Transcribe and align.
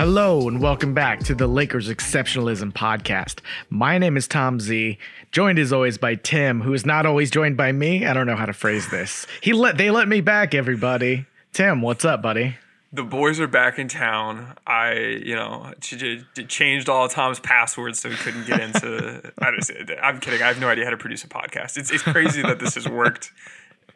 Hello 0.00 0.48
and 0.48 0.62
welcome 0.62 0.94
back 0.94 1.20
to 1.24 1.34
the 1.34 1.46
Lakers 1.46 1.90
Exceptionalism 1.90 2.72
Podcast. 2.72 3.40
My 3.68 3.98
name 3.98 4.16
is 4.16 4.26
Tom 4.26 4.58
Z, 4.58 4.96
joined 5.30 5.58
as 5.58 5.74
always 5.74 5.98
by 5.98 6.14
Tim, 6.14 6.62
who 6.62 6.72
is 6.72 6.86
not 6.86 7.04
always 7.04 7.30
joined 7.30 7.58
by 7.58 7.70
me. 7.70 8.06
I 8.06 8.14
don't 8.14 8.26
know 8.26 8.34
how 8.34 8.46
to 8.46 8.54
phrase 8.54 8.88
this. 8.88 9.26
He 9.42 9.52
let 9.52 9.76
they 9.76 9.90
let 9.90 10.08
me 10.08 10.22
back, 10.22 10.54
everybody. 10.54 11.26
Tim, 11.52 11.82
what's 11.82 12.06
up, 12.06 12.22
buddy? 12.22 12.56
the 12.94 13.02
boys 13.02 13.40
are 13.40 13.46
back 13.46 13.78
in 13.78 13.88
town. 13.88 14.56
I, 14.66 14.94
you 15.22 15.36
know, 15.36 15.70
ch- 15.82 15.98
ch- 15.98 16.48
changed 16.48 16.88
all 16.88 17.06
Tom's 17.06 17.38
passwords 17.38 18.00
so 18.00 18.08
he 18.08 18.16
couldn't 18.16 18.46
get 18.46 18.60
into. 18.60 19.30
I 19.38 19.50
just, 19.54 19.70
I'm 20.02 20.18
kidding. 20.18 20.40
I 20.40 20.46
have 20.46 20.58
no 20.58 20.70
idea 20.70 20.84
how 20.84 20.92
to 20.92 20.96
produce 20.96 21.24
a 21.24 21.28
podcast. 21.28 21.76
It's 21.76 21.90
it's 21.90 22.02
crazy 22.02 22.40
that 22.40 22.58
this 22.58 22.74
has 22.76 22.88
worked 22.88 23.32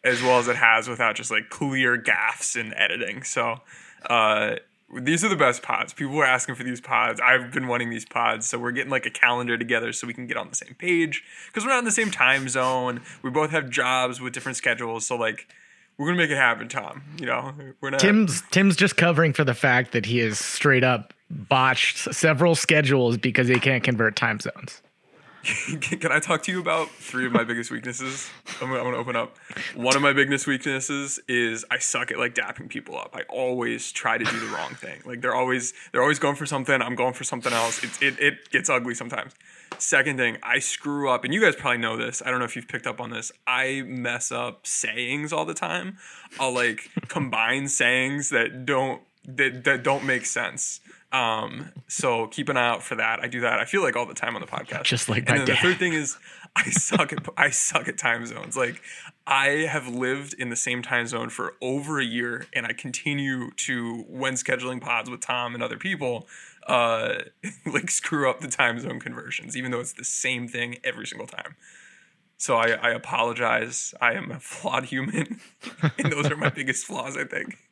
as 0.05 0.23
well 0.23 0.39
as 0.39 0.49
it 0.49 0.57
has 0.57 0.87
without 0.87 1.15
just 1.17 1.31
like 1.31 1.49
clear 1.49 1.97
gaffs 1.97 2.57
in 2.57 2.75
editing. 2.75 3.23
So, 3.23 3.63
uh, 4.11 4.57
these 5.01 5.25
are 5.25 5.29
the 5.29 5.37
best 5.37 5.63
pods. 5.63 5.93
People 5.93 6.15
were 6.15 6.25
asking 6.25 6.55
for 6.55 6.65
these 6.65 6.81
pods. 6.81 7.21
I've 7.21 7.53
been 7.53 7.67
wanting 7.67 7.91
these 7.91 8.05
pods, 8.05 8.49
so 8.49 8.59
we're 8.59 8.73
getting 8.73 8.91
like 8.91 9.07
a 9.07 9.11
calendar 9.11 9.59
together 9.59 9.93
so 9.93 10.07
we 10.07 10.15
can 10.15 10.27
get 10.27 10.37
on 10.37 10.49
the 10.49 10.57
same 10.57 10.75
page 10.79 11.23
because 11.49 11.65
we're 11.65 11.73
not 11.73 11.81
in 11.81 11.85
the 11.85 11.91
same 11.91 12.11
time 12.11 12.49
zone. 12.49 13.01
We 13.23 13.31
both 13.31 13.51
have 13.51 13.71
jobs 13.71 14.21
with 14.21 14.33
different 14.33 14.57
schedules, 14.57 15.07
so 15.07 15.17
like. 15.17 15.49
We're 15.97 16.07
gonna 16.07 16.19
make 16.19 16.31
it 16.31 16.37
happen, 16.37 16.67
Tom. 16.67 17.05
You 17.21 17.27
know, 17.27 17.55
we're 17.81 17.91
not. 17.91 18.01
Tim's 18.01 18.43
Tim's 18.51 18.75
just 18.75 18.97
covering 18.97 19.33
for 19.33 19.45
the 19.45 19.55
fact 19.55 19.93
that 19.93 20.05
he 20.07 20.19
has 20.19 20.41
straight 20.41 20.83
up 20.83 21.15
botched 21.31 22.13
several 22.13 22.57
schedules 22.57 23.17
because 23.17 23.47
he 23.47 23.61
can't 23.61 23.85
convert 23.85 24.17
time 24.17 24.41
zones. 24.41 24.83
Can 25.81 26.11
I 26.11 26.21
talk 26.21 26.43
to 26.45 26.53
you 26.53 26.59
about 26.59 26.89
three 26.89 27.27
of 27.27 27.33
my 27.33 27.45
biggest 27.45 27.71
weaknesses? 27.71 28.31
I'm 28.63 28.69
gonna, 28.69 28.79
I'm 28.79 28.85
gonna 28.85 28.97
open 28.97 29.15
up. 29.15 29.37
One 29.75 29.95
of 29.95 30.01
my 30.01 30.15
biggest 30.15 30.47
weaknesses 30.47 31.21
is 31.29 31.67
I 31.71 31.79
suck 31.79 32.11
at 32.11 32.19
like 32.19 32.35
dapping 32.35 32.71
people 32.71 32.97
up. 32.97 33.11
I 33.15 33.23
always 33.29 33.93
try 33.93 34.17
to 34.17 34.25
do 34.25 34.41
the 34.41 34.47
wrong 34.47 34.75
thing. 34.75 35.03
Like 35.05 35.21
they're 35.21 35.35
always 35.35 35.75
they're 35.93 36.01
always 36.01 36.19
going 36.19 36.37
for 36.37 36.47
something. 36.47 36.81
I'm 36.81 36.95
going 36.95 37.13
for 37.13 37.25
something 37.25 37.53
else. 37.53 37.85
It 38.01 38.19
it 38.19 38.51
gets 38.51 38.71
ugly 38.71 38.95
sometimes. 38.95 39.33
Second 39.77 40.17
thing, 40.17 40.39
I 40.43 40.61
screw 40.61 41.11
up, 41.11 41.25
and 41.25 41.35
you 41.35 41.43
guys 41.43 41.57
probably 41.57 41.79
know 41.79 41.99
this. 41.99 42.23
I 42.25 42.31
don't 42.31 42.39
know 42.39 42.47
if 42.47 42.57
you've 42.57 42.69
picked 42.69 42.87
up 42.87 43.01
on 43.01 43.11
this. 43.11 43.31
I 43.47 43.83
mess 43.87 44.33
up 44.33 44.67
sayings 44.67 45.31
all 45.33 45.45
the 45.45 45.55
time. 45.55 45.99
I'll 46.41 46.55
like 46.55 46.89
combine 47.09 47.69
sayings 47.69 48.31
that 48.31 48.65
don't 48.65 49.03
that, 49.27 49.65
that 49.65 49.83
don't 49.83 50.05
make 50.05 50.25
sense. 50.25 50.81
Um, 51.15 51.71
so 51.87 52.27
keep 52.27 52.49
an 52.49 52.57
eye 52.57 52.67
out 52.67 52.83
for 52.83 52.97
that. 52.97 53.21
I 53.21 53.29
do 53.29 53.41
that. 53.43 53.61
I 53.61 53.67
feel 53.67 53.83
like 53.83 53.95
all 53.95 54.05
the 54.05 54.15
time 54.15 54.35
on 54.35 54.41
the 54.41 54.49
podcast. 54.49 54.83
Just 54.83 55.09
like 55.09 55.29
and 55.29 55.39
my 55.39 55.45
then 55.45 55.47
the 55.47 55.55
third 55.55 55.79
thing 55.79 55.93
is 55.93 56.19
I 56.57 56.65
suck 56.71 57.13
at 57.13 57.25
I 57.37 57.51
suck 57.51 57.87
at 57.87 57.97
time 57.97 58.27
zones. 58.27 58.57
Like 58.57 58.83
I 59.25 59.69
have 59.71 59.87
lived 59.87 60.35
in 60.35 60.51
the 60.51 60.57
same 60.57 60.83
time 60.83 61.07
zone 61.07 61.29
for 61.29 61.55
over 61.63 62.01
a 62.01 62.05
year, 62.05 62.47
and 62.53 62.67
I 62.67 62.73
continue 62.73 63.53
to 63.53 64.05
when 64.09 64.35
scheduling 64.35 64.81
pods 64.81 65.09
with 65.09 65.21
Tom 65.21 65.55
and 65.55 65.63
other 65.63 65.79
people, 65.79 66.27
uh, 66.67 67.21
like 67.67 67.93
screw 67.93 68.29
up 68.29 68.41
the 68.41 68.49
time 68.49 68.81
zone 68.81 68.99
conversions, 68.99 69.57
even 69.57 69.71
though 69.71 69.81
it's 69.81 69.93
the 69.93 70.05
same 70.05 70.49
thing 70.49 70.79
every 70.83 71.07
single 71.07 71.29
time. 71.29 71.55
So 72.45 72.57
I, 72.57 72.73
I 72.73 72.91
apologize. 72.91 73.95
I 74.03 74.13
am 74.13 74.31
a 74.31 74.39
flawed 74.39 74.85
human, 74.85 75.41
and 75.99 76.13
those 76.13 76.31
are 76.31 76.37
my 76.37 76.51
biggest 76.51 76.85
flaws. 76.85 77.17
I 77.17 77.25
think. 77.25 77.57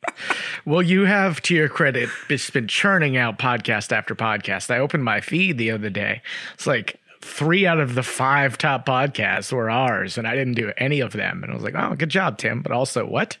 Well, 0.65 0.81
you 0.81 1.03
have, 1.03 1.41
to 1.41 1.53
your 1.53 1.67
credit, 1.67 2.09
just 2.29 2.53
been 2.53 2.69
churning 2.69 3.17
out 3.17 3.37
podcast 3.37 3.91
after 3.91 4.15
podcast. 4.15 4.71
I 4.71 4.79
opened 4.79 5.03
my 5.03 5.19
feed 5.19 5.57
the 5.57 5.71
other 5.71 5.89
day. 5.89 6.21
It's 6.53 6.65
like 6.65 7.01
three 7.21 7.67
out 7.67 7.81
of 7.81 7.95
the 7.95 8.03
five 8.03 8.57
top 8.57 8.85
podcasts 8.85 9.51
were 9.51 9.69
ours, 9.69 10.17
and 10.17 10.25
I 10.25 10.35
didn't 10.35 10.53
do 10.53 10.71
any 10.77 11.01
of 11.01 11.11
them. 11.11 11.43
And 11.43 11.51
I 11.51 11.55
was 11.55 11.63
like, 11.63 11.75
oh, 11.75 11.95
good 11.95 12.07
job, 12.07 12.37
Tim. 12.37 12.61
But 12.61 12.71
also, 12.71 13.05
what? 13.05 13.37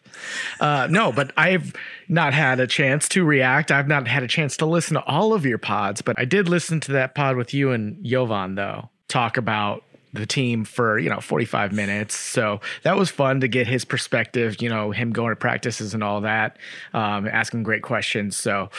Uh, 0.59 0.87
no, 0.91 1.13
but 1.13 1.31
I've 1.37 1.73
not 2.09 2.33
had 2.33 2.59
a 2.59 2.67
chance 2.67 3.07
to 3.09 3.23
react. 3.23 3.71
I've 3.71 3.87
not 3.87 4.05
had 4.07 4.23
a 4.23 4.27
chance 4.27 4.57
to 4.57 4.65
listen 4.65 4.95
to 4.95 5.03
all 5.05 5.33
of 5.33 5.45
your 5.45 5.59
pods, 5.59 6.01
but 6.01 6.19
I 6.19 6.25
did 6.25 6.49
listen 6.49 6.81
to 6.81 6.91
that 6.91 7.15
pod 7.15 7.37
with 7.37 7.53
you 7.53 7.71
and 7.71 8.03
Jovan, 8.03 8.55
though, 8.55 8.89
talk 9.07 9.37
about 9.37 9.83
the 10.13 10.25
team 10.25 10.63
for 10.63 10.99
you 10.99 11.09
know 11.09 11.19
45 11.19 11.73
minutes. 11.73 12.15
So 12.15 12.61
that 12.83 12.95
was 12.95 13.09
fun 13.09 13.41
to 13.41 13.47
get 13.47 13.67
his 13.67 13.85
perspective 13.85 14.61
you 14.61 14.69
know 14.69 14.91
him 14.91 15.11
going 15.11 15.31
to 15.31 15.35
practices 15.35 15.93
and 15.93 16.03
all 16.03 16.21
that 16.21 16.57
um, 16.93 17.27
asking 17.27 17.63
great 17.63 17.83
questions. 17.83 18.37
So 18.37 18.69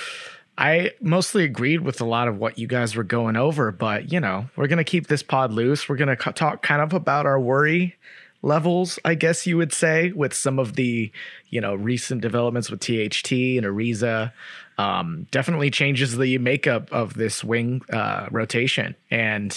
i 0.56 0.92
mostly 1.00 1.42
agreed 1.42 1.80
with 1.80 2.00
a 2.00 2.04
lot 2.04 2.28
of 2.28 2.38
what 2.38 2.56
you 2.60 2.68
guys 2.68 2.94
were 2.94 3.02
going 3.02 3.34
over 3.34 3.72
but 3.72 4.12
you 4.12 4.20
know 4.20 4.48
we're 4.54 4.68
gonna 4.68 4.84
keep 4.84 5.08
this 5.08 5.22
pod 5.22 5.52
loose. 5.52 5.88
We're 5.88 5.96
gonna 5.96 6.16
talk 6.16 6.62
kind 6.62 6.80
of 6.80 6.92
about 6.92 7.26
our 7.26 7.40
worry 7.40 7.96
levels 8.42 8.98
i 9.06 9.14
guess 9.14 9.46
you 9.46 9.56
would 9.56 9.72
say 9.72 10.12
with 10.12 10.34
some 10.34 10.58
of 10.58 10.74
the 10.74 11.10
you 11.48 11.62
know 11.62 11.74
recent 11.74 12.20
developments 12.20 12.70
with 12.70 12.78
tht 12.78 13.32
and 13.32 13.66
ariza. 13.66 14.32
Um, 14.78 15.26
definitely 15.30 15.70
changes 15.70 16.16
the 16.16 16.38
makeup 16.38 16.90
of 16.92 17.14
this 17.14 17.44
wing 17.44 17.82
uh, 17.92 18.26
rotation. 18.30 18.96
And 19.10 19.56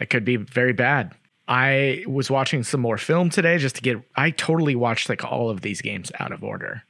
it 0.00 0.10
could 0.10 0.24
be 0.24 0.36
very 0.36 0.72
bad. 0.72 1.14
I 1.46 2.04
was 2.06 2.30
watching 2.30 2.62
some 2.62 2.80
more 2.80 2.96
film 2.96 3.28
today 3.28 3.58
just 3.58 3.76
to 3.76 3.82
get. 3.82 3.98
I 4.16 4.30
totally 4.30 4.76
watched 4.76 5.08
like 5.08 5.24
all 5.24 5.50
of 5.50 5.62
these 5.62 5.82
games 5.82 6.12
out 6.20 6.30
of 6.30 6.44
order 6.44 6.84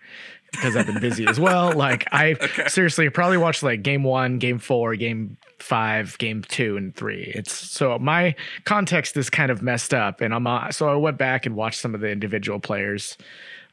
because 0.53 0.77
I've 0.77 0.87
been 0.87 1.01
busy 1.01 1.27
as 1.27 1.41
well. 1.41 1.73
Like 1.81 2.07
I 2.13 2.35
seriously 2.69 3.09
probably 3.09 3.39
watched 3.39 3.63
like 3.63 3.83
game 3.83 4.03
one, 4.03 4.39
game 4.39 4.59
four, 4.59 4.97
game 4.97 5.39
five, 5.59 6.19
game 6.19 6.43
two, 6.43 6.77
and 6.77 6.95
three. 6.95 7.33
It's 7.35 7.55
so 7.55 7.99
my 7.99 8.35
context 8.65 9.17
is 9.17 9.31
kind 9.31 9.51
of 9.51 9.63
messed 9.63 9.95
up, 9.95 10.21
and 10.21 10.35
I'm 10.35 10.47
uh, 10.47 10.71
so 10.73 10.89
I 10.89 10.97
went 10.97 11.17
back 11.17 11.47
and 11.47 11.57
watched 11.57 11.81
some 11.81 11.95
of 11.95 12.03
the 12.03 12.11
individual 12.11 12.61
players. 12.61 13.17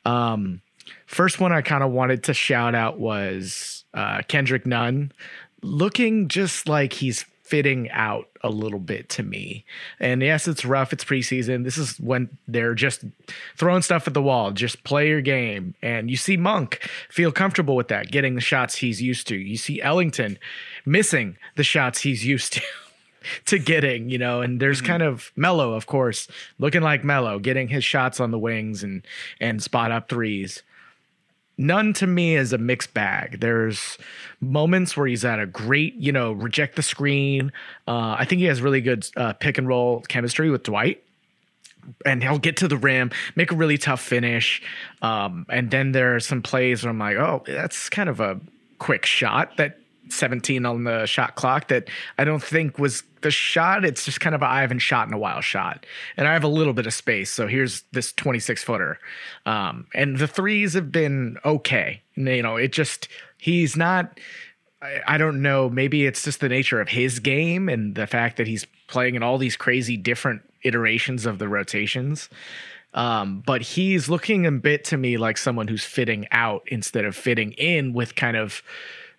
Um, 0.05 0.61
first 1.05 1.41
one 1.41 1.51
I 1.51 1.61
kind 1.61 1.83
of 1.83 1.91
wanted 1.91 2.23
to 2.25 2.33
shout 2.33 2.75
out 2.75 2.97
was 2.97 3.83
uh, 3.93 4.21
Kendrick 4.27 4.65
Nunn, 4.65 5.11
looking 5.61 6.29
just 6.29 6.69
like 6.69 6.93
he's 6.93 7.25
fitting 7.47 7.89
out 7.91 8.27
a 8.43 8.49
little 8.49 8.79
bit 8.79 9.07
to 9.09 9.23
me. 9.23 9.65
And 9.99 10.21
yes, 10.21 10.47
it's 10.47 10.65
rough. 10.65 10.91
It's 10.91 11.03
preseason. 11.03 11.63
This 11.63 11.77
is 11.77 11.97
when 11.99 12.37
they're 12.47 12.75
just 12.75 13.05
throwing 13.55 13.81
stuff 13.81 14.07
at 14.07 14.13
the 14.13 14.21
wall. 14.21 14.51
Just 14.51 14.83
play 14.83 15.07
your 15.07 15.21
game. 15.21 15.75
And 15.81 16.09
you 16.09 16.17
see 16.17 16.35
Monk 16.35 16.79
feel 17.09 17.31
comfortable 17.31 17.75
with 17.75 17.87
that, 17.87 18.11
getting 18.11 18.35
the 18.35 18.41
shots 18.41 18.75
he's 18.75 19.01
used 19.01 19.27
to. 19.27 19.35
You 19.35 19.57
see 19.57 19.81
Ellington 19.81 20.37
missing 20.85 21.37
the 21.55 21.63
shots 21.63 22.01
he's 22.01 22.25
used 22.25 22.53
to. 22.53 22.61
To 23.47 23.59
getting, 23.59 24.09
you 24.09 24.17
know, 24.17 24.39
and 24.39 24.61
there's 24.61 24.77
mm-hmm. 24.77 24.87
kind 24.87 25.03
of 25.03 25.33
Melo, 25.35 25.73
of 25.73 25.85
course, 25.85 26.29
looking 26.59 26.81
like 26.81 27.03
Melo, 27.03 27.39
getting 27.39 27.67
his 27.67 27.83
shots 27.83 28.21
on 28.21 28.31
the 28.31 28.39
wings 28.39 28.83
and 28.83 29.05
and 29.41 29.61
spot 29.61 29.91
up 29.91 30.07
threes 30.07 30.63
Nunn 31.57 31.93
to 31.93 32.07
me 32.07 32.35
is 32.35 32.53
a 32.53 32.57
mixed 32.57 32.93
bag. 32.93 33.39
There's 33.39 33.97
moments 34.39 34.95
where 34.95 35.07
he's 35.07 35.25
at 35.25 35.39
a 35.39 35.45
great, 35.45 35.95
you 35.95 36.11
know, 36.11 36.31
reject 36.31 36.75
the 36.75 36.83
screen. 36.83 37.51
Uh, 37.87 38.15
I 38.17 38.25
think 38.25 38.39
he 38.39 38.45
has 38.45 38.61
really 38.61 38.81
good 38.81 39.07
uh, 39.17 39.33
pick 39.33 39.57
and 39.57 39.67
roll 39.67 40.01
chemistry 40.01 40.49
with 40.49 40.63
Dwight. 40.63 41.03
And 42.05 42.21
he'll 42.21 42.37
get 42.37 42.57
to 42.57 42.67
the 42.67 42.77
rim, 42.77 43.11
make 43.35 43.51
a 43.51 43.55
really 43.55 43.77
tough 43.77 44.01
finish. 44.01 44.61
Um, 45.01 45.45
and 45.49 45.71
then 45.71 45.93
there 45.93 46.15
are 46.15 46.19
some 46.19 46.41
plays 46.41 46.83
where 46.83 46.89
I'm 46.89 46.99
like, 46.99 47.15
oh, 47.15 47.43
that's 47.47 47.89
kind 47.89 48.09
of 48.09 48.19
a 48.19 48.39
quick 48.77 49.05
shot 49.05 49.55
that 49.57 49.79
17 50.09 50.65
on 50.65 50.83
the 50.83 51.05
shot 51.05 51.35
clock 51.35 51.67
that 51.69 51.89
I 52.17 52.23
don't 52.23 52.43
think 52.43 52.79
was 52.79 53.03
the 53.21 53.31
shot. 53.31 53.85
It's 53.85 54.05
just 54.05 54.19
kind 54.19 54.35
of 54.35 54.43
I 54.43 54.61
haven't 54.61 54.79
shot 54.79 55.07
in 55.07 55.13
a 55.13 55.17
while 55.17 55.41
shot. 55.41 55.85
And 56.15 56.27
I 56.27 56.33
have 56.33 56.43
a 56.43 56.49
little 56.49 56.73
bit 56.73 56.85
of 56.85 56.93
space. 56.93 57.31
So 57.31 57.47
here's 57.47 57.83
this 57.91 58.11
26 58.13 58.63
footer. 58.63 58.99
Um, 59.45 59.87
and 59.93 60.17
the 60.17 60.27
threes 60.27 60.73
have 60.73 60.91
been 60.91 61.37
okay. 61.43 62.01
You 62.15 62.41
know, 62.43 62.57
it 62.57 62.71
just, 62.71 63.07
he's 63.37 63.75
not, 63.75 64.19
I, 64.81 65.01
I 65.07 65.17
don't 65.17 65.41
know. 65.41 65.69
Maybe 65.69 66.05
it's 66.05 66.23
just 66.23 66.39
the 66.39 66.49
nature 66.49 66.81
of 66.81 66.89
his 66.89 67.19
game 67.19 67.69
and 67.69 67.95
the 67.95 68.07
fact 68.07 68.37
that 68.37 68.47
he's 68.47 68.65
playing 68.87 69.15
in 69.15 69.23
all 69.23 69.37
these 69.37 69.57
crazy 69.57 69.97
different 69.97 70.41
iterations 70.63 71.25
of 71.25 71.39
the 71.39 71.47
rotations. 71.47 72.29
Um, 72.93 73.43
but 73.45 73.61
he's 73.61 74.09
looking 74.09 74.45
a 74.45 74.51
bit 74.51 74.83
to 74.85 74.97
me 74.97 75.17
like 75.17 75.37
someone 75.37 75.67
who's 75.67 75.83
fitting 75.83 76.27
out 76.31 76.63
instead 76.67 77.05
of 77.05 77.15
fitting 77.15 77.51
in 77.53 77.93
with 77.93 78.15
kind 78.15 78.37
of 78.37 78.63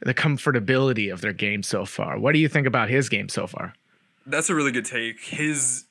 the 0.00 0.14
comfortability 0.14 1.12
of 1.12 1.20
their 1.20 1.32
game 1.32 1.62
so 1.62 1.84
far. 1.84 2.18
What 2.18 2.32
do 2.32 2.38
you 2.38 2.48
think 2.48 2.66
about 2.66 2.88
his 2.88 3.08
game 3.08 3.28
so 3.28 3.46
far? 3.46 3.74
That's 4.26 4.48
a 4.50 4.54
really 4.54 4.72
good 4.72 4.84
take. 4.84 5.20
His 5.20 5.84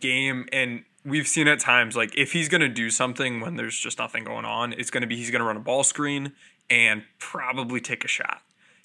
game, 0.00 0.46
and 0.52 0.84
we've 1.04 1.26
seen 1.26 1.48
at 1.48 1.58
times, 1.60 1.96
like 1.96 2.16
if 2.16 2.32
he's 2.32 2.48
gonna 2.48 2.68
do 2.68 2.90
something 2.90 3.40
when 3.40 3.56
there's 3.56 3.76
just 3.78 3.98
nothing 3.98 4.24
going 4.24 4.44
on, 4.44 4.72
it's 4.74 4.90
gonna 4.90 5.06
be 5.06 5.16
he's 5.16 5.30
gonna 5.30 5.44
run 5.44 5.56
a 5.56 5.60
ball 5.60 5.84
screen 5.84 6.32
and 6.70 7.02
probably 7.18 7.80
take 7.80 8.04
a 8.04 8.08
shot. 8.08 8.42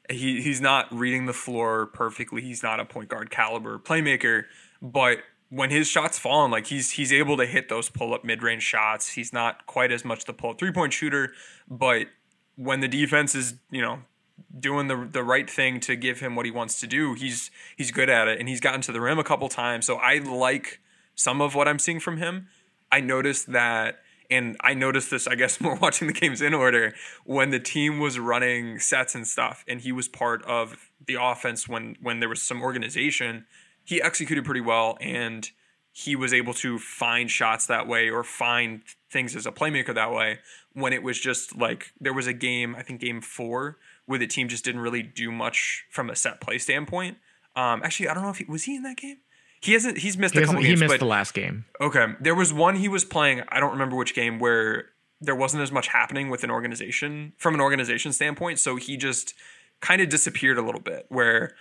he 0.09 0.41
he's 0.41 0.61
not 0.61 0.91
reading 0.93 1.25
the 1.25 1.33
floor 1.33 1.87
perfectly. 1.87 2.41
He's 2.41 2.63
not 2.63 2.79
a 2.79 2.85
point 2.85 3.09
guard 3.09 3.29
caliber 3.29 3.77
playmaker, 3.79 4.45
but 4.81 5.19
when 5.49 5.69
his 5.71 5.87
shots 5.87 6.19
falling, 6.19 6.51
like 6.51 6.67
he's 6.67 6.91
he's 6.91 7.11
able 7.11 7.37
to 7.37 7.45
hit 7.45 7.69
those 7.69 7.89
pull 7.89 8.13
up 8.13 8.23
mid 8.23 8.43
range 8.43 8.63
shots. 8.63 9.09
He's 9.09 9.33
not 9.33 9.65
quite 9.65 9.91
as 9.91 10.05
much 10.05 10.25
the 10.25 10.33
pull 10.33 10.51
up 10.51 10.59
three 10.59 10.71
point 10.71 10.93
shooter, 10.93 11.33
but 11.69 12.07
when 12.55 12.81
the 12.81 12.87
defense 12.87 13.35
is 13.35 13.55
you 13.71 13.81
know 13.81 13.99
doing 14.59 14.87
the 14.87 15.07
the 15.11 15.23
right 15.23 15.49
thing 15.49 15.79
to 15.81 15.95
give 15.95 16.19
him 16.19 16.35
what 16.35 16.45
he 16.45 16.51
wants 16.51 16.79
to 16.81 16.87
do, 16.87 17.13
he's 17.13 17.51
he's 17.77 17.91
good 17.91 18.09
at 18.09 18.27
it, 18.27 18.39
and 18.39 18.49
he's 18.49 18.59
gotten 18.59 18.81
to 18.81 18.91
the 18.91 19.01
rim 19.01 19.19
a 19.19 19.23
couple 19.23 19.49
times. 19.49 19.85
So 19.85 19.97
I 19.97 20.17
like 20.17 20.79
some 21.15 21.41
of 21.41 21.55
what 21.55 21.67
I'm 21.67 21.79
seeing 21.79 21.99
from 21.99 22.17
him. 22.17 22.47
I 22.91 23.01
noticed 23.01 23.51
that, 23.51 23.99
and 24.31 24.57
I 24.61 24.73
noticed 24.73 25.11
this, 25.11 25.27
I 25.27 25.35
guess, 25.35 25.59
more 25.61 25.75
watching 25.75 26.07
the 26.07 26.13
games 26.13 26.41
in 26.41 26.53
order 26.53 26.93
when 27.25 27.49
the 27.49 27.59
team 27.59 27.99
was 27.99 28.19
running 28.19 28.79
sets 28.79 29.15
and 29.15 29.27
stuff, 29.27 29.63
and 29.67 29.81
he 29.81 29.91
was 29.91 30.07
part 30.07 30.43
of 30.45 30.89
the 31.05 31.17
offense 31.21 31.67
when 31.67 31.97
when 32.01 32.19
there 32.19 32.29
was 32.29 32.41
some 32.41 32.61
organization. 32.61 33.45
He 33.83 34.01
executed 34.01 34.45
pretty 34.45 34.61
well, 34.61 34.97
and 35.01 35.49
he 35.91 36.15
was 36.15 36.33
able 36.33 36.53
to 36.53 36.79
find 36.79 37.29
shots 37.29 37.65
that 37.67 37.87
way 37.87 38.09
or 38.09 38.23
find 38.23 38.81
things 39.11 39.35
as 39.35 39.45
a 39.45 39.51
playmaker 39.51 39.93
that 39.93 40.11
way. 40.11 40.39
When 40.73 40.93
it 40.93 41.03
was 41.03 41.19
just 41.19 41.57
like 41.57 41.91
there 41.99 42.13
was 42.13 42.27
a 42.27 42.33
game, 42.33 42.75
I 42.75 42.83
think 42.83 43.01
game 43.01 43.21
four, 43.21 43.77
where 44.09 44.17
the 44.17 44.25
team 44.25 44.47
just 44.47 44.65
didn't 44.65 44.81
really 44.81 45.03
do 45.03 45.31
much 45.31 45.85
from 45.91 46.09
a 46.09 46.15
set 46.15 46.41
play 46.41 46.57
standpoint. 46.57 47.19
Um, 47.55 47.83
actually, 47.83 48.09
I 48.09 48.15
don't 48.15 48.23
know 48.23 48.31
if 48.31 48.39
he 48.39 48.45
was 48.45 48.63
he 48.63 48.75
in 48.75 48.81
that 48.81 48.97
game. 48.97 49.17
He 49.61 49.73
hasn't. 49.73 49.99
He's 49.99 50.17
missed 50.17 50.33
He, 50.33 50.41
a 50.41 50.45
couple 50.47 50.61
he 50.61 50.69
games, 50.69 50.79
missed 50.79 50.93
but 50.93 50.99
the 50.99 51.05
last 51.05 51.35
game. 51.35 51.65
Okay. 51.79 52.07
There 52.19 52.33
was 52.33 52.51
one 52.51 52.77
he 52.77 52.87
was 52.87 53.05
playing, 53.05 53.43
I 53.49 53.59
don't 53.59 53.69
remember 53.71 53.95
which 53.95 54.15
game, 54.15 54.39
where 54.39 54.85
there 55.21 55.35
wasn't 55.35 55.61
as 55.61 55.71
much 55.71 55.89
happening 55.89 56.31
with 56.31 56.43
an 56.43 56.49
organization 56.49 57.33
from 57.37 57.53
an 57.53 57.61
organization 57.61 58.11
standpoint. 58.11 58.57
So 58.57 58.77
he 58.77 58.97
just 58.97 59.35
kind 59.79 60.01
of 60.01 60.09
disappeared 60.09 60.57
a 60.57 60.63
little 60.63 60.81
bit 60.81 61.05
where 61.09 61.53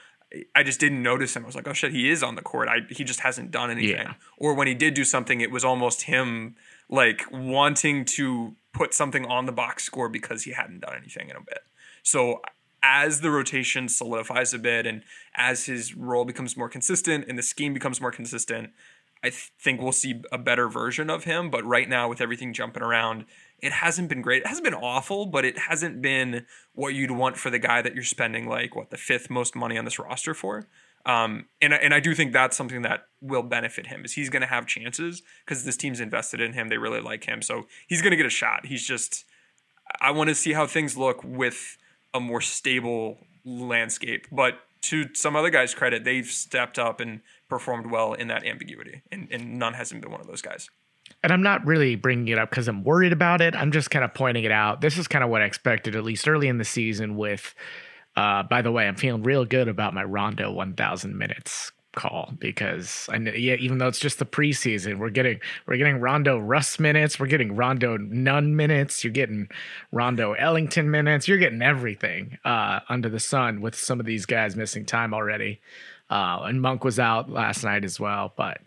I 0.57 0.63
just 0.63 0.81
didn't 0.81 1.03
notice 1.03 1.37
him. 1.37 1.43
I 1.43 1.47
was 1.47 1.55
like, 1.55 1.69
oh 1.69 1.75
shit, 1.75 1.93
he 1.93 2.09
is 2.09 2.23
on 2.23 2.35
the 2.35 2.43
court. 2.43 2.69
I 2.69 2.79
he 2.89 3.05
just 3.05 3.21
hasn't 3.21 3.51
done 3.51 3.71
anything. 3.71 4.07
Yeah. 4.07 4.15
Or 4.39 4.55
when 4.55 4.69
he 4.69 4.75
did 4.75 4.95
do 4.95 5.05
something, 5.05 5.43
it 5.43 5.51
was 5.51 5.67
almost 5.67 6.03
him 6.03 6.57
like 6.89 7.27
wanting 7.31 8.07
to 8.07 8.55
put 8.73 8.95
something 8.95 9.27
on 9.27 9.45
the 9.45 9.53
box 9.53 9.85
score 9.85 10.09
because 10.09 10.45
he 10.45 10.53
hadn't 10.53 10.81
done 10.81 10.95
anything 10.97 11.29
in 11.29 11.37
a 11.37 11.41
bit. 11.41 11.61
So 12.09 12.41
as 12.83 13.21
the 13.21 13.31
rotation 13.31 13.89
solidifies 13.89 14.55
a 14.55 14.59
bit 14.59 14.87
and 14.87 15.03
as 15.37 15.67
his 15.67 15.95
role 15.95 16.25
becomes 16.25 16.57
more 16.57 16.69
consistent 16.69 17.25
and 17.29 17.39
the 17.39 17.43
scheme 17.43 17.75
becomes 17.75 18.01
more 18.01 18.13
consistent, 18.13 18.71
I 19.23 19.31
th- 19.31 19.53
think 19.61 19.81
we'll 19.81 19.93
see 19.93 20.23
a 20.31 20.39
better 20.39 20.69
version 20.69 21.11
of 21.11 21.25
him. 21.25 21.51
But 21.51 21.65
right 21.65 21.89
now, 21.89 22.09
with 22.09 22.21
everything 22.21 22.53
jumping 22.53 22.83
around, 22.83 23.25
it 23.61 23.73
hasn't 23.73 24.09
been 24.09 24.23
great. 24.23 24.43
It 24.43 24.47
hasn't 24.47 24.65
been 24.65 24.75
awful, 24.75 25.27
but 25.27 25.45
it 25.45 25.59
hasn't 25.59 26.01
been 26.01 26.47
what 26.75 26.95
you'd 26.95 27.11
want 27.11 27.37
for 27.37 27.51
the 27.51 27.59
guy 27.59 27.83
that 27.83 27.95
you're 27.95 28.05
spending 28.05 28.49
like 28.49 28.77
what 28.77 28.91
the 28.91 28.97
fifth 28.97 29.29
most 29.29 29.57
money 29.57 29.77
on 29.77 29.85
this 29.85 29.99
roster 29.99 30.35
for. 30.35 30.69
Um, 31.05 31.47
and 31.61 31.73
and 31.73 31.95
I 31.95 32.01
do 32.01 32.15
think 32.15 32.33
that's 32.33 32.57
something 32.57 32.83
that 32.83 33.07
will 33.21 33.43
benefit 33.43 33.87
him 33.87 34.05
is 34.05 34.13
he's 34.13 34.31
going 34.31 34.43
to 34.43 34.49
have 34.49 34.67
chances 34.67 35.23
because 35.45 35.65
this 35.65 35.77
team's 35.77 36.01
invested 36.01 36.41
in 36.41 36.53
him. 36.53 36.69
They 36.69 36.79
really 36.79 37.01
like 37.01 37.25
him, 37.25 37.41
so 37.41 37.67
he's 37.87 38.03
going 38.03 38.11
to 38.11 38.17
get 38.17 38.27
a 38.27 38.31
shot. 38.31 38.67
He's 38.67 38.87
just 38.87 39.25
I 40.01 40.11
want 40.11 40.29
to 40.29 40.35
see 40.35 40.53
how 40.53 40.67
things 40.67 40.97
look 40.97 41.23
with 41.25 41.79
a 42.19 42.21
more 42.21 42.43
stable 42.43 43.19
landscape. 43.45 44.27
But 44.31 44.61
to 44.83 45.07
some 45.15 45.35
other 45.35 45.51
guys' 45.51 45.75
credit, 45.75 46.05
they've 46.05 46.27
stepped 46.27 46.79
up 46.79 47.01
and 47.01 47.21
performed 47.49 47.91
well 47.91 48.13
in 48.13 48.29
that 48.29 48.45
ambiguity, 48.45 49.03
and, 49.11 49.29
and 49.31 49.59
Nunn 49.59 49.75
hasn't 49.75 50.03
been 50.03 50.11
one 50.11 50.21
of 50.21 50.27
those 50.27 50.43
guys. 50.43 50.69
And 51.23 51.33
I'm 51.33 51.43
not 51.43 51.67
really 51.67 51.97
bringing 51.97 52.29
it 52.29 52.39
up 52.39 52.51
because 52.51 52.69
I'm 52.69 52.85
worried 52.85 53.13
about 53.13 53.41
it. 53.41 53.57
I'm 53.57 53.73
just 53.73 53.91
kind 53.91 54.05
of 54.05 54.13
pointing 54.13 54.45
it 54.45 54.53
out. 54.53 54.83
This 54.83 54.99
is 54.99 55.09
kind 55.09 55.25
of 55.25 55.31
what 55.31 55.41
I 55.41 55.47
expected, 55.47 55.97
at 55.97 56.05
least 56.05 56.29
early 56.29 56.49
in 56.49 56.59
the 56.59 56.65
season. 56.65 57.17
With, 57.17 57.55
uh, 58.15 58.43
by 58.43 58.61
the 58.61 58.71
way, 58.71 58.87
I'm 58.87 58.95
feeling 58.95 59.23
real 59.23 59.47
good 59.47 59.69
about 59.69 59.95
my 59.95 60.05
Rondo 60.05 60.53
1,000 60.53 61.17
minutes 61.17 61.73
call 61.99 62.33
because 62.39 63.09
I 63.11 63.19
know, 63.19 63.33
yeah, 63.33 63.57
even 63.57 63.79
though 63.79 63.89
it's 63.89 63.99
just 63.99 64.21
the 64.21 64.25
preseason, 64.25 64.99
we're 64.99 65.11
getting 65.11 65.41
we're 65.67 65.77
getting 65.77 66.01
Rondo 66.01 66.39
Russ 66.39 66.79
minutes, 66.79 67.19
we're 67.19 67.27
getting 67.27 67.57
Rondo 67.57 67.97
Nunn 67.97 68.55
minutes, 68.55 69.03
you're 69.03 69.13
getting 69.13 69.49
Rondo 69.91 70.33
Ellington 70.35 70.91
minutes, 70.91 71.27
you're 71.27 71.39
getting 71.39 71.61
everything 71.61 72.39
uh, 72.45 72.81
under 72.89 73.09
the 73.09 73.19
sun 73.19 73.61
with 73.61 73.75
some 73.75 73.99
of 73.99 74.07
these 74.07 74.27
guys 74.27 74.55
missing 74.55 74.87
time 74.87 75.13
already. 75.13 75.61
Uh, 76.11 76.41
and 76.45 76.63
Monk 76.63 76.85
was 76.85 76.99
out 76.99 77.29
last 77.31 77.65
night 77.65 77.85
as 77.85 78.01
well. 78.01 78.33
But, 78.37 78.61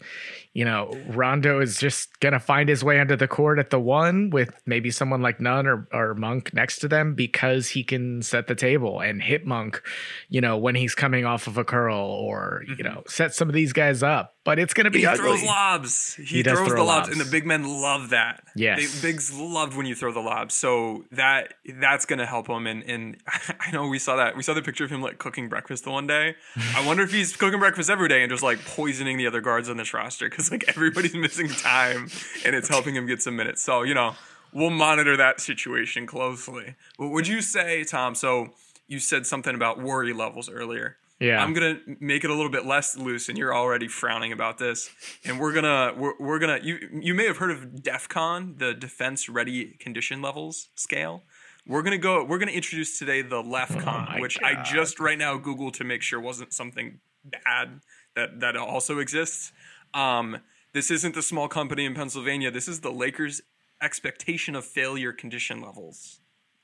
you 0.54 0.64
know, 0.64 0.96
Rondo 1.08 1.60
is 1.60 1.80
just 1.80 2.20
going 2.20 2.34
to 2.34 2.40
find 2.40 2.70
his 2.70 2.84
way 2.84 3.00
under 3.00 3.16
the 3.16 3.28
court 3.28 3.58
at 3.58 3.72
the 3.72 3.80
one 3.80 4.30
with 4.30 4.54
maybe 4.66 4.92
someone 4.92 5.22
like 5.22 5.40
Nunn 5.40 5.66
or, 5.66 5.88
or 5.92 6.14
Monk 6.14 6.54
next 6.54 6.80
to 6.80 6.88
them 6.88 7.16
because 7.16 7.70
he 7.70 7.84
can 7.84 8.22
set 8.22 8.48
the 8.48 8.56
table 8.56 9.00
and 9.00 9.24
hit 9.24 9.46
Monk, 9.46 9.82
you 10.30 10.40
know, 10.40 10.58
when 10.58 10.76
he's 10.76 10.94
coming 10.94 11.26
off 11.26 11.48
of 11.48 11.58
a 11.58 11.64
curl 11.64 11.98
or, 11.98 12.64
you 12.78 12.84
know, 12.84 13.04
set 13.08 13.34
some 13.34 13.50
of 13.50 13.56
these 13.56 13.74
guys 13.74 14.04
up. 14.04 14.36
But 14.44 14.58
it's 14.58 14.74
going 14.74 14.86
to 14.86 14.92
be 14.92 15.00
He 15.02 15.06
ugly. 15.06 15.24
throws 15.24 15.44
lobs. 15.44 16.16
He, 16.16 16.24
He 16.24 16.44
throws 16.44 16.58
throw 16.68 16.78
the 16.78 16.84
lobs, 16.84 17.08
lobs. 17.08 17.10
and 17.10 17.22
the 17.22 17.30
big 17.30 17.46
men 17.46 17.64
love 17.82 18.10
that. 18.10 18.44
Yes. 18.56 19.00
they, 19.02 19.08
bigs 19.12 19.32
loved 19.32 19.78
when 19.78 19.86
you 19.86 19.94
throw 19.94 20.12
the 20.12 20.20
lobs. 20.20 20.56
So 20.56 21.06
that 21.12 21.54
that's 21.80 22.06
gonna 22.08 22.26
help 22.26 22.48
him. 22.50 22.66
And 22.66 22.82
and 22.84 23.18
I 23.60 23.70
know 23.72 23.88
we 23.88 24.00
saw 24.00 24.16
that 24.16 24.36
we 24.36 24.42
saw 24.42 24.56
the 24.56 24.64
picture 24.64 24.84
of 24.84 24.90
him 24.90 25.02
like 25.02 25.20
cooking 25.20 25.48
breakfast 25.48 25.84
the 25.84 25.92
one 25.92 26.08
day. 26.08 26.36
I 26.76 26.84
wonder 26.88 27.04
if 27.04 27.12
he's 27.12 27.36
cooking 27.36 27.60
breakfast 27.60 27.90
every 27.92 28.10
day 28.10 28.24
and 28.24 28.32
just 28.32 28.42
like 28.42 28.66
poisoning 28.66 29.18
the 29.18 29.28
other 29.28 29.42
guards 29.42 29.70
on 29.70 29.78
this 29.78 29.94
roster 29.94 30.28
because 30.28 30.50
like 30.50 30.66
everybody's 30.68 31.14
missing 31.26 31.48
time 31.48 32.08
and 32.44 32.56
it's 32.56 32.68
helping 32.68 32.96
him 32.96 33.06
get 33.06 33.22
some 33.22 33.36
minutes. 33.36 33.62
So 33.62 33.84
you 33.84 33.94
know 33.94 34.16
we'll 34.54 34.72
monitor 34.72 35.16
that 35.18 35.40
situation 35.40 36.08
closely. 36.08 36.76
But 36.98 37.10
would 37.10 37.28
you 37.28 37.42
say, 37.42 37.84
Tom? 37.84 38.16
So 38.16 38.50
you 38.88 39.00
said 39.00 39.26
something 39.28 39.54
about 39.56 39.80
worry 39.80 40.14
levels 40.14 40.50
earlier. 40.50 40.98
Yeah. 41.22 41.42
I'm 41.42 41.54
gonna 41.54 41.80
make 42.00 42.24
it 42.24 42.32
a 42.32 42.34
little 42.34 42.50
bit 42.50 42.66
less 42.66 42.98
loose, 42.98 43.30
and 43.30 43.38
you're 43.38 43.54
already 43.56 43.88
frowning 43.88 44.32
about 44.32 44.58
this. 44.58 44.90
And 45.24 45.40
we're 45.40 45.54
gonna 45.54 45.94
we're, 45.96 46.14
we're 46.20 46.40
gonna 46.40 46.60
you 46.64 46.80
you 47.00 47.14
may 47.14 47.28
have 47.28 47.38
heard 47.38 47.52
of 47.52 47.60
DEFCON, 47.76 48.58
the 48.58 48.74
Defense 48.74 49.30
Ready 49.30 49.78
Condition 49.80 50.24
Levels 50.24 50.70
scale. 50.74 51.24
We're 51.68 51.84
gonna 51.84 52.00
go. 52.00 52.26
We're 52.26 52.40
gonna 52.40 52.52
introduce 52.52 52.98
today 52.98 53.22
the 53.22 53.44
LEFCON, 53.44 54.16
Oh 54.18 54.20
which 54.20 54.42
I 54.42 54.64
just 54.64 55.00
right 55.00 55.18
now 55.18 55.38
Googled 55.38 55.74
to 55.74 55.84
make 55.84 56.02
sure 56.02 56.20
wasn't 56.20 56.54
something 56.54 57.00
bad 57.24 57.82
that 58.16 58.40
that 58.40 58.58
also 58.58 58.98
exists. 58.98 59.52
Um, 59.94 60.40
this 60.74 60.90
isn't 60.90 61.14
the 61.14 61.22
small 61.22 61.48
company 61.48 61.86
in 61.86 61.94
Pennsylvania. 61.94 62.50
This 62.50 62.68
is 62.68 62.80
the 62.80 62.92
Lakers' 62.92 63.42
expectation 63.80 64.56
of 64.56 64.66
failure 64.66 65.14
condition 65.14 65.62
levels 65.62 66.20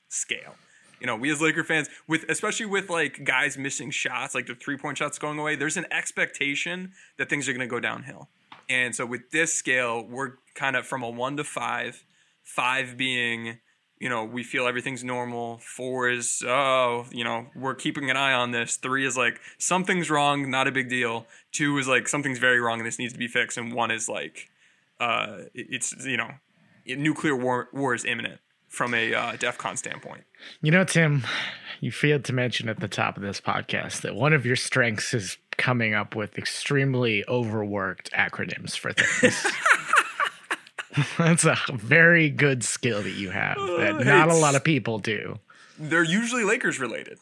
scale. 0.08 0.56
You 1.00 1.06
know, 1.06 1.16
we 1.16 1.30
as 1.30 1.40
Laker 1.40 1.64
fans, 1.64 1.88
with 2.06 2.24
especially 2.28 2.66
with 2.66 2.90
like 2.90 3.24
guys 3.24 3.56
missing 3.56 3.90
shots, 3.90 4.34
like 4.34 4.46
the 4.46 4.54
three 4.54 4.76
point 4.76 4.98
shots 4.98 5.18
going 5.18 5.38
away, 5.38 5.56
there's 5.56 5.76
an 5.76 5.86
expectation 5.90 6.92
that 7.18 7.28
things 7.28 7.48
are 7.48 7.52
going 7.52 7.66
to 7.66 7.70
go 7.70 7.80
downhill. 7.80 8.28
And 8.68 8.94
so 8.94 9.06
with 9.06 9.30
this 9.30 9.54
scale, 9.54 10.04
we're 10.04 10.32
kind 10.54 10.76
of 10.76 10.86
from 10.86 11.02
a 11.02 11.08
one 11.08 11.36
to 11.36 11.44
five, 11.44 12.04
five 12.42 12.96
being, 12.96 13.58
you 13.98 14.08
know, 14.08 14.24
we 14.24 14.42
feel 14.42 14.66
everything's 14.66 15.02
normal. 15.02 15.58
Four 15.58 16.10
is, 16.10 16.42
oh, 16.46 17.06
you 17.10 17.24
know, 17.24 17.46
we're 17.54 17.74
keeping 17.74 18.10
an 18.10 18.16
eye 18.16 18.34
on 18.34 18.50
this. 18.50 18.76
Three 18.76 19.06
is 19.06 19.16
like 19.16 19.40
something's 19.56 20.10
wrong, 20.10 20.50
not 20.50 20.66
a 20.66 20.72
big 20.72 20.88
deal. 20.88 21.26
Two 21.52 21.78
is 21.78 21.88
like 21.88 22.08
something's 22.08 22.38
very 22.38 22.60
wrong 22.60 22.78
and 22.78 22.86
this 22.86 22.98
needs 22.98 23.12
to 23.12 23.18
be 23.18 23.28
fixed. 23.28 23.56
And 23.56 23.72
one 23.72 23.90
is 23.90 24.08
like, 24.08 24.50
uh, 25.00 25.42
it's 25.54 25.94
you 26.04 26.16
know, 26.16 26.30
nuclear 26.86 27.36
war 27.36 27.68
war 27.72 27.94
is 27.94 28.04
imminent 28.04 28.40
from 28.68 28.94
a 28.94 29.14
uh, 29.14 29.32
DefCon 29.32 29.76
standpoint. 29.78 30.24
You 30.62 30.70
know, 30.70 30.84
Tim, 30.84 31.24
you 31.80 31.90
failed 31.90 32.24
to 32.24 32.32
mention 32.32 32.68
at 32.68 32.80
the 32.80 32.88
top 32.88 33.16
of 33.16 33.22
this 33.22 33.40
podcast 33.40 34.02
that 34.02 34.14
one 34.14 34.32
of 34.32 34.46
your 34.46 34.56
strengths 34.56 35.12
is 35.14 35.36
coming 35.56 35.94
up 35.94 36.14
with 36.14 36.38
extremely 36.38 37.24
overworked 37.28 38.10
acronyms 38.12 38.76
for 38.78 38.92
things. 38.92 39.46
That's 41.18 41.44
a 41.44 41.56
very 41.72 42.30
good 42.30 42.64
skill 42.64 43.02
that 43.02 43.10
you 43.12 43.30
have 43.30 43.56
that 43.56 44.04
not 44.04 44.28
a 44.30 44.34
lot 44.34 44.54
of 44.54 44.64
people 44.64 44.98
do. 44.98 45.38
They're 45.78 46.02
usually 46.02 46.44
Lakers 46.44 46.80
related. 46.80 47.18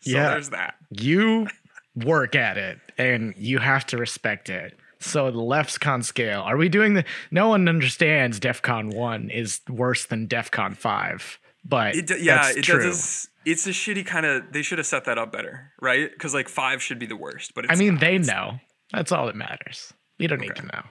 So 0.00 0.10
Yeah. 0.12 0.30
there's 0.30 0.50
that. 0.50 0.76
You 0.90 1.48
work 1.94 2.34
at 2.34 2.56
it 2.56 2.78
and 2.96 3.34
you 3.36 3.58
have 3.58 3.84
to 3.86 3.98
respect 3.98 4.48
it. 4.48 4.78
So 5.02 5.30
the 5.30 5.38
LEFCON 5.38 6.04
scale, 6.04 6.40
are 6.42 6.56
we 6.56 6.68
doing 6.68 6.94
the 6.94 7.04
no 7.30 7.48
one 7.48 7.68
understands 7.68 8.38
DEFCON 8.38 8.94
1 8.94 9.30
is 9.30 9.60
worse 9.68 10.06
than 10.06 10.28
DEFCON 10.28 10.76
5. 10.76 11.38
But 11.64 11.94
It, 11.94 12.22
yeah, 12.22 12.50
it 12.50 12.62
true. 12.62 12.82
does. 12.82 13.28
It's 13.44 13.66
a 13.66 13.70
shitty 13.70 14.06
kind 14.06 14.26
of. 14.26 14.52
They 14.52 14.62
should 14.62 14.78
have 14.78 14.86
set 14.86 15.04
that 15.04 15.18
up 15.18 15.32
better, 15.32 15.72
right? 15.80 16.10
Because 16.10 16.34
like 16.34 16.48
five 16.48 16.82
should 16.82 16.98
be 16.98 17.06
the 17.06 17.16
worst, 17.16 17.54
but 17.54 17.70
I 17.70 17.74
mean, 17.74 17.94
not. 17.94 18.00
they 18.00 18.18
know. 18.18 18.60
That's 18.92 19.10
all 19.12 19.26
that 19.26 19.36
matters. 19.36 19.92
You 20.18 20.28
don't 20.28 20.40
need 20.40 20.54
to 20.56 20.66
know. 20.66 20.82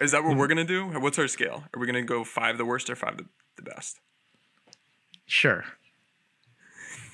Is 0.00 0.10
that 0.12 0.24
what 0.24 0.34
mm. 0.34 0.38
we're 0.38 0.48
gonna 0.48 0.64
do? 0.64 0.86
What's 1.00 1.18
our 1.18 1.28
scale? 1.28 1.64
Are 1.74 1.80
we 1.80 1.86
gonna 1.86 2.02
go 2.02 2.24
five 2.24 2.58
the 2.58 2.64
worst 2.64 2.90
or 2.90 2.96
five 2.96 3.16
the, 3.18 3.26
the 3.56 3.62
best? 3.62 4.00
Sure. 5.26 5.64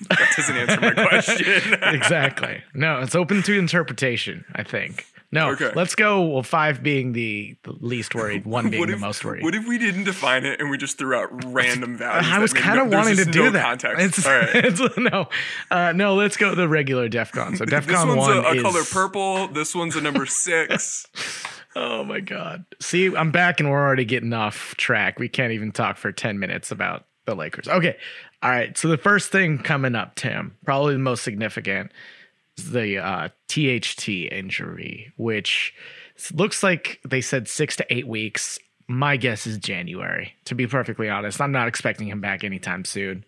That 0.09 0.33
doesn't 0.35 0.55
answer 0.55 0.81
my 0.81 0.93
question. 1.07 1.79
Exactly. 1.83 2.63
no, 2.73 3.01
it's 3.01 3.15
open 3.15 3.43
to 3.43 3.57
interpretation, 3.57 4.45
I 4.55 4.63
think. 4.63 5.05
No, 5.31 5.51
Okay. 5.51 5.71
let's 5.75 5.93
go. 5.93 6.21
Well, 6.23 6.41
five 6.41 6.81
being 6.81 7.13
the, 7.13 7.55
the 7.63 7.73
least 7.79 8.15
worried, 8.15 8.45
one 8.45 8.69
being 8.71 8.79
What 8.81 8.89
the 8.89 8.97
most 8.97 9.23
worried. 9.23 9.43
what 9.43 9.53
if 9.53 9.67
we 9.67 9.77
didn't 9.77 10.05
define 10.05 10.43
it 10.45 10.59
and 10.59 10.69
we 10.71 10.77
just 10.77 10.97
threw 10.97 11.15
out 11.15 11.29
random 11.53 11.97
values? 11.97 12.25
I 12.31 12.39
was 12.39 12.51
kind 12.51 12.79
of 12.79 12.89
there's 12.89 13.05
wanting 13.05 13.25
to 13.25 13.31
do 13.31 13.43
no 13.43 13.51
that. 13.51 13.63
Context. 13.63 14.17
It's, 14.17 14.25
All 14.25 14.33
right. 14.33 14.55
it's- 14.65 14.89
no, 14.97 15.29
uh, 15.69 15.91
no. 15.91 16.15
Let's 16.15 16.35
go 16.35 16.55
the 16.55 16.67
regular 16.67 17.07
DefCon. 17.09 17.57
So 17.57 17.65
this 17.65 17.73
DefCon 17.85 18.07
one's 18.07 18.17
one 18.17 18.37
a, 18.37 18.41
a 18.41 18.53
is 18.55 18.61
color 18.63 18.83
purple. 18.83 19.47
This 19.49 19.75
one's 19.75 19.95
a 19.95 20.01
number 20.01 20.25
six. 20.25 21.05
Oh 21.75 22.03
my 22.03 22.19
god! 22.19 22.65
See, 22.81 23.15
I'm 23.15 23.29
back 23.31 23.59
and 23.59 23.69
we're 23.69 23.79
already 23.79 24.05
getting 24.05 24.33
off 24.33 24.73
track. 24.77 25.19
We 25.19 25.29
can't 25.29 25.53
even 25.53 25.71
talk 25.71 25.97
for 25.97 26.11
ten 26.11 26.39
minutes 26.39 26.71
about 26.71 27.05
the 27.25 27.35
Lakers. 27.35 27.67
Okay, 27.67 27.95
all 28.41 28.49
right. 28.49 28.75
So 28.75 28.87
the 28.87 28.97
first 28.97 29.31
thing 29.31 29.59
coming 29.59 29.93
up, 29.93 30.15
Tim, 30.15 30.57
probably 30.65 30.93
the 30.93 30.99
most 30.99 31.21
significant, 31.23 31.91
the 32.65 32.97
uh, 32.97 33.29
THT 33.47 34.09
injury, 34.31 35.11
which 35.17 35.73
looks 36.33 36.63
like 36.63 36.99
they 37.07 37.21
said 37.21 37.47
six 37.47 37.75
to 37.77 37.93
eight 37.93 38.07
weeks. 38.07 38.59
My 38.87 39.17
guess 39.17 39.45
is 39.45 39.57
January. 39.57 40.33
To 40.45 40.55
be 40.55 40.67
perfectly 40.67 41.09
honest, 41.09 41.39
I'm 41.39 41.51
not 41.51 41.67
expecting 41.67 42.07
him 42.07 42.21
back 42.21 42.43
anytime 42.43 42.85
soon. 42.85 43.23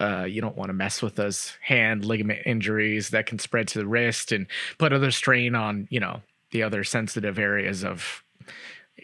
Uh, 0.00 0.24
you 0.24 0.40
don't 0.40 0.56
want 0.56 0.68
to 0.68 0.74
mess 0.74 1.00
with 1.00 1.14
those 1.14 1.56
hand 1.62 2.04
ligament 2.04 2.40
injuries 2.44 3.10
that 3.10 3.26
can 3.26 3.38
spread 3.38 3.68
to 3.68 3.78
the 3.78 3.86
wrist 3.86 4.32
and 4.32 4.46
put 4.78 4.92
other 4.92 5.10
strain 5.10 5.54
on, 5.54 5.88
you 5.90 6.00
know, 6.00 6.20
the 6.50 6.62
other 6.62 6.84
sensitive 6.84 7.38
areas 7.38 7.84
of 7.84 8.22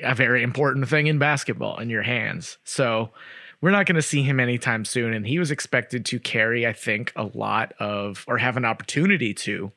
a 0.03 0.15
very 0.15 0.43
important 0.43 0.89
thing 0.89 1.07
in 1.07 1.19
basketball 1.19 1.79
in 1.79 1.91
your 1.91 2.03
hands. 2.03 2.59
So 2.65 3.11
we're 3.63 3.71
not 3.71 3.87
going 3.87 3.97
to 3.97 4.03
see 4.03 4.23
him 4.23 4.41
anytime 4.41 4.85
soon. 4.85 5.15
And 5.15 5.27
he 5.27 5.39
was 5.39 5.51
expected 5.51 6.05
to 6.07 6.19
carry, 6.19 6.67
I 6.67 6.73
think, 6.73 7.13
a 7.17 7.31
lot 7.33 7.73
of, 7.79 8.25
or 8.27 8.37
have 8.39 8.57
an 8.57 8.65
opportunity 8.65 9.33
to 9.35 9.71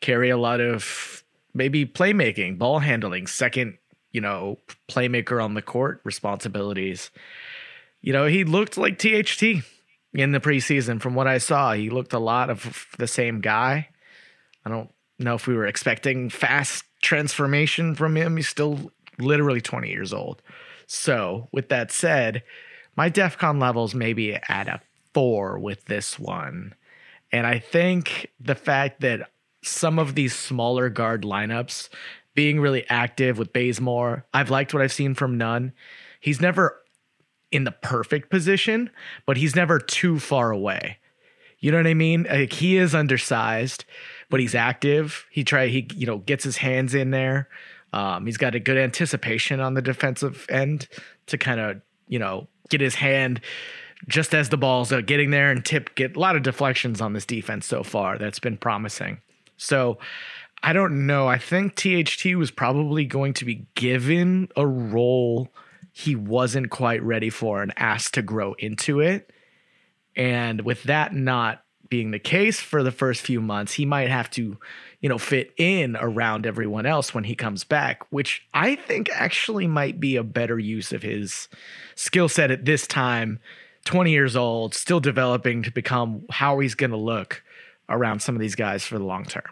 carry 0.00 0.28
a 0.28 0.36
lot 0.36 0.60
of 0.60 1.24
maybe 1.54 1.86
playmaking, 1.86 2.58
ball 2.58 2.78
handling, 2.78 3.26
second, 3.26 3.78
you 4.12 4.20
know, 4.20 4.58
playmaker 4.86 5.42
on 5.42 5.54
the 5.54 5.62
court 5.62 6.02
responsibilities. 6.04 7.10
You 8.02 8.12
know, 8.12 8.26
he 8.26 8.44
looked 8.44 8.76
like 8.76 8.98
THT 8.98 9.64
in 10.12 10.32
the 10.32 10.40
preseason 10.40 11.00
from 11.00 11.14
what 11.14 11.26
I 11.26 11.38
saw. 11.38 11.72
He 11.72 11.88
looked 11.88 12.12
a 12.12 12.18
lot 12.18 12.50
of 12.50 12.86
the 12.98 13.06
same 13.06 13.40
guy. 13.40 13.88
I 14.64 14.70
don't 14.70 14.90
know 15.18 15.34
if 15.34 15.46
we 15.46 15.54
were 15.54 15.66
expecting 15.66 16.28
fast 16.28 16.84
transformation 17.00 17.94
from 17.94 18.14
him. 18.14 18.36
He's 18.36 18.48
still 18.48 18.92
literally 19.18 19.62
20 19.62 19.88
years 19.88 20.12
old. 20.12 20.42
So, 20.86 21.48
with 21.52 21.70
that 21.70 21.90
said, 21.90 22.42
my 22.96 23.08
DEF 23.08 23.38
CON 23.38 23.58
levels 23.58 23.94
maybe 23.94 24.34
at 24.34 24.68
a 24.68 24.80
four 25.14 25.58
with 25.58 25.84
this 25.86 26.18
one. 26.18 26.74
And 27.30 27.46
I 27.46 27.58
think 27.58 28.30
the 28.40 28.54
fact 28.54 29.00
that 29.00 29.30
some 29.62 29.98
of 29.98 30.14
these 30.14 30.34
smaller 30.34 30.88
guard 30.88 31.22
lineups 31.22 31.88
being 32.34 32.60
really 32.60 32.88
active 32.88 33.38
with 33.38 33.52
Bazemore, 33.52 34.26
I've 34.34 34.50
liked 34.50 34.74
what 34.74 34.82
I've 34.82 34.92
seen 34.92 35.14
from 35.14 35.38
Nunn. 35.38 35.72
He's 36.20 36.40
never 36.40 36.80
in 37.50 37.64
the 37.64 37.72
perfect 37.72 38.30
position, 38.30 38.90
but 39.26 39.36
he's 39.36 39.54
never 39.54 39.78
too 39.78 40.18
far 40.18 40.50
away. 40.50 40.98
You 41.58 41.70
know 41.70 41.76
what 41.76 41.86
I 41.86 41.94
mean? 41.94 42.26
Like 42.28 42.52
he 42.52 42.76
is 42.76 42.94
undersized, 42.94 43.84
but 44.30 44.40
he's 44.40 44.54
active. 44.54 45.26
He 45.30 45.44
try 45.44 45.68
he 45.68 45.86
you 45.94 46.06
know 46.06 46.18
gets 46.18 46.42
his 46.42 46.56
hands 46.56 46.94
in 46.94 47.10
there. 47.10 47.48
Um, 47.92 48.26
he's 48.26 48.38
got 48.38 48.54
a 48.54 48.60
good 48.60 48.78
anticipation 48.78 49.60
on 49.60 49.74
the 49.74 49.82
defensive 49.82 50.46
end 50.48 50.88
to 51.26 51.38
kind 51.38 51.60
of 51.60 51.82
you 52.12 52.18
know 52.18 52.46
get 52.68 52.82
his 52.82 52.94
hand 52.94 53.40
just 54.06 54.34
as 54.34 54.50
the 54.50 54.58
ball's 54.58 54.92
getting 55.06 55.30
there 55.30 55.50
and 55.50 55.64
tip 55.64 55.94
get 55.94 56.14
a 56.14 56.20
lot 56.20 56.36
of 56.36 56.42
deflections 56.42 57.00
on 57.00 57.14
this 57.14 57.24
defense 57.24 57.66
so 57.66 57.82
far. 57.82 58.18
That's 58.18 58.38
been 58.38 58.58
promising. 58.58 59.20
So 59.56 59.98
I 60.62 60.72
don't 60.72 61.06
know. 61.06 61.26
I 61.26 61.38
think 61.38 61.74
THT 61.74 62.34
was 62.36 62.50
probably 62.50 63.04
going 63.04 63.32
to 63.34 63.44
be 63.44 63.66
given 63.74 64.48
a 64.56 64.66
role 64.66 65.48
he 65.92 66.14
wasn't 66.14 66.70
quite 66.70 67.02
ready 67.02 67.30
for 67.30 67.62
and 67.62 67.72
asked 67.76 68.14
to 68.14 68.22
grow 68.22 68.54
into 68.54 69.00
it. 69.00 69.30
And 70.14 70.62
with 70.62 70.82
that 70.84 71.14
not 71.14 71.62
being 71.92 72.10
the 72.10 72.18
case 72.18 72.58
for 72.58 72.82
the 72.82 72.90
first 72.90 73.20
few 73.20 73.38
months, 73.38 73.74
he 73.74 73.84
might 73.84 74.08
have 74.08 74.30
to, 74.30 74.56
you 75.02 75.10
know, 75.10 75.18
fit 75.18 75.52
in 75.58 75.94
around 75.96 76.46
everyone 76.46 76.86
else 76.86 77.12
when 77.12 77.24
he 77.24 77.34
comes 77.34 77.64
back, 77.64 78.00
which 78.08 78.48
I 78.54 78.76
think 78.76 79.10
actually 79.12 79.66
might 79.66 80.00
be 80.00 80.16
a 80.16 80.22
better 80.22 80.58
use 80.58 80.90
of 80.94 81.02
his 81.02 81.48
skill 81.94 82.30
set 82.30 82.50
at 82.50 82.64
this 82.64 82.86
time. 82.86 83.40
20 83.84 84.10
years 84.10 84.36
old, 84.36 84.74
still 84.74 85.00
developing 85.00 85.62
to 85.64 85.70
become 85.70 86.24
how 86.30 86.60
he's 86.60 86.74
going 86.74 86.92
to 86.92 86.96
look 86.96 87.42
around 87.90 88.22
some 88.22 88.34
of 88.34 88.40
these 88.40 88.54
guys 88.54 88.86
for 88.86 88.96
the 88.96 89.04
long 89.04 89.26
term. 89.26 89.50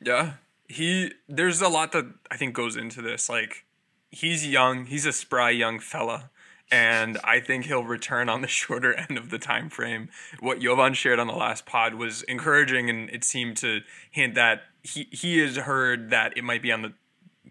Yeah. 0.00 0.32
He 0.66 1.12
there's 1.28 1.60
a 1.60 1.68
lot 1.68 1.92
that 1.92 2.06
I 2.32 2.36
think 2.36 2.56
goes 2.56 2.74
into 2.74 3.00
this. 3.00 3.28
Like 3.28 3.64
he's 4.10 4.44
young, 4.44 4.86
he's 4.86 5.06
a 5.06 5.12
spry 5.12 5.50
young 5.50 5.78
fella. 5.78 6.30
And 6.70 7.18
I 7.22 7.40
think 7.40 7.66
he'll 7.66 7.84
return 7.84 8.28
on 8.28 8.40
the 8.40 8.48
shorter 8.60 8.94
end 8.94 9.18
of 9.18 9.30
the 9.30 9.38
time 9.38 9.70
frame. 9.70 10.08
What 10.40 10.60
Jovan 10.60 10.94
shared 10.94 11.18
on 11.18 11.26
the 11.26 11.34
last 11.34 11.66
pod 11.66 11.94
was 11.94 12.22
encouraging 12.24 12.90
and 12.90 13.10
it 13.10 13.24
seemed 13.24 13.56
to 13.58 13.80
hint 14.10 14.34
that 14.34 14.62
he 14.82 15.08
he 15.10 15.38
has 15.38 15.56
heard 15.56 16.10
that 16.10 16.36
it 16.36 16.44
might 16.44 16.62
be 16.62 16.70
on 16.70 16.82
the 16.82 16.92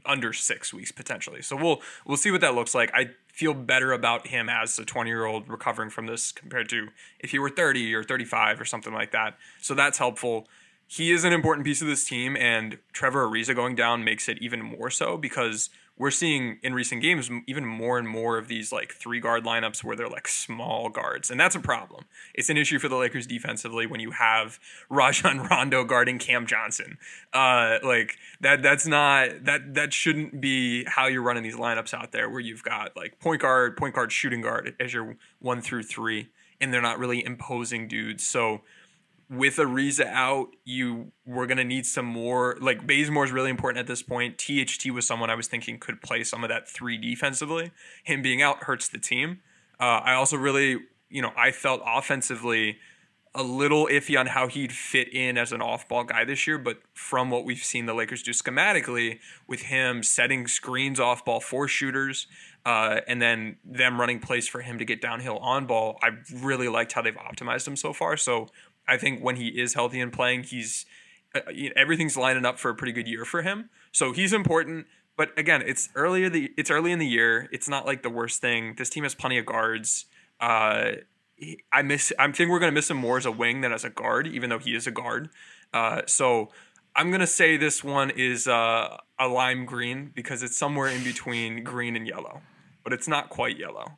under 0.06 0.34
six 0.34 0.74
weeks 0.74 0.92
potentially. 0.92 1.42
So 1.42 1.56
we'll 1.56 1.82
we'll 2.06 2.18
see 2.18 2.32
what 2.32 2.42
that 2.42 2.56
looks 2.56 2.76
like. 2.76 2.92
I 2.94 3.12
feel 3.28 3.54
better 3.54 3.92
about 3.92 4.28
him 4.28 4.50
as 4.50 4.78
a 4.78 4.86
20 4.86 5.10
year 5.10 5.26
old 5.26 5.50
recovering 5.50 5.90
from 5.90 6.06
this 6.06 6.32
compared 6.32 6.70
to 6.70 6.90
if 7.20 7.32
he 7.32 7.40
were 7.40 7.50
30 7.50 7.94
or 7.96 8.04
35 8.04 8.62
or 8.62 8.66
something 8.66 8.94
like 8.94 9.12
that. 9.12 9.38
So 9.62 9.74
that's 9.74 9.98
helpful. 9.98 10.48
He 10.86 11.12
is 11.12 11.24
an 11.24 11.34
important 11.34 11.66
piece 11.66 11.82
of 11.82 11.88
this 11.88 12.06
team, 12.06 12.36
and 12.38 12.78
Trevor 12.92 13.26
Ariza 13.26 13.56
going 13.56 13.74
down 13.74 14.04
makes 14.04 14.30
it 14.30 14.38
even 14.42 14.62
more 14.62 14.92
so 14.92 15.18
because 15.18 15.70
we're 15.98 16.12
seeing 16.12 16.58
in 16.64 16.74
recent 16.74 17.02
games 17.04 17.30
even 17.46 17.66
more 17.66 18.00
and 18.00 18.08
more 18.08 18.38
of 18.40 18.48
these 18.48 18.72
like 18.72 18.94
three 18.94 19.20
guard 19.20 19.44
lineups 19.44 19.84
where 19.84 19.96
they're 19.96 20.10
like 20.10 20.28
small 20.28 20.90
guards, 20.90 21.30
and 21.30 21.40
that's 21.40 21.56
a 21.56 21.60
problem. 21.60 22.06
It's 22.34 22.50
an 22.50 22.58
issue 22.58 22.80
for 22.80 22.90
the 22.90 22.96
Lakers 22.96 23.28
defensively 23.28 23.86
when 23.86 24.00
you 24.00 24.12
have 24.12 24.60
Rajon 24.90 25.40
Rondo 25.44 25.84
guarding 25.84 26.18
Cam 26.18 26.48
Johnson. 26.48 26.98
Uh, 27.32 27.78
like 27.84 28.18
that, 28.42 28.64
that's 28.64 28.88
not 28.88 29.46
that 29.46 29.76
that 29.76 29.94
shouldn't 29.94 30.42
be 30.42 30.84
how 30.86 31.06
you're 31.06 31.22
running 31.22 31.44
these 31.44 31.58
lineups 31.58 31.94
out 31.94 32.12
there, 32.12 32.30
where 32.30 32.42
you've 32.42 32.64
got 32.64 32.96
like 32.96 33.20
point 33.20 33.42
guard, 33.42 33.78
point 33.78 33.94
guard, 33.94 34.12
shooting 34.12 34.42
guard 34.42 34.76
as 34.80 34.94
your 34.94 35.16
one 35.40 35.62
through 35.62 35.84
three, 35.84 36.30
and 36.60 36.74
they're 36.74 36.82
not 36.82 36.98
really 36.98 37.24
imposing 37.24 37.88
dudes. 37.88 38.26
So 38.26 38.62
with 39.30 39.58
Ariza 39.58 40.06
out, 40.06 40.50
you 40.64 41.12
were 41.26 41.46
gonna 41.48 41.64
need 41.64 41.86
some 41.86 42.06
more. 42.06 42.58
Like 42.60 42.86
Bazemore 42.86 43.26
is 43.26 43.32
really 43.32 43.50
important 43.50 43.80
at 43.80 43.88
this 43.88 44.04
point. 44.04 44.38
THT 44.38 44.92
was 44.92 45.08
someone 45.08 45.30
I 45.30 45.36
was 45.36 45.48
thinking 45.48 45.80
could 45.80 46.02
play 46.02 46.24
some 46.24 46.44
of 46.44 46.50
that 46.50 46.68
three 46.70 46.98
defensively. 46.98 47.72
Him 48.04 48.22
being 48.22 48.42
out 48.42 48.64
hurts 48.64 48.88
the 48.88 49.00
team. 49.00 49.40
Uh, 49.80 50.02
I 50.04 50.14
also 50.14 50.38
really, 50.38 50.80
you 51.10 51.22
know, 51.22 51.32
I 51.36 51.52
felt 51.52 51.82
offensively 51.86 52.78
a 53.36 53.44
little 53.44 53.88
iffy 53.88 54.20
on 54.20 54.28
how 54.28 54.48
he'd 54.48 54.72
fit 54.72 55.12
in 55.12 55.38
as 55.38 55.52
an 55.52 55.62
off-ball 55.62 56.04
guy 56.04 56.24
this 56.24 56.46
year. 56.46 56.58
But 56.58 56.80
from 56.94 57.32
what 57.32 57.46
we've 57.46 57.64
seen 57.64 57.86
the 57.88 57.94
Lakers 57.94 58.22
do 58.22 58.32
schematically, 58.32 59.20
with 59.48 59.64
him 59.64 60.04
setting 60.04 60.48
screens 60.48 61.00
off 61.00 61.26
ball 61.26 61.40
for 61.40 61.68
shooters, 61.68 62.28
uh, 62.66 63.02
and 63.08 63.22
then 63.22 63.58
them 63.66 64.00
running 64.00 64.20
plays 64.20 64.48
for 64.48 64.62
him 64.62 64.78
to 64.78 64.86
get 64.86 65.02
downhill 65.02 65.38
on 65.40 65.66
ball, 65.66 65.98
I 66.04 66.10
really 66.32 66.70
liked 66.70 66.94
how 66.94 67.02
they've 67.02 67.16
optimized 67.16 67.68
him 67.68 67.76
so 67.76 67.92
far. 67.92 68.18
So 68.18 68.48
I 68.88 68.98
think 68.98 69.24
when 69.24 69.36
he 69.36 69.48
is 69.48 69.74
healthy 69.74 70.00
and 70.00 70.12
playing, 70.12 70.44
he's 70.44 70.86
uh, 71.36 71.42
everything's 71.76 72.18
lining 72.18 72.46
up 72.46 72.60
for 72.60 72.70
a 72.70 72.76
pretty 72.76 72.94
good 72.94 73.08
year 73.08 73.26
for 73.26 73.42
him. 73.42 73.70
So 73.92 74.12
he's 74.12 74.34
important. 74.34 74.88
But 75.16 75.38
again, 75.38 75.62
it's 75.66 75.90
earlier 75.96 76.30
the 76.30 76.52
it's 76.58 76.72
early 76.72 76.92
in 76.92 77.00
the 77.00 77.08
year. 77.08 77.48
It's 77.52 77.70
not 77.70 77.86
like 77.86 78.04
the 78.04 78.10
worst 78.10 78.42
thing. 78.42 78.76
This 78.78 78.90
team 78.90 79.04
has 79.04 79.16
plenty 79.16 79.38
of 79.38 79.46
guards. 79.46 80.06
Uh, 80.40 80.94
I 81.72 81.82
miss. 81.82 82.12
I 82.18 82.32
think 82.32 82.50
we're 82.50 82.60
gonna 82.60 82.72
miss 82.72 82.90
him 82.90 82.98
more 82.98 83.18
as 83.18 83.26
a 83.26 83.32
wing 83.32 83.62
than 83.62 83.72
as 83.72 83.84
a 83.84 83.90
guard, 83.90 84.28
even 84.28 84.50
though 84.50 84.60
he 84.60 84.76
is 84.76 84.88
a 84.88 84.92
guard. 84.92 85.30
Uh, 85.74 86.02
so 86.08 86.50
I'm 86.96 87.12
gonna 87.12 87.28
say 87.28 87.58
this 87.58 87.84
one 87.84 88.10
is 88.10 88.48
uh, 88.48 88.98
a 89.20 89.28
lime 89.28 89.66
green 89.66 90.12
because 90.14 90.42
it's 90.44 90.58
somewhere 90.58 90.88
in 90.88 91.04
between 91.04 91.64
green 91.64 91.96
and 91.96 92.08
yellow, 92.08 92.42
but 92.84 92.94
it's 92.94 93.08
not 93.08 93.30
quite 93.30 93.58
yellow. 93.58 93.98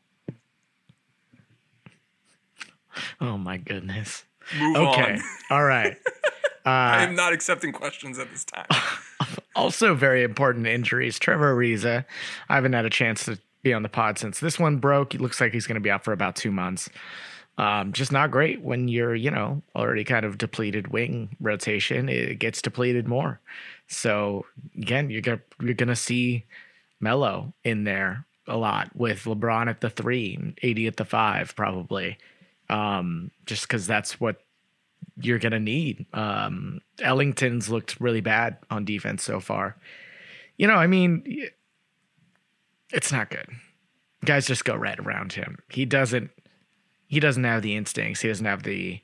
Oh 3.20 3.38
my 3.38 3.58
goodness. 3.58 4.24
Move 4.58 4.78
Okay. 4.78 5.14
on. 5.14 5.22
All 5.50 5.64
right. 5.64 5.98
I 6.66 7.04
Uh, 7.04 7.08
am 7.08 7.16
not 7.16 7.32
accepting 7.32 7.72
questions 7.72 8.18
at 8.18 8.32
this 8.32 8.44
time. 8.44 8.66
also, 9.56 9.94
very 9.94 10.24
important 10.24 10.66
injuries. 10.68 11.20
Trevor 11.20 11.56
Ariza. 11.56 12.06
I 12.50 12.56
haven't 12.56 12.74
had 12.74 12.86
a 12.86 12.90
chance 12.90 13.26
to 13.26 13.38
be 13.62 13.72
on 13.74 13.84
the 13.84 13.90
pod 13.90 14.18
since 14.18 14.40
this 14.40 14.58
one 14.60 14.78
broke. 14.78 15.14
It 15.14 15.22
looks 15.22 15.40
like 15.40 15.54
he's 15.54 15.68
going 15.68 15.76
to 15.76 15.82
be 15.82 15.92
out 15.92 16.04
for 16.04 16.12
about 16.12 16.36
two 16.36 16.52
months. 16.52 16.90
Um, 17.58 17.94
just 17.94 18.12
not 18.12 18.32
great 18.32 18.62
when 18.62 18.88
you're, 18.88 19.16
you 19.16 19.32
know, 19.32 19.62
already 19.76 20.04
kind 20.04 20.26
of 20.26 20.38
depleted 20.38 20.88
wing 20.90 21.38
rotation. 21.40 22.10
It 22.10 22.40
gets 22.40 22.62
depleted 22.62 23.08
more. 23.08 23.40
So 23.88 24.46
again, 24.76 25.10
you're 25.10 25.22
gonna 25.22 25.40
you're 25.62 25.74
gonna 25.76 25.96
see 25.96 26.44
Melo 27.00 27.54
in 27.64 27.84
there 27.86 28.26
a 28.48 28.58
lot 28.58 28.90
with 28.96 29.24
LeBron 29.24 29.70
at 29.70 29.80
the 29.82 29.90
three, 29.90 30.36
and 30.36 30.60
AD 30.64 30.86
at 30.86 30.98
the 30.98 31.06
five, 31.06 31.56
probably. 31.56 32.18
Um, 32.70 33.32
just 33.46 33.64
because 33.64 33.86
that's 33.86 34.20
what 34.20 34.38
you're 35.18 35.40
gonna 35.40 35.60
need. 35.60 36.06
Um, 36.14 36.82
Ellington's 37.00 37.70
looked 37.70 38.00
really 38.00 38.22
bad 38.22 38.58
on 38.70 38.86
defense 38.86 39.24
so 39.24 39.40
far. 39.40 39.78
you 40.58 40.68
know, 40.68 40.76
I 40.76 40.88
mean, 40.88 41.50
it's 42.92 43.12
not 43.12 43.30
good. 43.30 43.48
Guys 44.24 44.48
just 44.48 44.66
go 44.66 44.76
right 44.76 44.98
around 45.00 45.34
him. 45.34 45.60
He 45.70 45.86
doesn't. 45.86 46.32
He 47.08 47.20
doesn't 47.20 47.44
have 47.44 47.62
the 47.62 47.76
instincts. 47.76 48.22
He 48.22 48.28
doesn't 48.28 48.46
have 48.46 48.64
the 48.64 49.00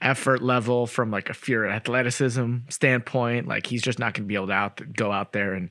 effort 0.00 0.42
level 0.42 0.86
from 0.86 1.10
like 1.10 1.30
a 1.30 1.34
pure 1.34 1.68
athleticism 1.68 2.58
standpoint. 2.68 3.48
Like 3.48 3.66
he's 3.66 3.82
just 3.82 3.98
not 3.98 4.14
going 4.14 4.24
to 4.24 4.28
be 4.28 4.34
able 4.34 4.48
to 4.48 4.52
out, 4.52 4.92
go 4.92 5.10
out 5.10 5.32
there 5.32 5.54
and 5.54 5.70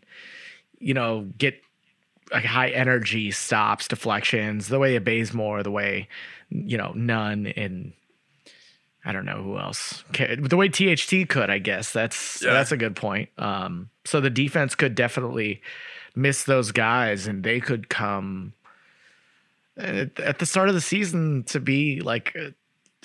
you 0.80 0.94
know 0.94 1.30
get 1.38 1.62
like 2.32 2.46
high 2.46 2.70
energy 2.70 3.32
stops, 3.32 3.88
deflections, 3.88 4.68
the 4.68 4.80
way 4.80 4.96
of 4.96 5.04
Bazemore, 5.04 5.64
the 5.64 5.72
way 5.72 6.08
you 6.50 6.78
know 6.78 6.92
Nunn 6.96 7.48
and 7.48 7.94
I 9.04 9.12
don't 9.12 9.26
know 9.26 9.44
who 9.44 9.58
else. 9.60 10.04
The 10.14 10.58
way 10.58 10.68
THT 10.68 11.30
could, 11.30 11.50
I 11.52 11.60
guess. 11.60 11.92
That's 11.94 12.42
Yeah. 12.44 12.54
that's 12.54 12.72
a 12.72 12.78
good 12.78 12.96
point. 12.96 13.30
Um, 13.38 13.90
so 14.04 14.20
the 14.20 14.30
defense 14.32 14.74
could 14.74 14.96
definitely 14.96 15.62
miss 16.16 16.44
those 16.44 16.72
guys, 16.72 17.28
and 17.28 17.44
they 17.44 17.60
could 17.60 17.88
come 17.90 18.54
at, 19.78 20.20
at 20.20 20.40
the 20.40 20.46
start 20.46 20.70
of 20.70 20.76
the 20.76 20.82
season 20.82 21.44
to 21.46 21.60
be 21.60 22.00
like 22.02 22.36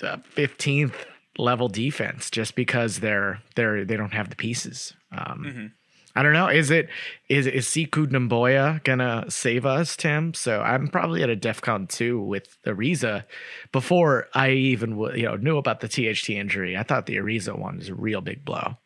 a 0.01 0.17
fifteenth 0.23 1.05
level 1.37 1.67
defense, 1.67 2.29
just 2.31 2.55
because 2.55 2.99
they're 2.99 3.41
they're 3.55 3.85
they 3.85 3.95
don't 3.97 4.13
have 4.13 4.29
the 4.29 4.35
pieces. 4.35 4.93
Um, 5.11 5.73
I 6.15 6.23
don't 6.23 6.33
know. 6.33 6.47
Is 6.47 6.69
it 6.69 6.89
is 7.29 7.47
is 7.47 7.65
Sekou 7.67 8.07
Doumbouya 8.07 8.83
gonna 8.83 9.25
save 9.29 9.65
us, 9.65 9.95
Tim? 9.95 10.33
So 10.33 10.61
I'm 10.61 10.87
probably 10.87 11.23
at 11.23 11.29
a 11.29 11.35
DefCon 11.35 11.87
two 11.87 12.21
with 12.21 12.57
Ariza. 12.65 13.23
Before 13.71 14.27
I 14.33 14.51
even 14.51 14.97
you 15.15 15.23
know 15.23 15.35
knew 15.37 15.57
about 15.57 15.79
the 15.79 15.87
THT 15.87 16.31
injury, 16.31 16.75
I 16.75 16.83
thought 16.83 17.05
the 17.05 17.15
Ariza 17.17 17.57
one 17.57 17.77
was 17.77 17.89
a 17.89 17.95
real 17.95 18.21
big 18.21 18.43
blow. 18.43 18.77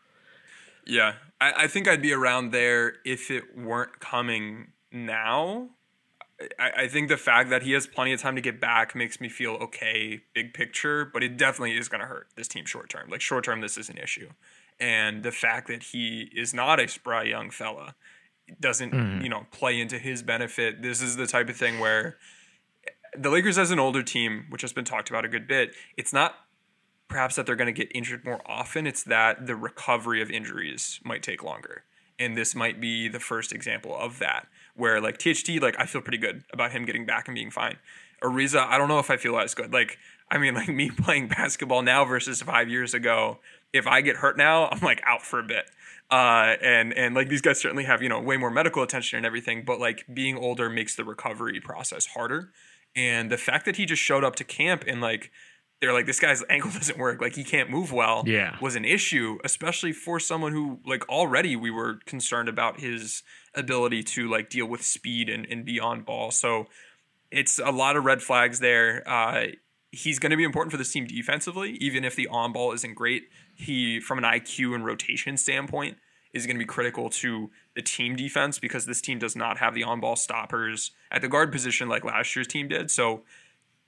Yeah, 0.86 1.14
I, 1.42 1.64
I 1.64 1.68
think 1.68 1.88
I'd 1.88 2.02
be 2.02 2.14
around 2.14 2.52
there 2.52 2.96
if 3.04 3.32
it 3.32 3.58
weren't 3.58 4.00
coming 4.00 4.74
now. 4.92 5.70
I, 6.60 6.84
I 6.84 6.88
think 6.88 7.10
the 7.10 7.18
fact 7.18 7.50
that 7.50 7.64
he 7.64 7.72
has 7.72 7.88
plenty 7.88 8.14
of 8.14 8.22
time 8.22 8.36
to 8.36 8.42
get 8.42 8.60
back 8.60 8.94
makes 8.94 9.20
me 9.20 9.30
feel 9.30 9.54
okay, 9.54 10.22
big 10.34 10.54
picture, 10.54 11.06
but 11.06 11.24
it 11.24 11.38
definitely 11.38 11.78
is 11.78 11.88
to 11.90 11.98
hurt 11.98 12.28
this 12.36 12.48
team 12.48 12.66
short 12.66 12.90
term. 12.90 13.10
Like, 13.10 13.22
short 13.22 13.46
term, 13.46 13.62
this 13.62 13.78
is 13.78 13.90
an 13.90 13.98
issue. 13.98 14.30
And 14.80 15.24
the 15.24 15.32
fact 15.32 15.68
that 15.68 15.84
he 15.84 16.30
is 16.36 16.54
not 16.54 16.80
a 16.80 16.88
spry 16.88 17.24
young 17.24 17.50
fella 17.50 17.96
doesn't, 18.60 18.92
mm. 18.92 19.24
you 19.24 19.30
know, 19.30 19.46
play 19.52 19.80
into 19.80 19.98
his 19.98 20.22
benefit. 20.22 20.82
This 20.82 21.02
is 21.02 21.16
the 21.16 21.28
type 21.28 21.50
of 21.50 21.56
thing 21.56 21.80
where 21.80 22.18
the 23.18 23.30
Lakers, 23.30 23.58
as 23.58 23.72
an 23.72 23.80
older 23.80 24.04
team, 24.04 24.46
which 24.50 24.62
has 24.62 24.74
been 24.74 24.86
talked 24.86 25.10
about 25.10 25.26
a 25.26 25.30
good 25.30 25.48
bit, 25.48 25.74
it's 25.98 26.14
not 26.14 26.36
perhaps 27.08 27.36
that 27.36 27.46
they're 27.46 27.56
going 27.56 27.74
to 27.74 27.86
get 27.86 27.92
injured 27.96 28.26
more 28.26 28.42
often. 28.46 28.88
It's 28.88 29.04
that 29.04 29.48
the 29.48 29.56
recovery 29.56 30.22
of 30.22 30.30
injuries 30.30 31.00
might 31.04 31.24
take 31.24 31.44
longer. 31.44 31.84
And 32.18 32.38
this 32.38 32.56
might 32.56 32.80
be 32.80 33.08
the 33.08 33.20
first 33.20 33.52
example 33.52 33.96
of 33.96 34.20
that, 34.20 34.48
where 34.76 35.02
like 35.02 35.18
THT, 35.18 35.62
like 35.62 35.76
I 35.80 35.86
feel 35.86 36.02
pretty 36.02 36.18
good 36.18 36.44
about 36.52 36.72
him 36.72 36.86
getting 36.86 37.06
back 37.06 37.28
and 37.28 37.36
being 37.36 37.52
fine. 37.52 37.78
Ariza, 38.24 38.66
I 38.66 38.78
don't 38.78 38.88
know 38.88 39.00
if 39.00 39.12
I 39.12 39.18
feel 39.18 39.38
as 39.38 39.54
good. 39.54 39.74
Like, 39.74 39.98
I 40.32 40.38
mean, 40.38 40.54
like 40.54 40.70
me 40.70 40.90
playing 40.90 41.28
basketball 41.28 41.82
now 41.82 42.06
versus 42.06 42.42
five 42.42 42.70
years 42.70 42.94
ago, 42.94 43.40
if 43.74 43.88
I 43.88 44.02
get 44.02 44.18
hurt 44.18 44.38
now, 44.38 44.68
I'm 44.68 44.80
like 44.80 45.02
out 45.06 45.22
for 45.22 45.40
a 45.40 45.44
bit. 45.44 45.66
Uh, 46.12 46.56
and 46.62 46.94
and 46.94 47.16
like 47.16 47.30
these 47.30 47.42
guys 47.42 47.60
certainly 47.60 47.84
have 47.84 48.02
you 48.02 48.10
know 48.10 48.20
way 48.22 48.38
more 48.38 48.52
medical 48.52 48.84
attention 48.84 49.18
and 49.18 49.26
everything, 49.26 49.64
but 49.66 49.80
like 49.80 50.06
being 50.14 50.38
older 50.38 50.70
makes 50.70 50.96
the 50.96 51.04
recovery 51.04 51.60
process 51.60 52.06
harder. 52.08 52.52
And 52.96 53.30
the 53.32 53.38
fact 53.38 53.66
that 53.66 53.76
he 53.76 53.86
just 53.86 54.02
showed 54.02 54.24
up 54.24 54.36
to 54.38 54.44
camp 54.44 54.84
and 54.88 55.02
like 55.02 55.32
they're 55.82 55.92
like 55.94 56.06
this 56.06 56.20
guy's 56.20 56.44
ankle 56.50 56.72
doesn't 56.72 56.98
work, 56.98 57.20
like 57.22 57.36
he 57.36 57.44
can't 57.44 57.70
move 57.70 57.92
well, 57.92 58.24
Yeah. 58.26 58.56
was 58.62 58.76
an 58.76 58.86
issue, 58.86 59.40
especially 59.44 59.92
for 59.92 60.20
someone 60.20 60.52
who 60.54 60.80
like 60.86 61.08
already 61.10 61.56
we 61.56 61.72
were 61.72 61.96
concerned 62.06 62.48
about 62.50 62.80
his 62.80 63.24
ability 63.56 64.04
to 64.04 64.30
like 64.30 64.50
deal 64.50 64.68
with 64.68 64.84
speed 64.84 65.28
and, 65.28 65.46
and 65.50 65.66
be 65.66 65.80
on 65.80 66.02
ball. 66.02 66.30
So 66.32 66.68
it's 67.32 67.60
a 67.60 67.72
lot 67.72 67.98
of 67.98 68.06
red 68.06 68.22
flags 68.22 68.60
there. 68.60 69.04
Uh, 69.10 69.48
he's 69.92 70.20
going 70.20 70.30
to 70.30 70.38
be 70.38 70.44
important 70.44 70.72
for 70.72 70.78
this 70.78 70.92
team 70.92 71.08
defensively, 71.08 71.72
even 71.82 72.06
if 72.06 72.16
the 72.16 72.28
on 72.28 72.54
ball 72.54 72.72
isn't 72.74 72.94
great. 72.94 73.24
He, 73.56 74.00
from 74.00 74.18
an 74.18 74.24
IQ 74.24 74.76
and 74.76 74.86
rotation 74.86 75.38
standpoint, 75.38 75.98
is 76.34 76.46
going 76.46 76.58
to 76.58 76.60
be 76.60 76.66
critical 76.66 77.10
to 77.10 77.50
the 77.76 77.82
team 77.82 78.16
defense 78.16 78.60
because 78.60 78.86
this 78.86 79.02
team 79.02 79.18
does 79.18 79.36
not 79.36 79.58
have 79.58 79.74
the 79.74 79.84
on 79.84 80.02
ball 80.02 80.16
stoppers 80.16 80.92
at 81.10 81.22
the 81.22 81.30
guard 81.30 81.52
position 81.52 81.88
like 81.88 82.04
last 82.04 82.36
year's 82.36 82.48
team 82.48 82.68
did. 82.68 82.92
So 82.92 83.24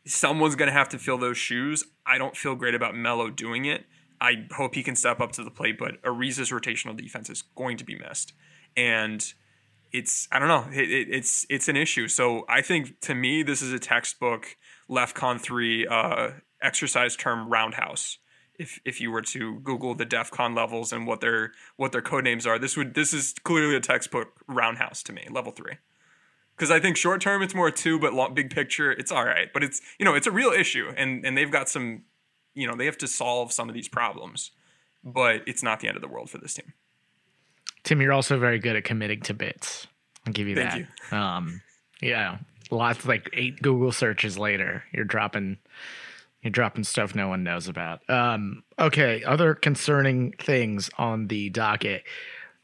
someone's 0.06 0.56
going 0.56 0.68
to 0.68 0.74
have 0.74 0.90
to 0.90 0.98
fill 0.98 1.18
those 1.18 1.38
shoes. 1.38 1.84
I 2.06 2.18
don't 2.18 2.36
feel 2.36 2.56
great 2.56 2.74
about 2.74 2.96
Melo 2.96 3.30
doing 3.30 3.66
it. 3.66 3.86
I 4.20 4.48
hope 4.52 4.76
he 4.76 4.82
can 4.82 4.96
step 4.96 5.20
up 5.20 5.34
to 5.34 5.44
the 5.44 5.52
plate, 5.52 5.78
but 5.78 6.02
Ariza's 6.02 6.50
rotational 6.50 6.98
defense 6.98 7.30
is 7.30 7.44
going 7.56 7.78
to 7.78 7.84
be 7.84 7.96
missed. 7.96 8.34
And 8.76 9.24
it's 9.92 10.28
I 10.32 10.40
don't 10.40 10.48
know 10.48 10.66
it, 10.72 10.90
it, 10.90 11.08
it's 11.10 11.46
it's 11.50 11.68
an 11.68 11.76
issue. 11.76 12.08
So 12.08 12.46
I 12.50 12.62
think 12.62 13.00
to 13.02 13.16
me 13.16 13.44
this 13.44 13.62
is 13.62 13.74
a 13.74 13.80
textbook 13.80 14.58
LEFCON 14.90 15.40
three 15.40 15.88
uh, 15.88 16.32
exercise 16.62 17.16
term 17.16 17.50
roundhouse. 17.50 18.18
If 18.58 18.80
if 18.86 19.00
you 19.00 19.12
were 19.12 19.22
to 19.22 19.60
Google 19.60 19.94
the 19.94 20.06
DEF 20.06 20.32
CON 20.32 20.56
levels 20.56 20.92
and 20.92 21.06
what 21.06 21.22
their 21.22 21.52
what 21.76 21.92
their 21.92 22.02
code 22.02 22.24
names 22.24 22.48
are, 22.48 22.58
this 22.58 22.76
would 22.76 22.94
this 22.96 23.14
is 23.14 23.34
clearly 23.44 23.76
a 23.76 23.80
textbook 23.80 24.34
roundhouse 24.48 25.04
to 25.04 25.14
me, 25.14 25.28
level 25.30 25.52
three. 25.52 25.74
Because 26.56 26.72
I 26.72 26.80
think 26.80 26.98
short 26.98 27.22
term 27.22 27.44
it's 27.44 27.54
more 27.54 27.68
a 27.68 27.72
two, 27.72 28.00
but 28.00 28.14
long, 28.14 28.34
big 28.34 28.50
picture 28.50 28.92
it's 28.92 29.12
all 29.12 29.26
right. 29.26 29.52
But 29.54 29.64
it's 29.64 29.82
you 30.00 30.06
know 30.06 30.16
it's 30.16 30.28
a 30.28 30.32
real 30.32 30.50
issue, 30.52 30.92
and 30.98 31.26
and 31.26 31.38
they've 31.38 31.52
got 31.52 31.70
some 31.70 32.04
you 32.56 32.68
know 32.68 32.76
they 32.76 32.86
have 32.86 32.98
to 33.00 33.08
solve 33.08 33.54
some 33.54 33.70
of 33.70 33.76
these 33.76 33.88
problems, 33.88 34.52
but 35.04 35.42
it's 35.46 35.62
not 35.62 35.80
the 35.80 35.88
end 35.88 35.96
of 35.96 36.02
the 36.02 36.08
world 36.08 36.30
for 36.30 36.40
this 36.40 36.56
team. 36.56 36.74
Tim, 37.84 38.02
you're 38.02 38.12
also 38.12 38.40
very 38.40 38.60
good 38.60 38.76
at 38.76 38.84
committing 38.84 39.22
to 39.22 39.34
bits. 39.34 39.88
I'll 40.26 40.34
give 40.34 40.48
you 40.48 40.56
Thank 40.56 40.88
that. 41.10 41.16
Um, 41.16 41.62
yeah, 42.02 42.40
lots 42.72 43.06
like 43.06 43.30
eight 43.34 43.62
Google 43.62 43.92
searches 43.92 44.38
later, 44.38 44.84
you're 44.92 45.06
dropping 45.06 45.58
you're 46.42 46.52
dropping 46.52 46.84
stuff 46.84 47.16
no 47.16 47.28
one 47.28 47.44
knows 47.44 47.68
about. 47.68 48.08
Um, 48.10 48.64
okay, 48.80 49.24
other 49.24 49.56
concerning 49.56 50.34
things 50.34 50.90
on 50.98 51.28
the 51.28 51.50
docket. 51.50 52.04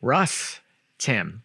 Russ, 0.01 0.59
Tim, 0.97 1.43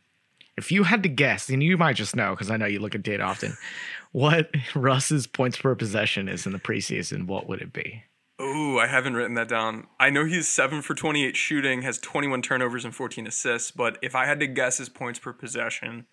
if 0.56 0.70
you 0.70 0.84
had 0.84 1.02
to 1.04 1.08
guess, 1.08 1.48
and 1.48 1.62
you 1.62 1.78
might 1.78 1.96
just 1.96 2.16
know 2.16 2.30
because 2.30 2.50
I 2.50 2.56
know 2.56 2.66
you 2.66 2.80
look 2.80 2.94
at 2.94 3.02
data 3.02 3.22
often, 3.22 3.56
what 4.12 4.50
Russ's 4.74 5.26
points 5.26 5.56
per 5.58 5.74
possession 5.74 6.28
is 6.28 6.46
in 6.46 6.52
the 6.52 6.58
preseason, 6.58 7.26
what 7.26 7.48
would 7.48 7.62
it 7.62 7.72
be? 7.72 8.02
Oh, 8.40 8.78
I 8.78 8.86
haven't 8.86 9.14
written 9.14 9.34
that 9.34 9.48
down. 9.48 9.88
I 9.98 10.10
know 10.10 10.24
he's 10.24 10.48
seven 10.48 10.80
for 10.80 10.94
28 10.94 11.36
shooting, 11.36 11.82
has 11.82 11.98
21 11.98 12.42
turnovers 12.42 12.84
and 12.84 12.94
14 12.94 13.26
assists, 13.26 13.72
but 13.72 13.98
if 14.00 14.14
I 14.14 14.26
had 14.26 14.38
to 14.40 14.46
guess 14.46 14.78
his 14.78 14.88
points 14.88 15.18
per 15.18 15.32
possession, 15.32 16.06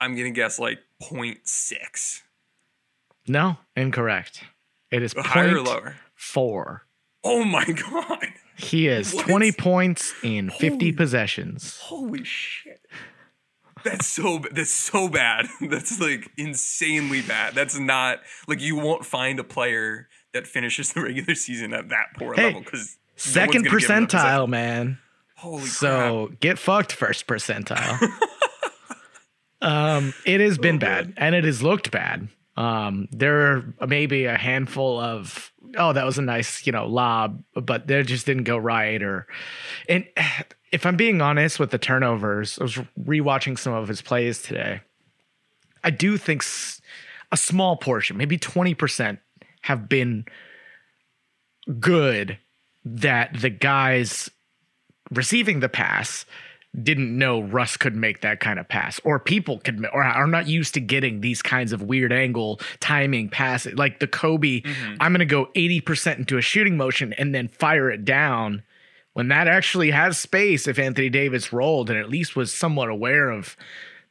I'm 0.00 0.14
going 0.14 0.32
to 0.32 0.36
guess 0.36 0.58
like 0.60 0.78
0.6. 1.02 2.22
No, 3.26 3.56
incorrect. 3.74 4.44
It 4.94 5.02
is 5.02 5.14
Higher 5.18 5.56
or 5.56 5.60
lower? 5.62 5.96
four. 6.14 6.86
Oh 7.22 7.42
my 7.44 7.64
God. 7.64 8.26
He 8.56 8.86
is 8.86 9.12
What? 9.14 9.26
20 9.26 9.52
points 9.52 10.14
in 10.22 10.50
50 10.50 10.66
Holy- 10.68 10.92
possessions. 10.92 11.78
Holy 11.82 12.22
shit. 12.24 12.80
That's 13.82 14.06
so 14.06 14.38
that's 14.52 14.70
so 14.70 15.08
bad. 15.08 15.46
That's 15.60 16.00
like 16.00 16.30
insanely 16.38 17.20
bad. 17.20 17.54
That's 17.54 17.78
not 17.78 18.20
like 18.48 18.60
you 18.62 18.76
won't 18.76 19.04
find 19.04 19.38
a 19.38 19.44
player 19.44 20.08
that 20.32 20.46
finishes 20.46 20.92
the 20.94 21.02
regular 21.02 21.34
season 21.34 21.74
at 21.74 21.90
that 21.90 22.06
poor 22.16 22.32
Hey, 22.34 22.44
level 22.46 22.60
because 22.62 22.96
Second 23.16 23.66
percentile, 23.66 24.48
man. 24.48 24.98
Holy 25.36 25.60
crap. 25.62 25.70
So 25.70 26.30
get 26.40 26.58
fucked 26.58 26.92
first 26.92 27.26
percentile. 27.26 28.00
um, 29.60 30.14
it 30.24 30.40
has 30.40 30.58
Oh, 30.58 30.62
been 30.62 30.78
bad 30.78 31.12
and 31.16 31.34
it 31.34 31.44
has 31.44 31.62
looked 31.62 31.90
bad. 31.90 32.28
Um, 32.56 33.08
there 33.10 33.64
are 33.80 33.86
maybe 33.86 34.26
a 34.26 34.36
handful 34.36 35.00
of 35.00 35.52
oh 35.76 35.92
that 35.92 36.04
was 36.04 36.18
a 36.18 36.22
nice 36.22 36.66
you 36.66 36.72
know 36.72 36.86
lob, 36.86 37.42
but 37.54 37.86
they 37.86 38.02
just 38.02 38.26
didn't 38.26 38.44
go 38.44 38.56
right. 38.56 39.02
Or 39.02 39.26
and 39.88 40.06
if 40.72 40.86
I'm 40.86 40.96
being 40.96 41.20
honest 41.20 41.58
with 41.58 41.70
the 41.70 41.78
turnovers, 41.78 42.58
I 42.58 42.62
was 42.62 42.78
rewatching 43.00 43.58
some 43.58 43.72
of 43.72 43.88
his 43.88 44.02
plays 44.02 44.42
today. 44.42 44.82
I 45.82 45.90
do 45.90 46.16
think 46.16 46.44
a 47.32 47.36
small 47.36 47.76
portion, 47.76 48.16
maybe 48.16 48.38
twenty 48.38 48.74
percent, 48.74 49.18
have 49.62 49.88
been 49.88 50.24
good 51.80 52.38
that 52.84 53.40
the 53.40 53.50
guys 53.50 54.30
receiving 55.10 55.60
the 55.60 55.68
pass 55.68 56.26
didn't 56.82 57.16
know 57.16 57.40
Russ 57.40 57.76
could 57.76 57.94
make 57.94 58.20
that 58.22 58.40
kind 58.40 58.58
of 58.58 58.68
pass, 58.68 59.00
or 59.04 59.18
people 59.18 59.58
could, 59.60 59.86
or 59.92 60.02
are 60.02 60.26
not 60.26 60.48
used 60.48 60.74
to 60.74 60.80
getting 60.80 61.20
these 61.20 61.42
kinds 61.42 61.72
of 61.72 61.82
weird 61.82 62.12
angle 62.12 62.60
timing 62.80 63.28
passes. 63.28 63.74
Like 63.74 64.00
the 64.00 64.06
Kobe, 64.06 64.60
mm-hmm. 64.60 64.94
I'm 65.00 65.12
going 65.12 65.20
to 65.20 65.24
go 65.24 65.46
80% 65.54 66.18
into 66.18 66.36
a 66.36 66.42
shooting 66.42 66.76
motion 66.76 67.12
and 67.12 67.34
then 67.34 67.48
fire 67.48 67.90
it 67.90 68.04
down 68.04 68.62
when 69.12 69.28
that 69.28 69.46
actually 69.46 69.92
has 69.92 70.18
space. 70.18 70.66
If 70.66 70.78
Anthony 70.78 71.10
Davis 71.10 71.52
rolled 71.52 71.90
and 71.90 71.98
at 71.98 72.08
least 72.08 72.34
was 72.34 72.52
somewhat 72.52 72.88
aware 72.88 73.30
of 73.30 73.56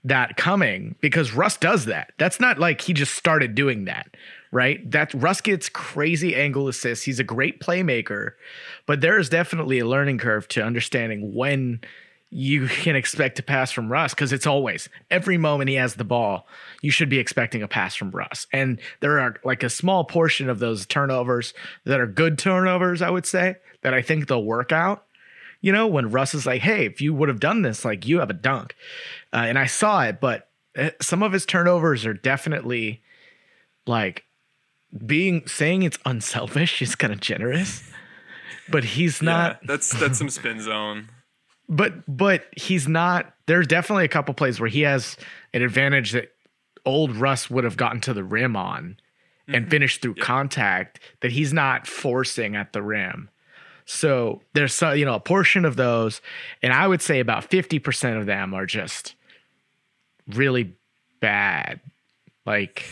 that 0.05 0.37
coming, 0.37 0.95
because 1.01 1.33
Russ 1.33 1.57
does 1.57 1.85
that. 1.85 2.11
That's 2.17 2.39
not 2.39 2.59
like 2.59 2.81
he 2.81 2.93
just 2.93 3.13
started 3.13 3.55
doing 3.55 3.85
that, 3.85 4.15
right? 4.51 4.89
That 4.91 5.13
Russ 5.13 5.39
gets 5.41 5.69
crazy 5.69 6.35
angle 6.35 6.67
assists. 6.67 7.05
He's 7.05 7.19
a 7.19 7.25
great 7.25 7.61
playmaker, 7.61 8.31
but 8.85 9.01
there 9.01 9.17
is 9.17 9.29
definitely 9.29 9.79
a 9.79 9.87
learning 9.87 10.17
curve 10.17 10.47
to 10.49 10.63
understanding 10.63 11.33
when 11.33 11.79
you 12.33 12.67
can 12.67 12.95
expect 12.95 13.35
to 13.35 13.43
pass 13.43 13.71
from 13.71 13.91
Russ 13.91 14.13
because 14.13 14.33
it's 14.33 14.47
always 14.47 14.89
every 15.11 15.37
moment 15.37 15.69
he 15.69 15.75
has 15.75 15.95
the 15.95 16.03
ball, 16.03 16.47
you 16.81 16.89
should 16.89 17.09
be 17.09 17.19
expecting 17.19 17.61
a 17.61 17.67
pass 17.67 17.93
from 17.93 18.09
Russ. 18.09 18.47
And 18.51 18.81
there 19.01 19.19
are 19.19 19.35
like 19.43 19.61
a 19.61 19.69
small 19.69 20.03
portion 20.03 20.49
of 20.49 20.57
those 20.57 20.87
turnovers 20.87 21.53
that 21.85 21.99
are 21.99 22.07
good 22.07 22.39
turnovers, 22.39 23.03
I 23.03 23.11
would 23.11 23.27
say, 23.27 23.57
that 23.83 23.93
I 23.93 24.01
think 24.01 24.27
they'll 24.27 24.43
work 24.43 24.71
out. 24.71 25.05
You 25.61 25.71
know, 25.71 25.85
when 25.85 26.09
Russ 26.09 26.33
is 26.33 26.47
like, 26.47 26.63
hey, 26.63 26.87
if 26.87 27.01
you 27.01 27.13
would 27.13 27.29
have 27.29 27.39
done 27.39 27.61
this, 27.61 27.85
like 27.85 28.07
you 28.07 28.19
have 28.19 28.31
a 28.31 28.33
dunk. 28.33 28.75
Uh, 29.31 29.45
and 29.47 29.59
I 29.59 29.67
saw 29.67 30.03
it, 30.03 30.19
but 30.19 30.49
uh, 30.75 30.89
some 30.99 31.21
of 31.21 31.33
his 31.33 31.45
turnovers 31.45 32.03
are 32.03 32.15
definitely 32.15 33.03
like 33.85 34.23
being 35.05 35.45
saying 35.45 35.83
it's 35.83 35.99
unselfish 36.03 36.81
is 36.81 36.95
kind 36.95 37.13
of 37.13 37.21
generous. 37.21 37.83
But 38.69 38.83
he's 38.83 39.21
not 39.21 39.59
yeah, 39.61 39.67
that's 39.67 39.91
that's 39.99 40.17
some 40.17 40.29
spin 40.29 40.61
zone. 40.61 41.09
But 41.73 41.93
but 42.07 42.45
he's 42.55 42.87
not 42.87 43.33
there's 43.45 43.67
definitely 43.67 44.05
a 44.05 44.09
couple 44.09 44.33
plays 44.33 44.59
where 44.59 44.69
he 44.69 44.81
has 44.81 45.17
an 45.53 45.61
advantage 45.61 46.11
that 46.11 46.33
old 46.85 47.15
Russ 47.15 47.49
would 47.49 47.63
have 47.63 47.77
gotten 47.77 48.01
to 48.01 48.13
the 48.13 48.23
rim 48.23 48.55
on 48.55 48.97
and 49.47 49.63
mm-hmm. 49.63 49.69
finished 49.69 50.01
through 50.01 50.15
contact 50.15 50.99
that 51.21 51.31
he's 51.31 51.51
not 51.51 51.87
forcing 51.87 52.55
at 52.55 52.73
the 52.73 52.81
rim. 52.81 53.29
So 53.85 54.41
there's 54.53 54.73
so 54.73 54.93
you 54.93 55.05
know 55.05 55.15
a 55.15 55.19
portion 55.19 55.65
of 55.65 55.75
those, 55.75 56.21
and 56.61 56.71
I 56.71 56.87
would 56.87 57.01
say 57.01 57.19
about 57.19 57.49
50% 57.49 58.19
of 58.19 58.25
them 58.25 58.53
are 58.53 58.65
just 58.65 59.15
really 60.27 60.73
bad. 61.19 61.81
Like 62.45 62.85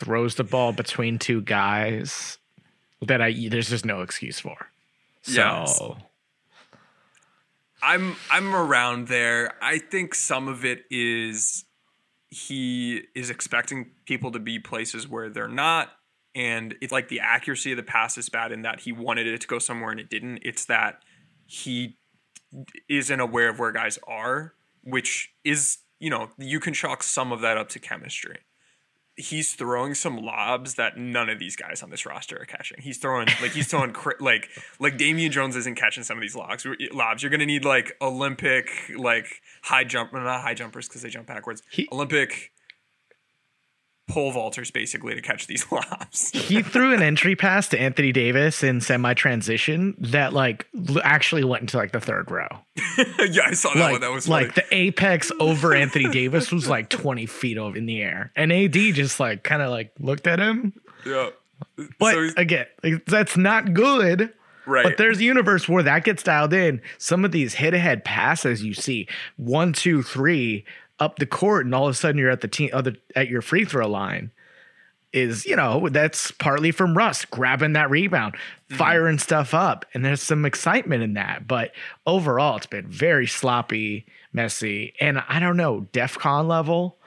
throws 0.00 0.36
the 0.36 0.44
ball 0.44 0.72
between 0.72 1.18
two 1.18 1.42
guys 1.42 2.38
that 3.02 3.20
I 3.20 3.48
there's 3.48 3.68
just 3.68 3.84
no 3.84 4.00
excuse 4.00 4.40
for. 4.40 4.56
So 5.22 5.32
Yes. 5.32 5.80
I'm 7.82 8.16
I'm 8.30 8.54
around 8.54 9.08
there. 9.08 9.54
I 9.62 9.78
think 9.78 10.14
some 10.14 10.48
of 10.48 10.64
it 10.64 10.84
is 10.90 11.64
he 12.30 13.02
is 13.14 13.30
expecting 13.30 13.90
people 14.04 14.32
to 14.32 14.38
be 14.38 14.58
places 14.58 15.08
where 15.08 15.30
they're 15.30 15.48
not 15.48 15.90
and 16.34 16.76
it's 16.80 16.92
like 16.92 17.08
the 17.08 17.20
accuracy 17.20 17.72
of 17.72 17.76
the 17.76 17.82
pass 17.82 18.16
is 18.16 18.28
bad 18.28 18.52
in 18.52 18.62
that 18.62 18.80
he 18.80 18.92
wanted 18.92 19.26
it 19.26 19.40
to 19.40 19.46
go 19.46 19.58
somewhere 19.58 19.90
and 19.90 19.98
it 19.98 20.08
didn't. 20.08 20.38
It's 20.42 20.66
that 20.66 21.02
he 21.46 21.98
isn't 22.88 23.20
aware 23.20 23.48
of 23.48 23.58
where 23.58 23.72
guys 23.72 23.98
are, 24.06 24.54
which 24.84 25.32
is, 25.44 25.78
you 25.98 26.10
know, 26.10 26.30
you 26.38 26.60
can 26.60 26.74
chalk 26.74 27.02
some 27.02 27.32
of 27.32 27.40
that 27.40 27.58
up 27.58 27.68
to 27.70 27.78
chemistry. 27.78 28.38
He's 29.18 29.52
throwing 29.54 29.94
some 29.94 30.16
lobs 30.16 30.74
that 30.74 30.96
none 30.96 31.28
of 31.28 31.38
these 31.40 31.56
guys 31.56 31.82
on 31.82 31.90
this 31.90 32.06
roster 32.06 32.40
are 32.40 32.44
catching. 32.44 32.80
He's 32.80 32.98
throwing 32.98 33.26
like 33.42 33.50
he's 33.52 33.66
throwing 33.66 33.94
like 34.20 34.48
like 34.78 34.96
Damian 34.96 35.32
Jones 35.32 35.56
isn't 35.56 35.74
catching 35.74 36.04
some 36.04 36.16
of 36.16 36.22
these 36.22 36.36
lobs. 36.36 36.64
Lobs. 36.92 37.22
You're 37.22 37.30
gonna 37.30 37.44
need 37.46 37.64
like 37.64 37.96
Olympic 38.00 38.68
like 38.96 39.42
high 39.62 39.84
jump, 39.84 40.12
not 40.12 40.42
high 40.42 40.54
jumpers 40.54 40.86
because 40.88 41.02
they 41.02 41.10
jump 41.10 41.26
backwards. 41.26 41.62
He- 41.70 41.88
Olympic 41.90 42.52
pole 44.08 44.32
vaulters 44.32 44.72
basically 44.72 45.14
to 45.14 45.22
catch 45.22 45.46
these 45.46 45.64
lobs. 45.72 46.30
he 46.30 46.62
threw 46.62 46.92
an 46.92 47.02
entry 47.02 47.36
pass 47.36 47.68
to 47.68 47.80
Anthony 47.80 48.10
Davis 48.10 48.62
in 48.62 48.80
semi 48.80 49.14
transition 49.14 49.94
that 49.98 50.32
like 50.32 50.66
actually 51.04 51.44
went 51.44 51.62
into 51.62 51.76
like 51.76 51.92
the 51.92 52.00
third 52.00 52.30
row. 52.30 52.48
yeah, 53.30 53.42
I 53.46 53.52
saw 53.52 53.72
that 53.74 53.80
like, 53.80 53.92
one. 53.92 54.00
That 54.00 54.10
was 54.10 54.26
funny. 54.26 54.46
like 54.46 54.54
the 54.54 54.64
apex 54.74 55.30
over 55.38 55.74
Anthony 55.74 56.08
Davis 56.10 56.50
was 56.50 56.68
like 56.68 56.88
20 56.88 57.26
feet 57.26 57.58
over 57.58 57.76
in 57.76 57.86
the 57.86 58.02
air. 58.02 58.32
And 58.34 58.52
AD 58.52 58.72
just 58.72 59.20
like 59.20 59.42
kind 59.44 59.62
of 59.62 59.70
like 59.70 59.92
looked 60.00 60.26
at 60.26 60.38
him. 60.40 60.72
yeah. 61.06 61.30
But 61.98 62.12
So 62.12 62.28
again, 62.36 62.66
like, 62.82 63.04
that's 63.06 63.36
not 63.36 63.74
good. 63.74 64.32
Right. 64.64 64.84
But 64.84 64.98
there's 64.98 65.18
a 65.18 65.24
universe 65.24 65.68
where 65.68 65.82
that 65.82 66.04
gets 66.04 66.22
dialed 66.22 66.52
in. 66.52 66.82
Some 66.98 67.24
of 67.24 67.32
these 67.32 67.54
hit 67.54 67.72
ahead 67.72 68.04
passes 68.04 68.62
you 68.62 68.74
see 68.74 69.08
one, 69.36 69.72
two, 69.72 70.02
three 70.02 70.64
up 71.00 71.18
the 71.18 71.26
court, 71.26 71.64
and 71.64 71.74
all 71.74 71.86
of 71.86 71.92
a 71.92 71.94
sudden 71.94 72.18
you're 72.18 72.30
at 72.30 72.40
the 72.40 72.48
team 72.48 72.70
other 72.72 72.96
at 73.14 73.28
your 73.28 73.42
free 73.42 73.64
throw 73.64 73.88
line. 73.88 74.30
Is 75.10 75.46
you 75.46 75.56
know 75.56 75.88
that's 75.88 76.30
partly 76.32 76.70
from 76.70 76.96
Russ 76.96 77.24
grabbing 77.24 77.72
that 77.72 77.88
rebound, 77.88 78.34
mm-hmm. 78.34 78.76
firing 78.76 79.18
stuff 79.18 79.54
up, 79.54 79.86
and 79.94 80.04
there's 80.04 80.22
some 80.22 80.44
excitement 80.44 81.02
in 81.02 81.14
that. 81.14 81.48
But 81.48 81.72
overall, 82.06 82.58
it's 82.58 82.66
been 82.66 82.88
very 82.88 83.26
sloppy, 83.26 84.04
messy, 84.34 84.92
and 85.00 85.22
I 85.26 85.40
don't 85.40 85.56
know 85.56 85.86
DefCon 85.92 86.46
level. 86.46 86.98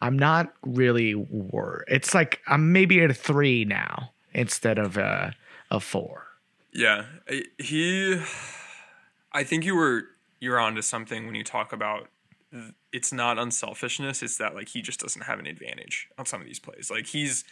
I'm 0.00 0.16
not 0.16 0.52
really 0.62 1.14
worried. 1.14 1.84
It's 1.88 2.14
like 2.14 2.40
I'm 2.46 2.72
maybe 2.72 3.02
at 3.02 3.10
a 3.10 3.14
three 3.14 3.64
now 3.64 4.12
instead 4.32 4.78
of 4.78 4.96
a 4.96 5.34
a 5.72 5.80
four. 5.80 6.26
Yeah, 6.72 7.06
he. 7.58 8.20
I 9.32 9.44
think 9.44 9.64
you 9.64 9.74
were 9.74 10.04
you're 10.40 10.58
onto 10.58 10.82
something 10.82 11.26
when 11.26 11.34
you 11.34 11.44
talk 11.44 11.72
about 11.72 12.08
it's 12.92 13.12
not 13.12 13.38
unselfishness. 13.38 14.22
It's 14.22 14.36
that 14.38 14.54
like 14.54 14.68
he 14.68 14.82
just 14.82 15.00
doesn't 15.00 15.22
have 15.22 15.38
an 15.38 15.46
advantage 15.46 16.08
on 16.18 16.26
some 16.26 16.40
of 16.40 16.46
these 16.46 16.58
plays. 16.58 16.90
Like 16.90 17.06
he's 17.06 17.44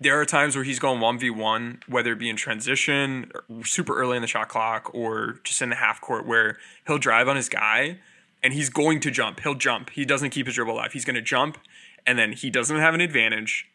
there 0.00 0.20
are 0.20 0.24
times 0.24 0.54
where 0.54 0.64
he's 0.64 0.78
going 0.78 1.00
one 1.00 1.18
v 1.18 1.30
one, 1.30 1.80
whether 1.88 2.12
it 2.12 2.18
be 2.18 2.30
in 2.30 2.36
transition, 2.36 3.32
super 3.64 3.98
early 3.98 4.16
in 4.16 4.22
the 4.22 4.28
shot 4.28 4.48
clock, 4.48 4.94
or 4.94 5.40
just 5.44 5.60
in 5.60 5.70
the 5.70 5.76
half 5.76 6.00
court, 6.00 6.26
where 6.26 6.58
he'll 6.86 6.98
drive 6.98 7.28
on 7.28 7.36
his 7.36 7.48
guy 7.48 7.98
and 8.42 8.52
he's 8.52 8.70
going 8.70 9.00
to 9.00 9.10
jump. 9.10 9.40
He'll 9.40 9.54
jump. 9.54 9.90
He 9.90 10.04
doesn't 10.04 10.30
keep 10.30 10.46
his 10.46 10.54
dribble 10.54 10.74
alive. 10.74 10.92
He's 10.92 11.04
going 11.04 11.16
to 11.16 11.22
jump, 11.22 11.58
and 12.06 12.18
then 12.18 12.32
he 12.32 12.50
doesn't 12.50 12.78
have 12.78 12.94
an 12.94 13.00
advantage. 13.00 13.66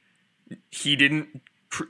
He 0.71 0.95
didn't 0.95 1.41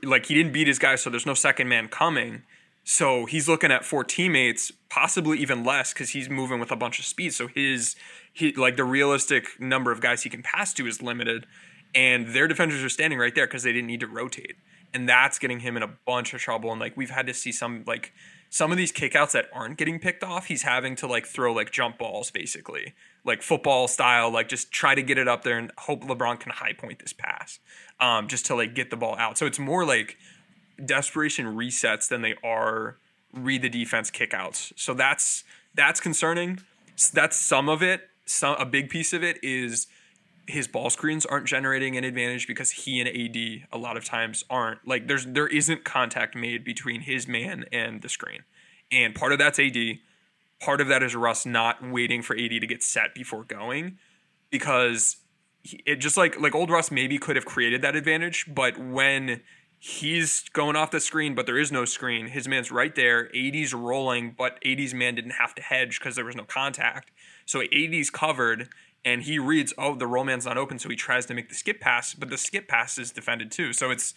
like 0.02 0.26
he 0.26 0.34
didn't 0.34 0.52
beat 0.52 0.66
his 0.66 0.78
guy, 0.78 0.96
so 0.96 1.10
there's 1.10 1.26
no 1.26 1.34
second 1.34 1.68
man 1.68 1.88
coming. 1.88 2.42
So 2.84 3.24
he's 3.24 3.48
looking 3.48 3.72
at 3.72 3.84
four 3.84 4.04
teammates, 4.04 4.70
possibly 4.90 5.38
even 5.38 5.64
less, 5.64 5.94
because 5.94 6.10
he's 6.10 6.28
moving 6.28 6.60
with 6.60 6.70
a 6.70 6.76
bunch 6.76 6.98
of 6.98 7.06
speed. 7.06 7.32
So 7.32 7.48
his 7.48 7.96
he 8.32 8.52
like 8.52 8.76
the 8.76 8.84
realistic 8.84 9.58
number 9.58 9.90
of 9.90 10.00
guys 10.00 10.22
he 10.22 10.30
can 10.30 10.42
pass 10.42 10.74
to 10.74 10.86
is 10.86 11.00
limited, 11.02 11.46
and 11.94 12.28
their 12.28 12.46
defenders 12.46 12.84
are 12.84 12.90
standing 12.90 13.18
right 13.18 13.34
there 13.34 13.46
because 13.46 13.62
they 13.62 13.72
didn't 13.72 13.86
need 13.86 14.00
to 14.00 14.06
rotate, 14.06 14.56
and 14.92 15.08
that's 15.08 15.38
getting 15.38 15.60
him 15.60 15.78
in 15.78 15.82
a 15.82 15.90
bunch 16.06 16.34
of 16.34 16.40
trouble. 16.40 16.70
And 16.70 16.80
like 16.80 16.94
we've 16.94 17.10
had 17.10 17.26
to 17.26 17.34
see 17.34 17.52
some 17.52 17.84
like 17.86 18.12
some 18.50 18.70
of 18.70 18.76
these 18.76 18.92
kickouts 18.92 19.32
that 19.32 19.46
aren't 19.52 19.78
getting 19.78 19.98
picked 19.98 20.22
off, 20.22 20.46
he's 20.46 20.62
having 20.62 20.94
to 20.96 21.06
like 21.06 21.26
throw 21.26 21.54
like 21.54 21.70
jump 21.72 21.96
balls 21.96 22.30
basically, 22.30 22.92
like 23.24 23.42
football 23.42 23.88
style, 23.88 24.30
like 24.30 24.48
just 24.48 24.70
try 24.70 24.94
to 24.94 25.02
get 25.02 25.16
it 25.16 25.26
up 25.26 25.42
there 25.42 25.58
and 25.58 25.72
hope 25.78 26.04
LeBron 26.04 26.38
can 26.38 26.52
high 26.52 26.74
point 26.74 26.98
this 26.98 27.14
pass, 27.14 27.58
um, 27.98 28.28
just 28.28 28.44
to 28.46 28.54
like 28.54 28.74
get 28.74 28.90
the 28.90 28.96
ball 28.96 29.16
out. 29.16 29.38
So 29.38 29.46
it's 29.46 29.58
more 29.58 29.86
like 29.86 30.18
desperation 30.82 31.46
resets 31.46 32.08
than 32.08 32.22
they 32.22 32.34
are 32.42 32.98
read 33.32 33.62
the 33.62 33.68
defense 33.68 34.10
kickouts. 34.10 34.72
So 34.76 34.94
that's 34.94 35.44
that's 35.74 36.00
concerning. 36.00 36.60
That's 37.12 37.36
some 37.36 37.68
of 37.68 37.82
it. 37.82 38.08
Some 38.26 38.56
a 38.58 38.64
big 38.64 38.88
piece 38.88 39.12
of 39.12 39.22
it 39.22 39.42
is 39.42 39.86
his 40.46 40.68
ball 40.68 40.90
screens 40.90 41.24
aren't 41.24 41.46
generating 41.46 41.96
an 41.96 42.04
advantage 42.04 42.46
because 42.46 42.70
he 42.70 43.00
and 43.00 43.08
AD 43.08 43.66
a 43.72 43.78
lot 43.78 43.96
of 43.96 44.04
times 44.04 44.44
aren't 44.50 44.86
like 44.86 45.08
there's 45.08 45.26
there 45.26 45.48
isn't 45.48 45.84
contact 45.84 46.36
made 46.36 46.64
between 46.64 47.02
his 47.02 47.26
man 47.26 47.64
and 47.72 48.02
the 48.02 48.08
screen. 48.08 48.40
And 48.92 49.14
part 49.14 49.32
of 49.32 49.38
that's 49.38 49.58
AD. 49.58 49.76
Part 50.60 50.80
of 50.80 50.88
that 50.88 51.02
is 51.02 51.14
Russ 51.14 51.44
not 51.44 51.82
waiting 51.82 52.22
for 52.22 52.36
AD 52.36 52.50
to 52.50 52.66
get 52.66 52.82
set 52.82 53.14
before 53.14 53.44
going 53.44 53.98
because 54.50 55.16
it 55.64 55.96
just 55.96 56.16
like 56.16 56.38
like 56.38 56.54
old 56.54 56.70
Russ 56.70 56.90
maybe 56.90 57.18
could 57.18 57.36
have 57.36 57.44
created 57.44 57.82
that 57.82 57.96
advantage, 57.96 58.46
but 58.48 58.78
when 58.78 59.40
he's 59.86 60.48
going 60.54 60.76
off 60.76 60.90
the 60.90 60.98
screen, 60.98 61.34
but 61.34 61.44
there 61.44 61.58
is 61.58 61.70
no 61.70 61.84
screen, 61.84 62.28
his 62.28 62.48
man's 62.48 62.72
right 62.72 62.94
there. 62.94 63.28
AD's 63.36 63.74
rolling, 63.74 64.34
but 64.36 64.58
AD's 64.64 64.94
man 64.94 65.14
didn't 65.14 65.32
have 65.32 65.54
to 65.56 65.60
hedge 65.60 66.00
because 66.00 66.16
there 66.16 66.24
was 66.24 66.34
no 66.34 66.44
contact. 66.44 67.10
So 67.44 67.60
AD's 67.60 68.08
covered, 68.08 68.70
and 69.04 69.24
he 69.24 69.38
reads, 69.38 69.74
oh, 69.76 69.94
the 69.94 70.06
roll 70.06 70.24
man's 70.24 70.46
not 70.46 70.56
open, 70.56 70.78
so 70.78 70.88
he 70.88 70.96
tries 70.96 71.26
to 71.26 71.34
make 71.34 71.50
the 71.50 71.54
skip 71.54 71.82
pass, 71.82 72.14
but 72.14 72.30
the 72.30 72.38
skip 72.38 72.66
pass 72.66 72.96
is 72.96 73.10
defended 73.10 73.52
too. 73.52 73.74
So 73.74 73.90
it's 73.90 74.14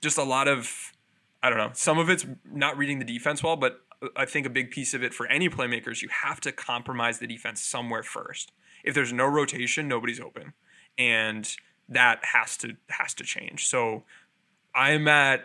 just 0.00 0.16
a 0.16 0.22
lot 0.22 0.48
of 0.48 0.94
I 1.42 1.48
don't 1.50 1.58
know. 1.58 1.70
Some 1.74 1.98
of 1.98 2.08
it's 2.08 2.26
not 2.50 2.78
reading 2.78 2.98
the 2.98 3.04
defense 3.04 3.42
well, 3.42 3.56
but 3.56 3.80
uh, 4.02 4.08
I 4.16 4.24
think 4.24 4.46
a 4.46 4.50
big 4.50 4.70
piece 4.70 4.94
of 4.94 5.02
it 5.02 5.12
for 5.12 5.26
any 5.26 5.50
playmakers, 5.50 6.00
you 6.00 6.08
have 6.22 6.40
to 6.40 6.52
compromise 6.52 7.18
the 7.18 7.26
defense 7.26 7.62
somewhere 7.62 8.02
first. 8.02 8.52
If 8.84 8.94
there's 8.94 9.12
no 9.12 9.26
rotation, 9.26 9.86
nobody's 9.86 10.20
open, 10.20 10.54
and 10.96 11.50
that 11.90 12.24
has 12.24 12.56
to 12.58 12.76
has 12.88 13.12
to 13.14 13.24
change. 13.24 13.66
So 13.66 14.04
I'm 14.74 15.08
at, 15.08 15.40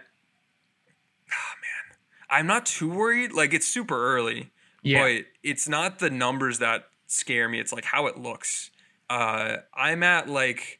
ah 1.31 1.53
man, 1.61 1.97
I'm 2.29 2.47
not 2.47 2.65
too 2.65 2.89
worried. 2.89 3.31
Like 3.33 3.53
it's 3.53 3.67
super 3.67 4.15
early, 4.15 4.51
Yeah. 4.83 5.01
but 5.03 5.25
it's 5.43 5.67
not 5.67 5.99
the 5.99 6.09
numbers 6.09 6.59
that 6.59 6.85
scare 7.07 7.49
me. 7.49 7.59
It's 7.59 7.73
like 7.73 7.85
how 7.85 8.07
it 8.07 8.17
looks. 8.17 8.71
Uh, 9.09 9.57
I'm 9.73 10.03
at 10.03 10.27
like 10.29 10.79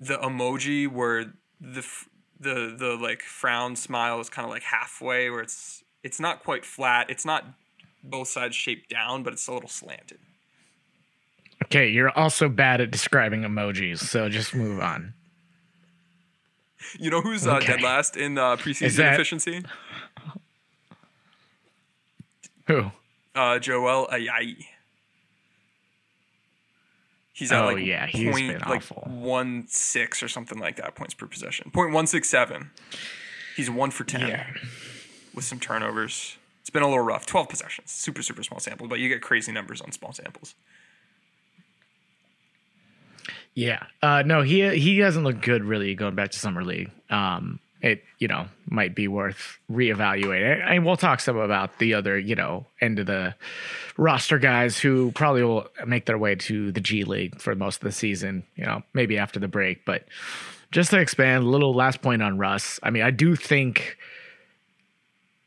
the 0.00 0.16
emoji 0.18 0.86
where 0.88 1.32
the 1.60 1.84
the 2.40 2.74
the 2.78 2.96
like 3.00 3.22
frown 3.22 3.74
smile 3.74 4.20
is 4.20 4.30
kind 4.30 4.44
of 4.46 4.50
like 4.50 4.62
halfway 4.62 5.28
where 5.28 5.40
it's 5.40 5.82
it's 6.04 6.20
not 6.20 6.44
quite 6.44 6.64
flat 6.64 7.10
it's 7.10 7.24
not 7.24 7.44
both 8.04 8.28
sides 8.28 8.54
shaped 8.54 8.88
down 8.88 9.24
but 9.24 9.32
it's 9.32 9.48
a 9.48 9.52
little 9.52 9.68
slanted 9.68 10.18
Okay, 11.64 11.88
you're 11.88 12.16
also 12.16 12.48
bad 12.48 12.80
at 12.80 12.92
describing 12.92 13.42
emojis, 13.42 13.98
so 13.98 14.28
just 14.28 14.54
move 14.54 14.80
on. 14.80 15.12
you 16.98 17.10
know 17.10 17.20
who's 17.20 17.46
uh, 17.46 17.56
Okay. 17.56 17.66
dead 17.66 17.82
last 17.82 18.16
in 18.16 18.38
uh, 18.38 18.56
preseason 18.56 18.96
that- 18.96 19.14
efficiency 19.14 19.62
Who? 22.66 22.90
uh, 23.34 23.58
joel 23.58 24.08
ayayi 24.12 24.66
He's 27.32 27.52
at 27.52 27.62
Oh, 27.62 27.66
like 27.66 27.84
yeah, 27.86 28.06
he's 28.08 28.32
point, 28.32 28.48
been 28.48 28.68
like 28.68 28.80
awful. 28.80 29.04
one 29.08 29.66
six 29.68 30.24
or 30.24 30.28
something 30.28 30.58
like 30.58 30.74
that 30.78 30.96
points 30.96 31.14
per 31.14 31.28
possession. 31.28 31.70
Point 31.70 31.92
one 31.92 32.08
six 32.08 32.28
seven. 32.28 32.72
He's 33.56 33.70
one 33.70 33.92
for 33.92 34.02
ten 34.02 34.26
Yeah. 34.26 34.44
with 35.32 35.44
some 35.44 35.60
turnovers. 35.60 36.36
It's 36.62 36.70
been 36.70 36.82
a 36.82 36.88
little 36.88 37.04
rough. 37.04 37.26
Twelve 37.26 37.48
possessions, 37.48 37.92
super 37.92 38.22
super 38.24 38.42
small 38.42 38.58
sample, 38.58 38.88
but 38.88 38.98
you 38.98 39.08
get 39.08 39.22
crazy 39.22 39.52
numbers 39.52 39.80
on 39.80 39.92
small 39.92 40.12
samples. 40.12 40.56
Yeah. 43.58 43.82
Uh, 44.00 44.22
no, 44.24 44.42
he 44.42 44.78
he 44.78 44.98
hasn't 44.98 45.24
look 45.24 45.42
good 45.42 45.64
really 45.64 45.96
going 45.96 46.14
back 46.14 46.30
to 46.30 46.38
summer 46.38 46.62
league. 46.62 46.92
Um, 47.10 47.58
it 47.82 48.04
you 48.20 48.28
know 48.28 48.46
might 48.68 48.94
be 48.94 49.08
worth 49.08 49.58
reevaluating. 49.68 50.64
And 50.64 50.86
we'll 50.86 50.96
talk 50.96 51.18
some 51.18 51.36
about 51.36 51.78
the 51.78 51.94
other 51.94 52.16
you 52.16 52.36
know 52.36 52.66
end 52.80 53.00
of 53.00 53.06
the 53.06 53.34
roster 53.96 54.38
guys 54.38 54.78
who 54.78 55.10
probably 55.10 55.42
will 55.42 55.66
make 55.84 56.06
their 56.06 56.16
way 56.16 56.36
to 56.36 56.70
the 56.70 56.78
G 56.78 57.02
League 57.02 57.40
for 57.40 57.56
most 57.56 57.78
of 57.78 57.82
the 57.82 57.90
season. 57.90 58.44
You 58.54 58.64
know, 58.64 58.84
maybe 58.94 59.18
after 59.18 59.40
the 59.40 59.48
break, 59.48 59.84
but 59.84 60.04
just 60.70 60.90
to 60.90 61.00
expand 61.00 61.42
a 61.42 61.48
little 61.48 61.74
last 61.74 62.00
point 62.00 62.22
on 62.22 62.38
Russ. 62.38 62.78
I 62.84 62.90
mean, 62.90 63.02
I 63.02 63.10
do 63.10 63.34
think 63.34 63.96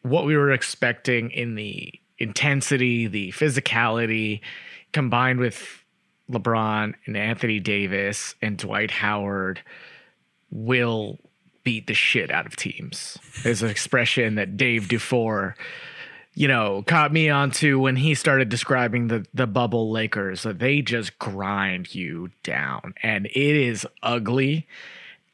what 0.01 0.25
we 0.25 0.35
were 0.35 0.51
expecting 0.51 1.31
in 1.31 1.55
the 1.55 1.93
intensity, 2.17 3.07
the 3.07 3.31
physicality, 3.31 4.41
combined 4.91 5.39
with 5.39 5.80
LeBron 6.31 6.93
and 7.05 7.17
Anthony 7.17 7.59
Davis 7.59 8.35
and 8.41 8.57
Dwight 8.57 8.91
Howard 8.91 9.61
will 10.49 11.19
beat 11.63 11.87
the 11.87 11.93
shit 11.93 12.31
out 12.31 12.45
of 12.45 12.55
teams. 12.55 13.17
There's 13.43 13.61
an 13.61 13.69
expression 13.69 14.35
that 14.35 14.57
Dave 14.57 14.87
Dufour, 14.87 15.55
you 16.33 16.47
know, 16.47 16.83
caught 16.87 17.13
me 17.13 17.29
onto 17.29 17.79
when 17.79 17.95
he 17.95 18.15
started 18.15 18.49
describing 18.49 19.07
the 19.07 19.25
the 19.33 19.47
bubble 19.47 19.91
Lakers. 19.91 20.43
They 20.43 20.81
just 20.81 21.19
grind 21.19 21.93
you 21.93 22.29
down, 22.43 22.93
and 23.03 23.25
it 23.27 23.35
is 23.35 23.85
ugly. 24.01 24.67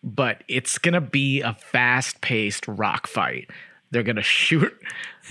But 0.03 0.43
it's 0.47 0.77
gonna 0.77 1.01
be 1.01 1.41
a 1.41 1.53
fast 1.53 2.21
paced 2.21 2.67
rock 2.67 3.07
fight. 3.07 3.49
They're 3.91 4.03
gonna 4.03 4.21
shoot 4.21 4.73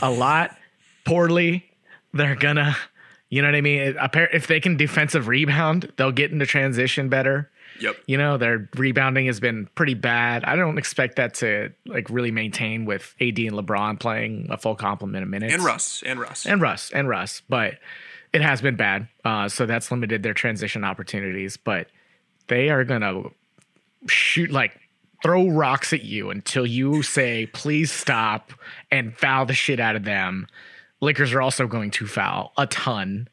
a 0.01 0.11
lot 0.11 0.57
poorly. 1.05 1.71
They're 2.13 2.35
gonna, 2.35 2.77
you 3.29 3.43
know 3.43 3.49
what 3.49 3.55
I 3.55 3.61
mean. 3.61 3.97
If 4.33 4.47
they 4.47 4.61
can 4.61 4.77
defensive 4.77 5.29
rebound, 5.29 5.93
they'll 5.97 6.13
get 6.13 6.33
into 6.33 6.47
transition 6.47 7.09
better. 7.09 7.51
Yep. 7.81 7.97
You 8.07 8.17
know, 8.17 8.39
their 8.39 8.69
rebounding 8.77 9.27
has 9.27 9.41
been 9.41 9.69
pretty 9.75 9.95
bad. 9.95 10.45
I 10.45 10.57
don't 10.57 10.79
expect 10.79 11.17
that 11.17 11.35
to 11.35 11.73
like 11.87 12.09
really 12.09 12.31
maintain 12.31 12.85
with 12.85 13.15
AD 13.21 13.39
and 13.39 13.53
LeBron 13.53 14.01
playing 14.01 14.47
a 14.51 14.57
full 14.57 14.75
complement 14.75 15.25
of 15.25 15.29
minutes. 15.29 15.55
And 15.55 15.65
Russ. 15.65 16.03
And 16.07 16.21
Russ. 16.21 16.47
And 16.47 16.61
Russ. 16.61 16.91
And 16.93 17.09
Russ. 17.09 17.43
But 17.49 17.75
it 18.33 18.43
has 18.43 18.61
been 18.61 18.77
bad. 18.77 19.09
Uh, 19.25 19.49
so 19.49 19.67
that's 19.67 19.91
limited 19.91 20.23
their 20.23 20.35
transition 20.35 20.85
opportunities. 20.85 21.57
But 21.57 21.89
they 22.49 22.71
are 22.71 22.85
gonna 22.85 23.25
shoot 24.09 24.51
like 24.51 24.79
throw 25.23 25.49
rocks 25.49 25.93
at 25.93 26.05
you 26.05 26.31
until 26.31 26.67
you 26.67 27.03
say 27.03 27.47
please 27.47 27.91
stop 27.91 28.53
and 28.91 29.17
foul 29.17 29.47
the 29.47 29.55
shit 29.55 29.81
out 29.81 29.97
of 29.97 30.05
them. 30.05 30.47
Lakers 31.01 31.33
are 31.33 31.43
also 31.43 31.67
going 31.67 31.91
to 31.93 32.07
foul 32.07 32.53
a 32.57 32.67
ton 32.67 33.29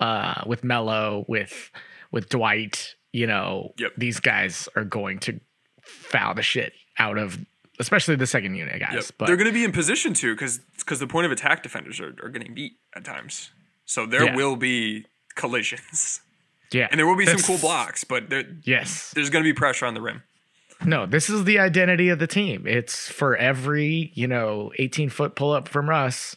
uh, 0.00 0.42
with 0.46 0.62
Melo, 0.64 1.24
with 1.28 1.70
with 2.10 2.28
Dwight. 2.28 2.94
You 3.12 3.26
know, 3.26 3.72
Yep. 3.78 3.92
these 3.96 4.20
guys 4.20 4.68
are 4.76 4.84
going 4.84 5.18
to 5.20 5.40
foul 5.82 6.34
the 6.34 6.42
shit 6.42 6.72
out 6.98 7.16
of, 7.18 7.38
especially 7.80 8.16
the 8.16 8.26
second 8.26 8.54
unit 8.54 8.78
guys. 8.80 8.92
Yep. 8.94 9.04
But 9.18 9.26
They're 9.26 9.36
going 9.36 9.46
to 9.48 9.52
be 9.52 9.64
in 9.64 9.72
position 9.72 10.12
to 10.14 10.34
because 10.34 10.60
because 10.78 10.98
the 11.00 11.06
point 11.06 11.26
of 11.26 11.32
attack 11.32 11.62
defenders 11.62 12.00
are, 12.00 12.14
are 12.22 12.28
getting 12.28 12.54
beat 12.54 12.72
at 12.94 13.04
times. 13.04 13.50
So 13.86 14.04
there 14.06 14.24
Yeah. 14.24 14.36
will 14.36 14.56
be 14.56 15.06
collisions. 15.34 16.20
yeah, 16.70 16.88
And 16.90 16.98
there 16.98 17.06
will 17.06 17.16
be 17.16 17.24
some 17.26 17.38
cool 17.40 17.56
blocks, 17.58 18.04
but 18.04 18.28
there, 18.28 18.44
Yes, 18.64 19.12
there's 19.14 19.30
going 19.30 19.42
to 19.42 19.48
be 19.48 19.54
pressure 19.54 19.86
on 19.86 19.94
the 19.94 20.02
rim. 20.02 20.22
No, 20.84 21.06
this 21.06 21.30
is 21.30 21.44
the 21.44 21.58
identity 21.58 22.08
of 22.10 22.18
the 22.18 22.26
team. 22.26 22.66
It's 22.66 23.10
for 23.10 23.34
every, 23.36 24.12
you 24.14 24.26
know, 24.28 24.70
18 24.78 25.08
foot 25.08 25.34
pull 25.34 25.52
up 25.52 25.66
from 25.68 25.88
Russ. 25.88 26.36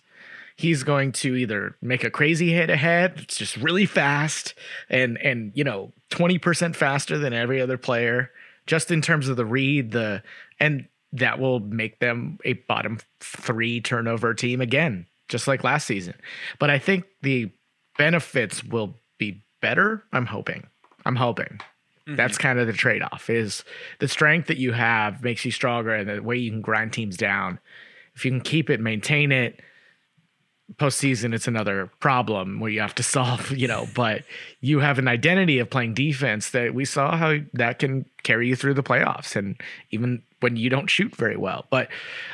He's 0.61 0.83
going 0.83 1.11
to 1.13 1.35
either 1.35 1.75
make 1.81 2.03
a 2.03 2.11
crazy 2.11 2.51
hit 2.53 2.69
ahead, 2.69 3.15
it's 3.17 3.35
just 3.35 3.57
really 3.57 3.87
fast 3.87 4.53
and 4.89 5.17
and 5.17 5.51
you 5.55 5.63
know, 5.63 5.91
20% 6.11 6.75
faster 6.75 7.17
than 7.17 7.33
every 7.33 7.59
other 7.59 7.79
player, 7.79 8.29
just 8.67 8.91
in 8.91 9.01
terms 9.01 9.27
of 9.27 9.37
the 9.37 9.45
read, 9.45 9.91
the 9.91 10.21
and 10.59 10.87
that 11.13 11.39
will 11.39 11.59
make 11.59 11.97
them 11.97 12.37
a 12.45 12.53
bottom 12.53 12.99
three 13.19 13.81
turnover 13.81 14.35
team 14.35 14.61
again, 14.61 15.07
just 15.29 15.47
like 15.47 15.63
last 15.63 15.87
season. 15.87 16.13
But 16.59 16.69
I 16.69 16.77
think 16.77 17.05
the 17.23 17.49
benefits 17.97 18.63
will 18.63 18.93
be 19.17 19.41
better. 19.61 20.03
I'm 20.13 20.27
hoping. 20.27 20.67
I'm 21.07 21.15
hoping. 21.15 21.59
Mm-hmm. 22.07 22.17
That's 22.17 22.37
kind 22.37 22.59
of 22.59 22.67
the 22.67 22.73
trade 22.73 23.01
off 23.01 23.31
is 23.31 23.63
the 23.97 24.07
strength 24.07 24.47
that 24.47 24.57
you 24.57 24.73
have 24.73 25.23
makes 25.23 25.43
you 25.43 25.51
stronger 25.51 25.95
and 25.95 26.07
the 26.07 26.21
way 26.21 26.37
you 26.37 26.51
can 26.51 26.61
grind 26.61 26.93
teams 26.93 27.17
down. 27.17 27.57
If 28.15 28.25
you 28.25 28.31
can 28.31 28.41
keep 28.41 28.69
it, 28.69 28.79
maintain 28.79 29.31
it, 29.31 29.59
postseason, 30.77 31.33
it's 31.33 31.47
another 31.47 31.89
problem 31.99 32.59
where 32.59 32.69
you 32.71 32.79
have 32.81 32.95
to 32.95 33.03
solve, 33.17 33.51
you 33.51 33.67
know, 33.67 33.87
but 33.93 34.23
you 34.61 34.79
have 34.79 34.99
an 34.99 35.07
identity 35.07 35.59
of 35.59 35.69
playing 35.69 35.93
defense 35.93 36.51
that 36.51 36.73
we 36.73 36.85
saw 36.85 37.17
how 37.17 37.37
that 37.53 37.79
can 37.79 38.05
carry 38.23 38.47
you 38.47 38.55
through 38.55 38.73
the 38.75 38.83
playoffs 38.83 39.35
and 39.35 39.59
even 39.91 40.21
when 40.39 40.55
you 40.55 40.69
don't 40.69 40.89
shoot 40.89 41.15
very 41.15 41.37
well. 41.37 41.65
But 41.69 41.89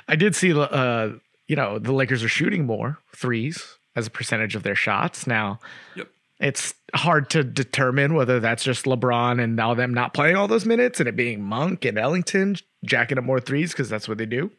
I 0.08 0.16
did 0.16 0.36
see, 0.36 0.54
uh, 0.58 1.10
you 1.48 1.56
know, 1.56 1.80
the 1.80 1.94
Lakers 1.94 2.24
are 2.24 2.30
shooting 2.30 2.66
more 2.66 2.98
threes 3.16 3.78
as 3.96 4.08
a 4.08 4.12
percentage 4.12 4.56
of 4.56 4.64
their 4.64 4.76
shots. 4.76 5.26
Now, 5.28 5.60
Yep. 5.96 6.08
it's 6.40 6.74
hard 6.94 7.30
to 7.32 7.44
determine 7.44 8.14
whether 8.14 8.40
that's 8.40 8.64
just 8.64 8.86
LeBron 8.86 9.42
and 9.44 9.56
now 9.56 9.74
them 9.74 9.94
not 9.94 10.14
playing 10.14 10.36
all 10.36 10.48
those 10.48 10.66
minutes 10.66 11.00
and 11.00 11.10
it 11.10 11.16
being 11.16 11.42
Monk 11.42 11.84
and 11.86 11.98
Ellington 11.98 12.58
jacking 12.86 13.18
up 13.18 13.24
more 13.24 13.40
threes 13.40 13.72
because 13.72 13.90
that's 13.90 14.08
what 14.08 14.18
they 14.20 14.26
do. 14.26 14.52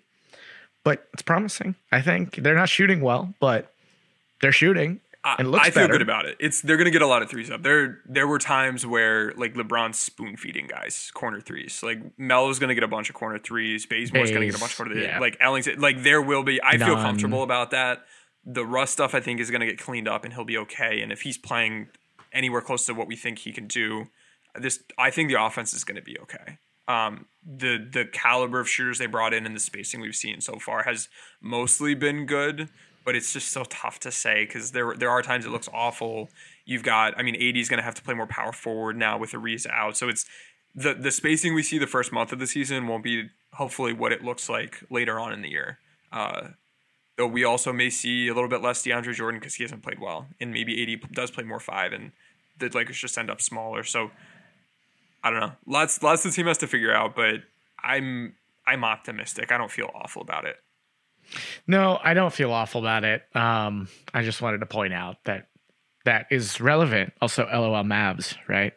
But 0.88 1.06
it's 1.12 1.20
promising. 1.20 1.74
I 1.92 2.00
think 2.00 2.36
they're 2.36 2.56
not 2.56 2.70
shooting 2.70 3.02
well, 3.02 3.34
but 3.40 3.74
they're 4.40 4.52
shooting. 4.52 5.00
I, 5.22 5.34
And 5.38 5.48
it 5.48 5.50
looks 5.50 5.66
I 5.66 5.70
feel 5.70 5.82
better. 5.82 5.92
good 5.92 6.00
about 6.00 6.24
it. 6.24 6.38
It's 6.40 6.62
they're 6.62 6.78
gonna 6.78 6.90
get 6.90 7.02
a 7.02 7.06
lot 7.06 7.20
of 7.20 7.28
threes 7.28 7.50
up. 7.50 7.62
There 7.62 7.98
there 8.08 8.26
were 8.26 8.38
times 8.38 8.86
where 8.86 9.32
like 9.34 9.52
LeBron's 9.52 9.98
spoon 9.98 10.38
feeding 10.38 10.66
guys 10.66 11.10
corner 11.12 11.42
threes. 11.42 11.82
Like 11.82 11.98
Melo's 12.18 12.58
gonna 12.58 12.74
get 12.74 12.84
a 12.84 12.88
bunch 12.88 13.10
of 13.10 13.16
corner 13.16 13.38
threes. 13.38 13.84
Bazemore's 13.84 14.30
gonna 14.30 14.46
get 14.46 14.54
a 14.54 14.58
bunch 14.58 14.72
of 14.72 14.76
corner 14.78 14.94
threes. 14.94 15.04
yeah. 15.08 15.18
Like 15.18 15.36
Ellington. 15.40 15.78
Like 15.78 16.02
there 16.04 16.22
will 16.22 16.42
be. 16.42 16.58
I 16.62 16.78
feel 16.78 16.94
comfortable 16.96 17.42
about 17.42 17.70
that. 17.72 18.06
The 18.46 18.64
Russ 18.64 18.90
stuff 18.90 19.14
I 19.14 19.20
think 19.20 19.40
is 19.40 19.50
gonna 19.50 19.66
get 19.66 19.78
cleaned 19.78 20.08
up 20.08 20.24
and 20.24 20.32
he'll 20.32 20.44
be 20.46 20.56
okay. 20.56 21.02
And 21.02 21.12
if 21.12 21.20
he's 21.20 21.36
playing 21.36 21.88
anywhere 22.32 22.62
close 22.62 22.86
to 22.86 22.94
what 22.94 23.08
we 23.08 23.16
think 23.16 23.40
he 23.40 23.52
can 23.52 23.66
do, 23.66 24.06
this 24.58 24.82
I 24.96 25.10
think 25.10 25.28
the 25.28 25.42
offense 25.44 25.74
is 25.74 25.84
gonna 25.84 26.00
be 26.00 26.18
okay. 26.20 26.56
Um, 26.88 27.26
the 27.46 27.78
the 27.78 28.04
caliber 28.04 28.60
of 28.60 28.68
shooters 28.68 28.98
they 28.98 29.06
brought 29.06 29.32
in 29.32 29.46
and 29.46 29.54
the 29.54 29.60
spacing 29.60 30.00
we've 30.00 30.16
seen 30.16 30.40
so 30.40 30.58
far 30.58 30.82
has 30.82 31.08
mostly 31.40 31.94
been 31.94 32.26
good, 32.26 32.68
but 33.04 33.14
it's 33.14 33.32
just 33.32 33.50
so 33.50 33.64
tough 33.64 33.98
to 34.00 34.10
say 34.10 34.44
because 34.44 34.72
there 34.72 34.94
there 34.94 35.10
are 35.10 35.22
times 35.22 35.46
it 35.46 35.50
looks 35.50 35.68
awful. 35.72 36.28
You've 36.64 36.82
got, 36.82 37.18
I 37.18 37.22
mean, 37.22 37.34
AD 37.36 37.56
is 37.56 37.68
going 37.68 37.78
to 37.78 37.84
have 37.84 37.94
to 37.94 38.02
play 38.02 38.14
more 38.14 38.26
power 38.26 38.52
forward 38.52 38.96
now 38.96 39.16
with 39.16 39.32
Ariza 39.32 39.70
out, 39.70 39.96
so 39.96 40.08
it's 40.08 40.26
the 40.74 40.94
the 40.94 41.10
spacing 41.10 41.54
we 41.54 41.62
see 41.62 41.78
the 41.78 41.86
first 41.86 42.12
month 42.12 42.32
of 42.32 42.38
the 42.38 42.46
season 42.46 42.86
won't 42.86 43.04
be 43.04 43.30
hopefully 43.54 43.92
what 43.92 44.12
it 44.12 44.22
looks 44.22 44.48
like 44.48 44.82
later 44.90 45.18
on 45.18 45.32
in 45.32 45.42
the 45.42 45.48
year. 45.48 45.78
Uh, 46.12 46.48
though 47.16 47.26
we 47.26 47.44
also 47.44 47.72
may 47.72 47.90
see 47.90 48.28
a 48.28 48.34
little 48.34 48.48
bit 48.48 48.62
less 48.62 48.82
DeAndre 48.82 49.14
Jordan 49.14 49.40
because 49.40 49.54
he 49.54 49.64
hasn't 49.64 49.82
played 49.82 49.98
well, 49.98 50.26
and 50.40 50.52
maybe 50.52 50.82
AD 50.82 51.12
does 51.12 51.30
play 51.30 51.44
more 51.44 51.60
five, 51.60 51.92
and 51.92 52.12
the 52.58 52.68
Lakers 52.68 52.98
just 52.98 53.18
end 53.18 53.30
up 53.30 53.40
smaller. 53.40 53.84
So 53.84 54.10
I 55.22 55.30
don't 55.30 55.40
know. 55.40 55.52
Lots 55.66 56.02
lots 56.02 56.22
the 56.22 56.30
team 56.30 56.46
has 56.46 56.58
to 56.58 56.66
figure 56.66 56.92
out, 56.92 57.14
but 57.16 57.36
I'm 57.82 58.34
I'm 58.66 58.84
optimistic. 58.84 59.50
I 59.52 59.58
don't 59.58 59.70
feel 59.70 59.90
awful 59.94 60.22
about 60.22 60.44
it. 60.44 60.56
No, 61.66 61.98
I 62.02 62.14
don't 62.14 62.32
feel 62.32 62.52
awful 62.52 62.80
about 62.80 63.04
it. 63.04 63.22
Um, 63.34 63.88
I 64.14 64.22
just 64.22 64.40
wanted 64.40 64.58
to 64.58 64.66
point 64.66 64.94
out 64.94 65.16
that 65.24 65.48
that 66.04 66.26
is 66.30 66.60
relevant. 66.60 67.12
Also, 67.20 67.44
LOL 67.46 67.84
Mavs, 67.84 68.34
right? 68.48 68.72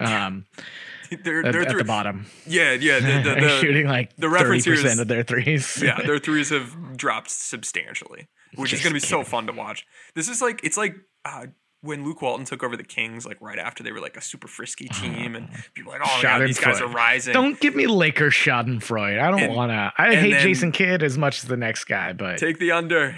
Um, 0.00 0.44
they're 1.24 1.46
at, 1.46 1.52
they're 1.52 1.62
at 1.62 1.70
through- 1.70 1.78
the 1.78 1.84
bottom, 1.84 2.26
Yeah, 2.46 2.72
yeah. 2.72 2.98
The, 3.00 3.06
the, 3.06 3.22
They're 3.22 3.40
the, 3.48 3.58
shooting 3.60 3.86
like 3.86 4.14
the 4.16 4.28
reference 4.28 4.64
here 4.64 4.74
is- 4.74 4.98
of 4.98 5.08
their 5.08 5.22
threes. 5.22 5.80
yeah, 5.82 6.00
their 6.06 6.18
threes 6.18 6.50
have 6.50 6.96
dropped 6.96 7.30
substantially, 7.30 8.28
which 8.56 8.72
is 8.74 8.80
going 8.82 8.90
to 8.90 9.00
be 9.00 9.06
so 9.06 9.22
fun 9.24 9.46
to 9.46 9.52
watch. 9.52 9.86
This 10.14 10.28
is 10.28 10.42
like 10.42 10.60
it's 10.62 10.76
like 10.76 10.96
uh, 11.24 11.46
when 11.84 12.04
Luke 12.04 12.22
Walton 12.22 12.46
took 12.46 12.62
over 12.62 12.76
the 12.76 12.84
Kings, 12.84 13.26
like 13.26 13.36
right 13.40 13.58
after 13.58 13.82
they 13.82 13.92
were 13.92 14.00
like 14.00 14.16
a 14.16 14.22
super 14.22 14.48
frisky 14.48 14.88
team, 14.88 15.36
and 15.36 15.48
people 15.74 15.92
were 15.92 15.98
like, 15.98 16.08
oh 16.08 16.22
god, 16.22 16.40
these 16.40 16.58
guys 16.58 16.80
are 16.80 16.88
rising. 16.88 17.32
Don't 17.34 17.60
give 17.60 17.76
me 17.76 17.86
Laker 17.86 18.30
Schadenfreude. 18.30 19.20
I 19.20 19.30
don't 19.30 19.40
And- 19.40 19.70
to. 19.70 19.92
I 19.96 20.14
hate 20.14 20.40
Jason 20.40 20.72
Kidd 20.72 21.02
as 21.02 21.18
much 21.18 21.42
as 21.42 21.48
the 21.48 21.56
next 21.56 21.84
guy, 21.84 22.12
but 22.12 22.38
take 22.38 22.58
the 22.58 22.72
under. 22.72 23.14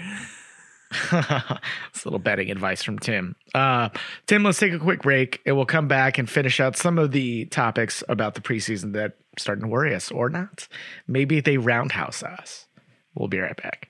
it's 0.91 1.11
a 1.11 1.59
little 2.05 2.19
betting 2.19 2.49
advice 2.49 2.81
from 2.81 2.99
Tim. 2.99 3.35
Uh, 3.53 3.89
Tim, 4.25 4.43
let's 4.43 4.59
take 4.59 4.73
a 4.73 4.79
quick 4.79 5.01
break 5.01 5.41
and 5.45 5.55
we'll 5.55 5.65
come 5.65 5.87
back 5.87 6.17
and 6.17 6.29
finish 6.29 6.59
out 6.59 6.77
some 6.77 6.97
of 6.97 7.11
the 7.11 7.45
topics 7.45 8.03
about 8.07 8.35
the 8.35 8.41
preseason 8.41 8.93
that 8.93 9.17
starting 9.37 9.63
to 9.63 9.67
worry 9.67 9.93
us 9.93 10.11
or 10.11 10.29
not. 10.29 10.67
Maybe 11.07 11.41
they 11.41 11.57
roundhouse 11.57 12.23
us. 12.23 12.67
We'll 13.15 13.27
be 13.27 13.39
right 13.39 13.57
back. 13.61 13.89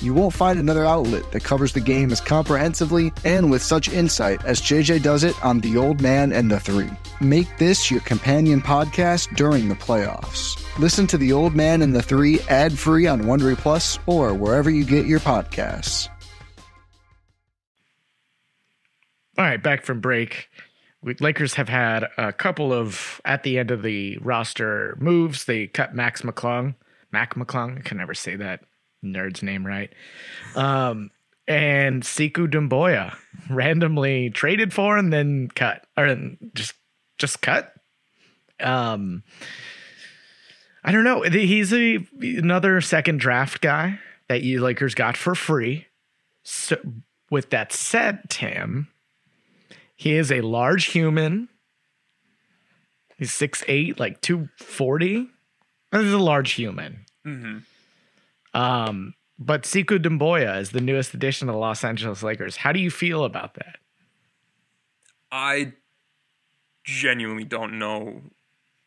You 0.00 0.12
won't 0.12 0.34
find 0.34 0.58
another 0.58 0.84
outlet 0.84 1.30
that 1.32 1.44
covers 1.44 1.72
the 1.72 1.80
game 1.80 2.10
as 2.10 2.20
comprehensively 2.20 3.12
and 3.24 3.50
with 3.50 3.62
such 3.62 3.88
insight 3.88 4.44
as 4.44 4.60
JJ 4.60 5.02
does 5.02 5.24
it 5.24 5.42
on 5.44 5.60
The 5.60 5.76
Old 5.76 6.00
Man 6.00 6.32
and 6.32 6.50
the 6.50 6.60
Three. 6.60 6.90
Make 7.20 7.56
this 7.58 7.90
your 7.90 8.00
companion 8.00 8.60
podcast 8.60 9.34
during 9.36 9.68
the 9.68 9.74
playoffs. 9.74 10.60
Listen 10.78 11.06
to 11.06 11.16
The 11.16 11.32
Old 11.32 11.54
Man 11.54 11.82
and 11.82 11.94
the 11.94 12.02
Three 12.02 12.40
ad 12.48 12.78
free 12.78 13.06
on 13.06 13.22
Wondery 13.22 13.56
Plus 13.56 13.98
or 14.06 14.34
wherever 14.34 14.68
you 14.68 14.84
get 14.84 15.06
your 15.06 15.20
podcasts. 15.20 16.08
All 19.38 19.44
right, 19.44 19.62
back 19.62 19.84
from 19.84 20.00
break. 20.00 20.48
Lakers 21.20 21.54
have 21.54 21.68
had 21.68 22.06
a 22.16 22.32
couple 22.32 22.72
of 22.72 23.20
at 23.24 23.42
the 23.42 23.58
end 23.58 23.70
of 23.70 23.82
the 23.82 24.16
roster 24.18 24.96
moves. 24.98 25.44
They 25.44 25.66
cut 25.66 25.94
Max 25.94 26.22
McClung, 26.22 26.76
Mac 27.12 27.34
McClung. 27.34 27.78
I 27.78 27.80
can 27.82 27.98
never 27.98 28.14
say 28.14 28.36
that 28.36 28.62
nerd's 29.04 29.42
name 29.42 29.66
right. 29.66 29.92
Um, 30.54 31.10
and 31.46 32.02
Sekou 32.02 32.50
Doumbouya 32.50 33.16
randomly 33.50 34.30
traded 34.30 34.72
for 34.72 34.96
and 34.96 35.12
then 35.12 35.48
cut 35.48 35.86
or 35.96 36.16
just 36.54 36.74
just 37.18 37.42
cut. 37.42 37.74
Um, 38.60 39.22
I 40.82 40.92
don't 40.92 41.04
know. 41.04 41.22
He's 41.22 41.72
a 41.72 41.98
another 42.20 42.80
second 42.80 43.20
draft 43.20 43.60
guy 43.60 43.98
that 44.28 44.42
you 44.42 44.60
Lakers 44.60 44.94
got 44.94 45.16
for 45.16 45.34
free. 45.34 45.86
So 46.42 46.76
with 47.30 47.50
that 47.50 47.72
said, 47.72 48.22
Tim, 48.28 48.88
he 49.96 50.14
is 50.14 50.30
a 50.30 50.40
large 50.40 50.86
human. 50.86 51.48
He's 53.16 53.30
6'8, 53.30 53.98
like 53.98 54.20
240. 54.20 55.28
This 55.92 56.02
is 56.02 56.12
a 56.12 56.18
large 56.18 56.52
human. 56.52 57.06
Mm-hmm. 57.24 57.58
Um, 58.54 59.14
but 59.38 59.64
Sekou 59.64 59.98
Doumbouya 59.98 60.60
is 60.60 60.70
the 60.70 60.80
newest 60.80 61.12
addition 61.12 61.48
to 61.48 61.52
the 61.52 61.58
Los 61.58 61.82
Angeles 61.84 62.22
Lakers. 62.22 62.56
How 62.56 62.72
do 62.72 62.80
you 62.80 62.90
feel 62.90 63.24
about 63.24 63.54
that? 63.54 63.78
I 65.32 65.72
genuinely 66.84 67.44
don't 67.44 67.78
know. 67.78 68.22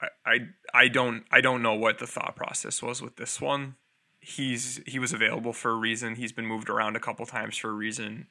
I, 0.02 0.08
I 0.26 0.40
I 0.74 0.88
don't 0.88 1.26
I 1.32 1.42
don't 1.42 1.62
know 1.62 1.74
what 1.74 2.00
the 2.00 2.08
thought 2.08 2.36
process 2.36 2.82
was 2.82 3.02
with 3.02 3.18
this 3.18 3.42
one. 3.42 3.76
He's 4.22 4.82
he 4.88 5.00
was 5.00 5.12
available 5.12 5.52
for 5.52 5.72
a 5.72 5.76
reason. 5.76 6.16
He's 6.16 6.32
been 6.32 6.46
moved 6.46 6.70
around 6.70 6.96
a 6.96 7.00
couple 7.00 7.26
times 7.26 7.58
for 7.58 7.70
a 7.70 7.74
reason. 7.74 8.28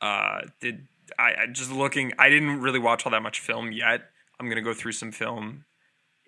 Uh, 0.00 0.42
did 0.60 0.86
I, 1.18 1.34
I 1.42 1.46
just 1.46 1.72
looking? 1.72 2.12
I 2.18 2.28
didn't 2.28 2.60
really 2.60 2.78
watch 2.78 3.04
all 3.04 3.12
that 3.12 3.22
much 3.22 3.40
film 3.40 3.72
yet. 3.72 4.02
I'm 4.38 4.48
gonna 4.48 4.62
go 4.62 4.74
through 4.74 4.92
some 4.92 5.10
film 5.10 5.64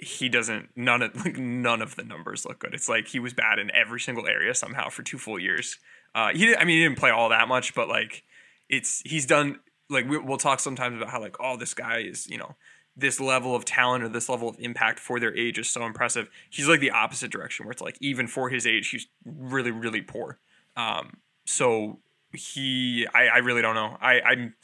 he 0.03 0.29
doesn't 0.29 0.71
none 0.77 1.03
of 1.03 1.15
like 1.25 1.37
none 1.37 1.83
of 1.83 1.97
the 1.97 2.05
numbers 2.05 2.45
look 2.45 2.59
good. 2.59 2.75
It's 2.75 2.89
like 2.89 3.09
he 3.09 3.19
was 3.19 3.33
bad 3.33 3.59
in 3.59 3.71
every 3.75 4.01
single 4.01 4.27
area 4.27 4.55
somehow 4.55 4.89
for 4.89 5.03
two 5.03 5.19
full 5.19 5.39
years. 5.39 5.79
Uh, 6.15 6.31
he 6.31 6.55
I 6.57 6.65
mean 6.65 6.79
he 6.79 6.83
didn't 6.83 6.99
play 6.99 7.11
all 7.11 7.29
that 7.29 7.49
much, 7.49 7.75
but 7.75 7.89
like 7.89 8.25
it's 8.69 9.03
he's 9.05 9.27
done 9.27 9.61
like 9.89 10.09
we, 10.09 10.19
we'll 10.19 10.39
talk 10.39 10.61
sometimes 10.61 10.97
about 10.97 11.11
how 11.11 11.21
like 11.21 11.37
oh 11.41 11.57
this 11.57 11.75
guy 11.75 11.99
is 11.99 12.29
you 12.29 12.39
know 12.39 12.57
this 12.97 13.21
level 13.21 13.55
of 13.55 13.65
talent 13.65 14.03
or 14.03 14.09
this 14.09 14.29
level 14.29 14.49
of 14.49 14.57
impact 14.59 14.99
for 14.99 15.21
their 15.21 15.35
age 15.35 15.59
is 15.59 15.69
so 15.69 15.85
impressive. 15.85 16.29
He's 16.51 16.69
like 16.69 16.81
the 16.81 16.91
opposite 16.91 17.31
direction 17.31 17.67
where 17.67 17.73
it's 17.73 17.83
like 17.83 17.97
even 18.01 18.27
for 18.27 18.49
his 18.49 18.67
age 18.67 18.91
he's 18.91 19.07
really 19.25 19.71
really 19.71 20.03
poor. 20.03 20.39
Um, 20.77 21.19
so 21.45 22.01
he 22.33 23.07
I, 23.15 23.27
I 23.27 23.39
really 23.39 23.63
don't 23.63 23.75
know. 23.75 23.97
I 24.01 24.21
I'm 24.21 24.55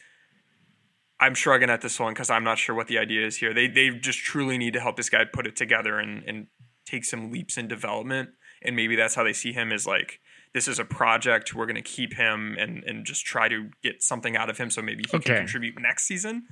I'm 1.18 1.34
shrugging 1.34 1.70
at 1.70 1.80
this 1.80 1.98
one 1.98 2.12
because 2.12 2.28
I'm 2.30 2.44
not 2.44 2.58
sure 2.58 2.74
what 2.74 2.88
the 2.88 2.98
idea 2.98 3.26
is 3.26 3.36
here. 3.36 3.54
They 3.54 3.68
they 3.68 3.90
just 3.90 4.18
truly 4.18 4.58
need 4.58 4.74
to 4.74 4.80
help 4.80 4.96
this 4.96 5.08
guy 5.10 5.24
put 5.24 5.46
it 5.46 5.56
together 5.56 5.98
and 5.98 6.22
and 6.26 6.46
take 6.84 7.04
some 7.04 7.30
leaps 7.32 7.56
in 7.56 7.68
development. 7.68 8.30
And 8.62 8.74
maybe 8.76 8.96
that's 8.96 9.14
how 9.14 9.22
they 9.24 9.32
see 9.32 9.52
him 9.52 9.72
as 9.72 9.86
like 9.86 10.20
this 10.52 10.68
is 10.68 10.78
a 10.78 10.84
project. 10.84 11.54
We're 11.54 11.66
gonna 11.66 11.82
keep 11.82 12.14
him 12.14 12.56
and 12.58 12.84
and 12.84 13.04
just 13.06 13.24
try 13.24 13.48
to 13.48 13.70
get 13.82 14.02
something 14.02 14.36
out 14.36 14.50
of 14.50 14.58
him 14.58 14.70
so 14.70 14.82
maybe 14.82 15.04
he 15.10 15.16
Okay. 15.16 15.26
can 15.30 15.36
contribute 15.38 15.80
next 15.80 16.06
season. 16.06 16.44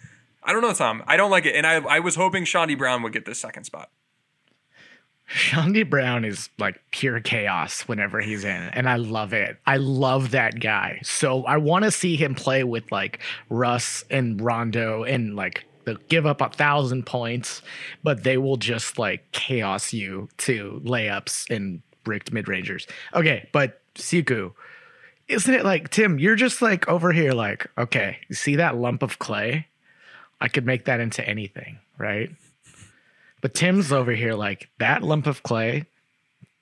I 0.42 0.52
don't 0.52 0.60
know, 0.62 0.74
Tom. 0.74 1.02
I 1.06 1.16
don't 1.16 1.30
like 1.30 1.46
it, 1.46 1.54
and 1.56 1.66
I 1.66 1.76
I 1.76 2.00
was 2.00 2.14
hoping 2.16 2.44
Chaundee 2.44 2.76
Brown 2.76 3.02
would 3.02 3.12
get 3.12 3.24
this 3.24 3.38
second 3.38 3.64
spot. 3.64 3.90
Chaundee 5.28 5.88
Brown 5.88 6.24
is 6.24 6.50
like 6.58 6.80
pure 6.90 7.20
chaos 7.20 7.82
whenever 7.82 8.20
he's 8.20 8.44
in, 8.44 8.62
and 8.72 8.88
I 8.88 8.96
love 8.96 9.32
it. 9.32 9.58
I 9.66 9.78
love 9.78 10.32
that 10.32 10.60
guy. 10.60 11.00
So 11.02 11.44
I 11.44 11.56
want 11.56 11.84
to 11.84 11.90
see 11.90 12.16
him 12.16 12.34
play 12.34 12.62
with 12.62 12.90
like 12.92 13.20
Russ 13.48 14.04
and 14.10 14.40
Rondo 14.40 15.02
and 15.02 15.34
like 15.34 15.64
they'll 15.84 15.96
give 16.08 16.26
up 16.26 16.40
a 16.40 16.50
thousand 16.50 17.06
points, 17.06 17.62
but 18.02 18.22
they 18.22 18.36
will 18.36 18.56
just 18.56 18.98
like 18.98 19.30
chaos 19.32 19.92
you 19.92 20.28
to 20.38 20.80
layups 20.84 21.50
and 21.54 21.80
bricked 22.04 22.32
mid 22.32 22.46
rangers. 22.46 22.86
Okay, 23.14 23.48
but 23.52 23.80
Sekou, 23.94 24.52
isn't 25.28 25.54
it 25.54 25.64
like 25.64 25.88
Tim? 25.88 26.18
You're 26.18 26.36
just 26.36 26.60
like 26.60 26.86
over 26.86 27.12
here, 27.12 27.32
like 27.32 27.66
okay, 27.78 28.18
you 28.28 28.34
see 28.34 28.56
that 28.56 28.76
lump 28.76 29.02
of 29.02 29.18
clay? 29.18 29.68
I 30.40 30.48
could 30.48 30.66
make 30.66 30.84
that 30.84 31.00
into 31.00 31.26
anything, 31.26 31.78
right? 31.96 32.30
But 33.44 33.52
Tim's 33.52 33.92
over 33.92 34.12
here 34.12 34.32
like 34.32 34.70
that 34.78 35.02
lump 35.02 35.26
of 35.26 35.42
clay 35.42 35.84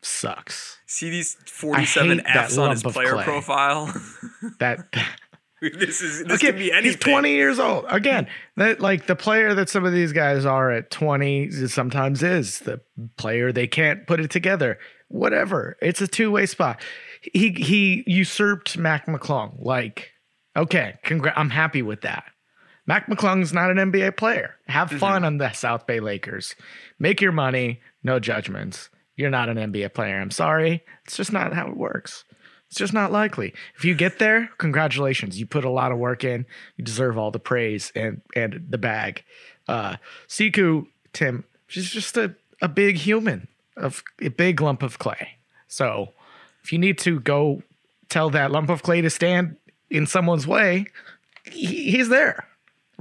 sucks. 0.02 0.78
See 0.86 1.10
these 1.10 1.36
47 1.46 2.18
hate 2.18 2.26
Fs 2.26 2.58
on 2.58 2.70
his 2.72 2.82
player 2.82 3.12
clay. 3.12 3.22
profile. 3.22 3.94
That 4.58 4.92
this 5.62 6.02
is 6.02 6.24
this 6.24 6.32
okay, 6.42 6.46
could 6.48 6.58
be 6.58 6.72
anything. 6.72 6.90
he's 6.90 6.96
20 6.96 7.30
years 7.30 7.60
old. 7.60 7.84
Again, 7.88 8.26
that 8.56 8.80
like 8.80 9.06
the 9.06 9.14
player 9.14 9.54
that 9.54 9.68
some 9.68 9.84
of 9.84 9.92
these 9.92 10.10
guys 10.10 10.44
are 10.44 10.72
at 10.72 10.90
20 10.90 11.52
sometimes 11.68 12.20
is 12.24 12.58
the 12.58 12.80
player 13.16 13.52
they 13.52 13.68
can't 13.68 14.04
put 14.08 14.18
it 14.18 14.32
together. 14.32 14.76
Whatever. 15.06 15.76
It's 15.80 16.00
a 16.00 16.08
two-way 16.08 16.46
spot. 16.46 16.82
He 17.32 17.50
he 17.52 18.02
usurped 18.08 18.76
Mac 18.76 19.06
McClung. 19.06 19.54
Like, 19.60 20.10
okay, 20.56 20.94
congra- 21.04 21.34
I'm 21.36 21.50
happy 21.50 21.82
with 21.82 22.00
that. 22.00 22.24
Mac 22.86 23.06
McClung's 23.06 23.52
not 23.52 23.70
an 23.70 23.76
NBA 23.76 24.16
player. 24.16 24.56
Have 24.66 24.90
fun 24.90 25.24
on 25.24 25.38
the 25.38 25.52
South 25.52 25.86
Bay 25.86 26.00
Lakers. 26.00 26.56
Make 26.98 27.20
your 27.20 27.32
money, 27.32 27.80
no 28.02 28.18
judgments. 28.18 28.90
You're 29.16 29.30
not 29.30 29.48
an 29.48 29.56
NBA 29.56 29.94
player. 29.94 30.20
I'm 30.20 30.30
sorry. 30.30 30.82
It's 31.04 31.16
just 31.16 31.32
not 31.32 31.52
how 31.52 31.68
it 31.68 31.76
works. 31.76 32.24
It's 32.68 32.78
just 32.78 32.94
not 32.94 33.12
likely. 33.12 33.54
If 33.76 33.84
you 33.84 33.94
get 33.94 34.18
there, 34.18 34.50
congratulations. 34.58 35.38
You 35.38 35.46
put 35.46 35.64
a 35.64 35.70
lot 35.70 35.92
of 35.92 35.98
work 35.98 36.24
in. 36.24 36.46
You 36.76 36.84
deserve 36.84 37.18
all 37.18 37.30
the 37.30 37.38
praise 37.38 37.92
and 37.94 38.22
and 38.34 38.64
the 38.68 38.78
bag. 38.78 39.22
Uh 39.68 39.96
Sekou, 40.26 40.86
Tim, 41.12 41.44
she's 41.66 41.90
just 41.90 42.16
a, 42.16 42.34
a 42.62 42.68
big 42.68 42.96
human 42.96 43.46
of 43.76 44.02
a 44.20 44.28
big 44.28 44.60
lump 44.60 44.82
of 44.82 44.98
clay. 44.98 45.36
So 45.68 46.14
if 46.64 46.72
you 46.72 46.78
need 46.78 46.98
to 47.00 47.20
go 47.20 47.62
tell 48.08 48.30
that 48.30 48.50
lump 48.50 48.70
of 48.70 48.82
clay 48.82 49.02
to 49.02 49.10
stand 49.10 49.56
in 49.90 50.06
someone's 50.06 50.46
way, 50.46 50.86
he, 51.44 51.90
he's 51.90 52.08
there. 52.08 52.46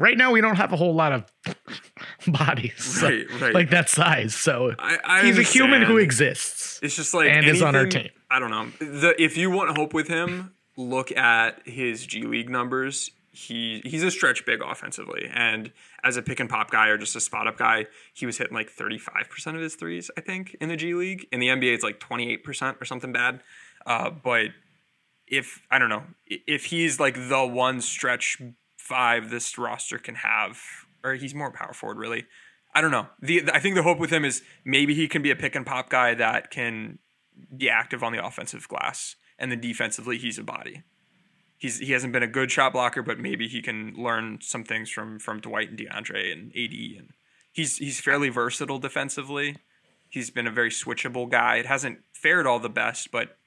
Right 0.01 0.17
now, 0.17 0.31
we 0.31 0.41
don't 0.41 0.55
have 0.55 0.73
a 0.73 0.75
whole 0.75 0.95
lot 0.95 1.11
of 1.13 1.31
bodies 2.27 2.83
so- 2.83 3.07
Right, 3.07 3.41
right. 3.41 3.53
like 3.53 3.69
that 3.69 3.89
size. 3.89 4.33
So 4.35 4.73
I- 4.79 4.97
I 5.03 5.25
he's 5.25 5.37
a 5.37 5.43
human 5.43 5.81
who 5.83 5.97
exists. 5.97 6.79
It's 6.83 6.95
just 6.95 7.13
like 7.13 7.29
And 7.29 7.45
is 7.45 7.61
on 7.61 7.75
our 7.75 7.81
anything- 7.81 8.03
team. 8.03 8.11
I 8.29 8.39
don't 8.39 8.49
know. 8.49 8.69
The, 8.79 9.15
if 9.21 9.37
you 9.37 9.51
want 9.51 9.77
hope 9.77 9.93
with 9.93 10.07
him, 10.07 10.53
look 10.77 11.11
at 11.15 11.67
his 11.67 12.05
G 12.05 12.23
League 12.23 12.49
numbers. 12.49 13.11
He 13.33 13.81
he's 13.85 14.03
a 14.03 14.11
stretch 14.11 14.45
big 14.45 14.61
offensively, 14.61 15.29
and 15.33 15.71
as 16.03 16.17
a 16.17 16.21
pick 16.21 16.39
and 16.41 16.49
pop 16.49 16.69
guy 16.69 16.87
or 16.89 16.97
just 16.97 17.15
a 17.15 17.21
spot 17.21 17.47
up 17.47 17.57
guy, 17.57 17.85
he 18.13 18.25
was 18.25 18.37
hitting 18.37 18.53
like 18.53 18.69
thirty 18.69 18.97
five 18.97 19.29
percent 19.29 19.55
of 19.55 19.63
his 19.63 19.75
threes. 19.75 20.11
I 20.17 20.21
think 20.21 20.55
in 20.59 20.67
the 20.67 20.75
G 20.75 20.93
League. 20.95 21.27
In 21.31 21.39
the 21.39 21.47
NBA, 21.47 21.73
it's 21.73 21.83
like 21.83 21.99
twenty 22.01 22.29
eight 22.31 22.43
percent 22.43 22.77
or 22.81 22.85
something 22.85 23.13
bad. 23.13 23.41
Uh, 23.85 24.09
but 24.09 24.47
if 25.27 25.61
I 25.71 25.79
don't 25.79 25.87
know 25.89 26.03
if 26.27 26.65
he's 26.65 26.99
like 26.99 27.15
the 27.29 27.45
one 27.45 27.79
stretch 27.79 28.41
five 28.81 29.29
this 29.29 29.57
roster 29.57 29.97
can 29.97 30.15
have, 30.15 30.59
or 31.03 31.13
he's 31.13 31.35
more 31.35 31.51
power 31.51 31.73
forward 31.73 31.97
really. 31.97 32.25
I 32.73 32.81
don't 32.81 32.91
know. 32.91 33.07
The 33.21 33.43
I 33.53 33.59
think 33.59 33.75
the 33.75 33.83
hope 33.83 33.99
with 33.99 34.11
him 34.11 34.25
is 34.25 34.41
maybe 34.65 34.95
he 34.95 35.07
can 35.07 35.21
be 35.21 35.31
a 35.31 35.35
pick 35.35 35.55
and 35.55 35.65
pop 35.65 35.89
guy 35.89 36.13
that 36.15 36.49
can 36.49 36.99
be 37.55 37.69
active 37.69 38.03
on 38.03 38.11
the 38.11 38.25
offensive 38.25 38.67
glass, 38.67 39.15
and 39.37 39.51
then 39.51 39.61
defensively 39.61 40.17
he's 40.17 40.39
a 40.39 40.43
body. 40.43 40.83
He's 41.57 41.79
he 41.79 41.91
hasn't 41.91 42.13
been 42.13 42.23
a 42.23 42.27
good 42.27 42.51
shot 42.51 42.73
blocker, 42.73 43.03
but 43.03 43.19
maybe 43.19 43.47
he 43.47 43.61
can 43.61 43.93
learn 43.95 44.39
some 44.41 44.63
things 44.63 44.89
from 44.89 45.19
from 45.19 45.41
Dwight 45.41 45.69
and 45.69 45.77
DeAndre 45.77 46.31
and 46.31 46.51
AD, 46.51 46.99
and 46.99 47.09
he's 47.51 47.77
he's 47.77 47.99
fairly 47.99 48.29
versatile 48.29 48.79
defensively. 48.79 49.57
He's 50.09 50.29
been 50.29 50.47
a 50.47 50.51
very 50.51 50.71
switchable 50.71 51.29
guy. 51.29 51.57
It 51.57 51.65
hasn't 51.65 51.99
fared 52.13 52.47
all 52.47 52.59
the 52.59 52.69
best, 52.69 53.11
but 53.11 53.37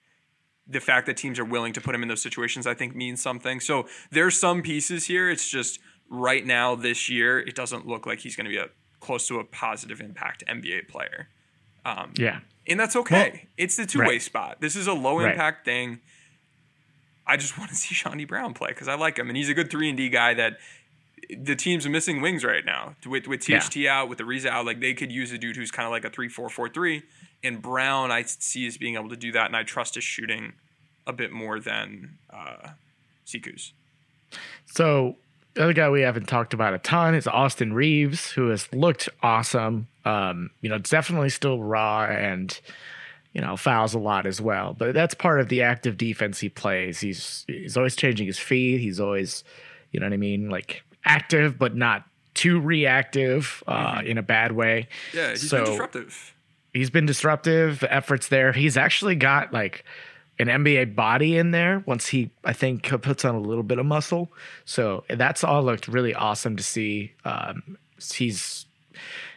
the 0.66 0.80
fact 0.80 1.06
that 1.06 1.16
teams 1.16 1.38
are 1.38 1.44
willing 1.44 1.72
to 1.74 1.80
put 1.80 1.94
him 1.94 2.02
in 2.02 2.08
those 2.08 2.22
situations, 2.22 2.66
I 2.66 2.74
think, 2.74 2.96
means 2.96 3.20
something. 3.20 3.60
So 3.60 3.86
there's 4.10 4.38
some 4.38 4.62
pieces 4.62 5.06
here. 5.06 5.30
It's 5.30 5.48
just 5.48 5.78
right 6.08 6.44
now, 6.44 6.74
this 6.74 7.10
year, 7.10 7.38
it 7.38 7.54
doesn't 7.54 7.86
look 7.86 8.06
like 8.06 8.20
he's 8.20 8.36
going 8.36 8.46
to 8.46 8.50
be 8.50 8.58
a, 8.58 8.68
close 9.00 9.28
to 9.28 9.38
a 9.38 9.44
positive 9.44 10.00
impact 10.00 10.42
NBA 10.48 10.88
player. 10.88 11.28
Um, 11.84 12.14
yeah. 12.16 12.40
And 12.66 12.80
that's 12.80 12.96
okay. 12.96 13.30
Well, 13.32 13.40
it's 13.58 13.76
the 13.76 13.84
two 13.84 14.00
way 14.00 14.06
right. 14.06 14.22
spot. 14.22 14.60
This 14.60 14.74
is 14.74 14.86
a 14.86 14.94
low 14.94 15.20
impact 15.20 15.58
right. 15.58 15.64
thing. 15.64 16.00
I 17.26 17.36
just 17.36 17.58
want 17.58 17.70
to 17.70 17.76
see 17.76 17.94
Chaundee 17.94 18.26
Brown 18.26 18.54
play 18.54 18.70
because 18.70 18.88
I 18.88 18.94
like 18.94 19.18
him. 19.18 19.28
And 19.28 19.36
he's 19.36 19.50
a 19.50 19.54
good 19.54 19.70
3 19.70 19.90
and 19.90 19.98
D 19.98 20.08
guy 20.08 20.34
that 20.34 20.58
the 21.36 21.56
team's 21.56 21.86
missing 21.86 22.22
wings 22.22 22.42
right 22.42 22.64
now. 22.64 22.96
With, 23.06 23.26
with 23.26 23.40
THT 23.40 23.76
yeah. 23.76 24.00
out, 24.00 24.08
with 24.08 24.18
Ariza 24.18 24.46
out, 24.46 24.64
like 24.64 24.80
they 24.80 24.94
could 24.94 25.12
use 25.12 25.30
a 25.32 25.38
dude 25.38 25.56
who's 25.56 25.70
kind 25.70 25.84
of 25.84 25.92
like 25.92 26.06
a 26.06 26.10
3 26.10 26.28
4 26.28 26.48
4 26.48 26.68
3 26.70 27.02
in 27.45 27.59
Brown, 27.59 28.11
I 28.11 28.22
see 28.22 28.66
as 28.66 28.78
being 28.78 28.95
able 28.95 29.11
to 29.11 29.16
do 29.16 29.30
that, 29.32 29.47
and 29.47 29.55
I 29.55 29.62
trust 29.62 29.95
his 29.95 30.03
shooting 30.03 30.55
a 31.07 31.12
bit 31.12 31.30
more 31.30 31.61
than 31.61 32.16
uh, 32.30 32.70
Sekou's. 33.26 33.74
So 34.64 35.16
the 35.53 35.64
other 35.64 35.72
guy 35.74 35.90
we 35.90 36.01
haven't 36.01 36.26
talked 36.26 36.55
about 36.55 36.72
a 36.72 36.78
ton 36.78 37.14
is 37.14 37.26
Austin 37.26 37.74
Reaves, 37.74 38.30
who 38.30 38.49
has 38.49 38.72
looked 38.72 39.11
awesome. 39.22 39.88
Um, 40.07 40.51
you 40.62 40.70
know, 40.70 40.78
definitely 40.78 41.28
still 41.28 41.62
raw 41.62 42.05
and 42.07 42.59
you 43.34 43.42
know 43.42 43.57
fouls 43.59 43.92
a 43.92 43.99
lot 43.99 44.26
as 44.26 44.40
well. 44.40 44.74
But 44.76 44.95
that's 44.95 45.14
part 45.14 45.38
of 45.38 45.51
the 45.51 45.62
active 45.62 45.99
defense 45.99 46.40
he 46.40 46.49
plays. 46.49 47.01
He's 47.01 47.45
he's 47.47 47.76
always 47.76 47.95
changing 47.95 48.26
his 48.26 48.38
feet. 48.38 48.80
He's 48.80 48.99
always, 49.01 49.45
you 49.92 50.01
know 50.01 50.07
what 50.07 50.14
I 50.14 50.16
mean, 50.16 50.49
like 50.49 50.82
active 51.05 51.59
but 51.59 51.76
not 51.76 52.05
too 52.32 52.59
reactive 52.59 53.62
uh, 53.66 53.97
mm-hmm. 53.97 54.07
in 54.07 54.18
a 54.18 54.22
bad 54.22 54.53
way. 54.53 54.88
Yeah, 55.12 55.30
he's 55.30 55.49
so, 55.49 55.66
disruptive 55.66 56.34
he's 56.74 56.90
been 56.90 57.06
disruptive. 57.06 57.82
Efforts 57.88 58.28
there. 58.28 58.52
He's 58.52 58.76
actually 58.76 59.14
got 59.14 59.52
like 59.52 59.84
an 60.38 60.48
NBA 60.48 60.94
body 60.94 61.38
in 61.38 61.52
there 61.52 61.82
once 61.86 62.08
he, 62.08 62.30
I 62.44 62.52
think, 62.52 62.88
puts 63.02 63.24
on 63.24 63.34
a 63.34 63.40
little 63.40 63.62
bit 63.62 63.78
of 63.78 63.86
muscle. 63.86 64.32
So 64.64 65.04
that's 65.08 65.44
all 65.44 65.62
looked 65.62 65.88
really 65.88 66.12
awesome 66.12 66.56
to 66.56 66.62
see. 66.62 67.12
Um, 67.24 67.78
he's 68.12 68.66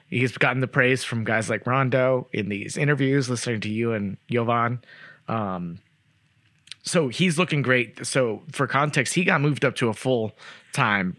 he's 0.10 0.38
gotten 0.38 0.62
the 0.62 0.68
praise 0.68 1.04
from 1.04 1.24
guys 1.24 1.50
like 1.50 1.66
Rondo 1.68 2.28
in 2.34 2.50
these 2.50 2.76
interviews, 2.78 3.30
listening 3.30 3.62
to 3.62 3.70
you 3.70 3.94
and 3.94 4.18
Jovan. 4.30 4.82
Um, 5.28 5.80
so 6.82 7.10
he's 7.10 7.38
looking 7.38 7.62
great. 7.62 8.06
So 8.06 8.42
for 8.52 8.66
context, 8.66 9.14
he 9.14 9.24
got 9.24 9.42
moved 9.42 9.66
up 9.66 9.76
to 9.76 9.90
a 9.90 9.94
full 9.94 10.32
time 10.74 11.18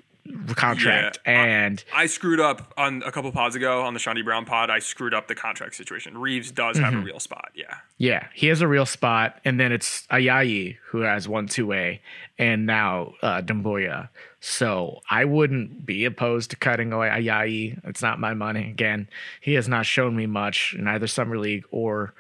contract, 0.54 1.18
Yeah. 1.26 1.32
and 1.32 1.84
I 1.94 2.06
screwed 2.06 2.40
up 2.40 2.72
on 2.76 3.02
a 3.04 3.10
couple 3.12 3.30
pods 3.32 3.54
ago 3.56 3.82
on 3.82 3.94
the 3.94 4.00
Chaundee 4.00 4.24
Brown 4.24 4.44
pod. 4.44 4.70
I 4.70 4.78
screwed 4.78 5.14
up 5.14 5.28
the 5.28 5.34
contract 5.34 5.74
situation. 5.74 6.16
Reaves 6.18 6.50
does 6.50 6.78
have 6.78 6.92
Mm-hmm. 6.92 7.02
a 7.02 7.04
real 7.06 7.20
spot. 7.20 7.50
Yeah. 7.54 7.74
Yeah, 7.96 8.26
he 8.34 8.46
has 8.48 8.60
a 8.60 8.68
real 8.68 8.86
spot, 8.86 9.40
and 9.44 9.58
then 9.58 9.72
it's 9.72 10.06
Ayayi 10.08 10.76
who 10.88 11.00
has 11.00 11.28
one 11.28 11.46
two 11.48 11.72
A, 11.72 12.00
and 12.38 12.66
now 12.66 13.14
uh, 13.22 13.40
Doumbouya. 13.42 14.08
So 14.40 15.00
I 15.10 15.24
wouldn't 15.24 15.84
be 15.84 16.04
opposed 16.04 16.50
to 16.50 16.56
cutting 16.56 16.92
away 16.92 17.08
Ayayi. 17.08 17.80
It's 17.84 18.02
not 18.02 18.20
my 18.20 18.34
money. 18.34 18.70
Again, 18.70 19.08
he 19.40 19.54
has 19.54 19.68
not 19.68 19.84
shown 19.86 20.14
me 20.14 20.26
much 20.26 20.74
in 20.78 20.86
either 20.86 21.06
summer 21.08 21.38
league 21.38 21.64
or, 21.72 22.14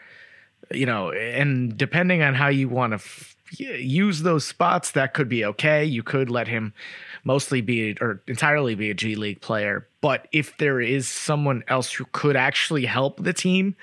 you 0.72 0.84
know, 0.86 1.12
and 1.12 1.76
depending 1.76 2.22
on 2.22 2.34
how 2.34 2.48
you 2.48 2.68
want 2.68 2.90
to 2.90 2.96
f- 2.96 3.36
use 3.60 4.22
those 4.22 4.44
spots, 4.44 4.90
that 4.90 5.14
could 5.14 5.28
be 5.28 5.44
okay. 5.44 5.84
You 5.84 6.02
could 6.02 6.28
let 6.28 6.48
him 6.48 6.74
mostly 7.24 7.60
be 7.60 7.96
or 8.00 8.22
entirely 8.26 8.74
be 8.74 8.90
a 8.90 8.94
G 8.94 9.14
League 9.14 9.40
player, 9.40 9.86
but 10.00 10.28
if 10.32 10.56
there 10.58 10.80
is 10.80 11.08
someone 11.08 11.64
else 11.68 11.92
who 11.92 12.04
could 12.12 12.36
actually 12.36 12.86
help 12.86 13.22
the 13.22 13.32
team 13.32 13.76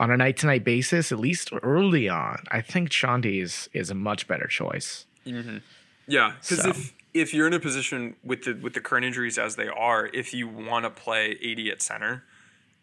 on 0.00 0.10
a 0.10 0.16
night 0.16 0.36
to 0.38 0.46
night 0.46 0.64
basis, 0.64 1.10
at 1.10 1.18
least 1.18 1.50
early 1.62 2.08
on, 2.08 2.44
I 2.50 2.60
think 2.60 2.90
Chaundee 2.90 3.42
is 3.42 3.68
is 3.72 3.90
a 3.90 3.94
much 3.94 4.28
better 4.28 4.46
choice. 4.46 5.06
Mm-hmm. 5.26 5.58
Yeah, 6.06 6.34
because 6.40 6.62
So. 6.62 6.70
if 6.70 6.92
if 7.14 7.34
you're 7.34 7.46
in 7.46 7.54
a 7.54 7.60
position 7.60 8.16
with 8.22 8.44
the 8.44 8.54
with 8.54 8.74
the 8.74 8.80
current 8.80 9.04
injuries 9.04 9.38
as 9.38 9.56
they 9.56 9.68
are, 9.68 10.08
if 10.12 10.32
you 10.32 10.48
want 10.48 10.84
to 10.84 10.90
play 10.90 11.32
AD 11.32 11.66
at 11.72 11.82
center, 11.82 12.24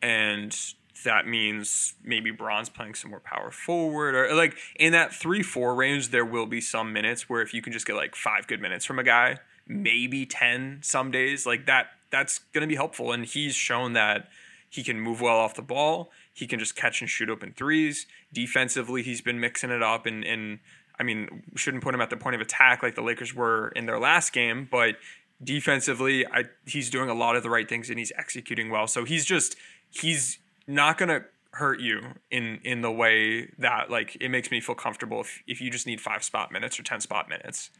and 0.01 0.55
that 1.03 1.27
means 1.27 1.93
maybe 2.03 2.31
Bron's 2.31 2.69
playing 2.69 2.95
some 2.95 3.11
more 3.11 3.19
power 3.19 3.51
forward, 3.51 4.15
or 4.15 4.33
like 4.35 4.57
in 4.77 4.91
that 4.93 5.13
three 5.13 5.43
four 5.43 5.75
range, 5.75 6.09
there 6.09 6.25
will 6.25 6.45
be 6.45 6.61
some 6.61 6.93
minutes 6.93 7.29
where 7.29 7.41
if 7.41 7.53
you 7.53 7.61
can 7.61 7.73
just 7.73 7.85
get 7.85 7.95
like 7.95 8.15
five 8.15 8.47
good 8.47 8.61
minutes 8.61 8.85
from 8.85 8.99
a 8.99 9.03
guy, 9.03 9.37
maybe 9.67 10.25
ten 10.25 10.79
some 10.81 11.11
days, 11.11 11.45
like 11.45 11.65
that, 11.65 11.87
that's 12.11 12.39
gonna 12.53 12.67
be 12.67 12.75
helpful. 12.75 13.11
And 13.11 13.25
he's 13.25 13.55
shown 13.55 13.93
that 13.93 14.29
he 14.69 14.83
can 14.83 14.99
move 14.99 15.21
well 15.21 15.37
off 15.37 15.55
the 15.55 15.61
ball. 15.61 16.11
He 16.33 16.47
can 16.47 16.59
just 16.59 16.75
catch 16.75 17.01
and 17.01 17.09
shoot 17.09 17.29
open 17.29 17.53
threes. 17.55 18.07
Defensively, 18.33 19.01
he's 19.01 19.21
been 19.21 19.39
mixing 19.39 19.69
it 19.69 19.81
up 19.81 20.05
and 20.05 20.23
and 20.23 20.59
I 20.99 21.03
mean, 21.03 21.43
shouldn't 21.55 21.83
put 21.83 21.93
him 21.93 22.01
at 22.01 22.09
the 22.09 22.17
point 22.17 22.35
of 22.35 22.41
attack 22.41 22.81
like 22.81 22.95
the 22.95 23.01
Lakers 23.01 23.33
were 23.33 23.69
in 23.69 23.85
their 23.85 23.99
last 23.99 24.31
game, 24.31 24.67
but 24.69 24.95
defensively, 25.43 26.25
I 26.27 26.45
he's 26.65 26.89
doing 26.89 27.09
a 27.09 27.13
lot 27.13 27.35
of 27.35 27.43
the 27.43 27.49
right 27.49 27.67
things 27.67 27.89
and 27.89 27.99
he's 27.99 28.11
executing 28.17 28.69
well. 28.69 28.87
So 28.87 29.03
he's 29.03 29.25
just 29.25 29.55
he's 29.89 30.39
not 30.67 30.97
gonna 30.97 31.25
hurt 31.51 31.79
you 31.79 32.01
in 32.31 32.59
in 32.63 32.81
the 32.81 32.91
way 32.91 33.49
that 33.57 33.89
like 33.89 34.17
it 34.19 34.29
makes 34.29 34.51
me 34.51 34.59
feel 34.59 34.75
comfortable 34.75 35.21
if 35.21 35.41
if 35.47 35.61
you 35.61 35.69
just 35.69 35.87
need 35.87 36.01
five 36.01 36.23
spot 36.23 36.51
minutes 36.51 36.79
or 36.79 36.83
ten 36.83 37.01
spot 37.01 37.29
minutes, 37.29 37.71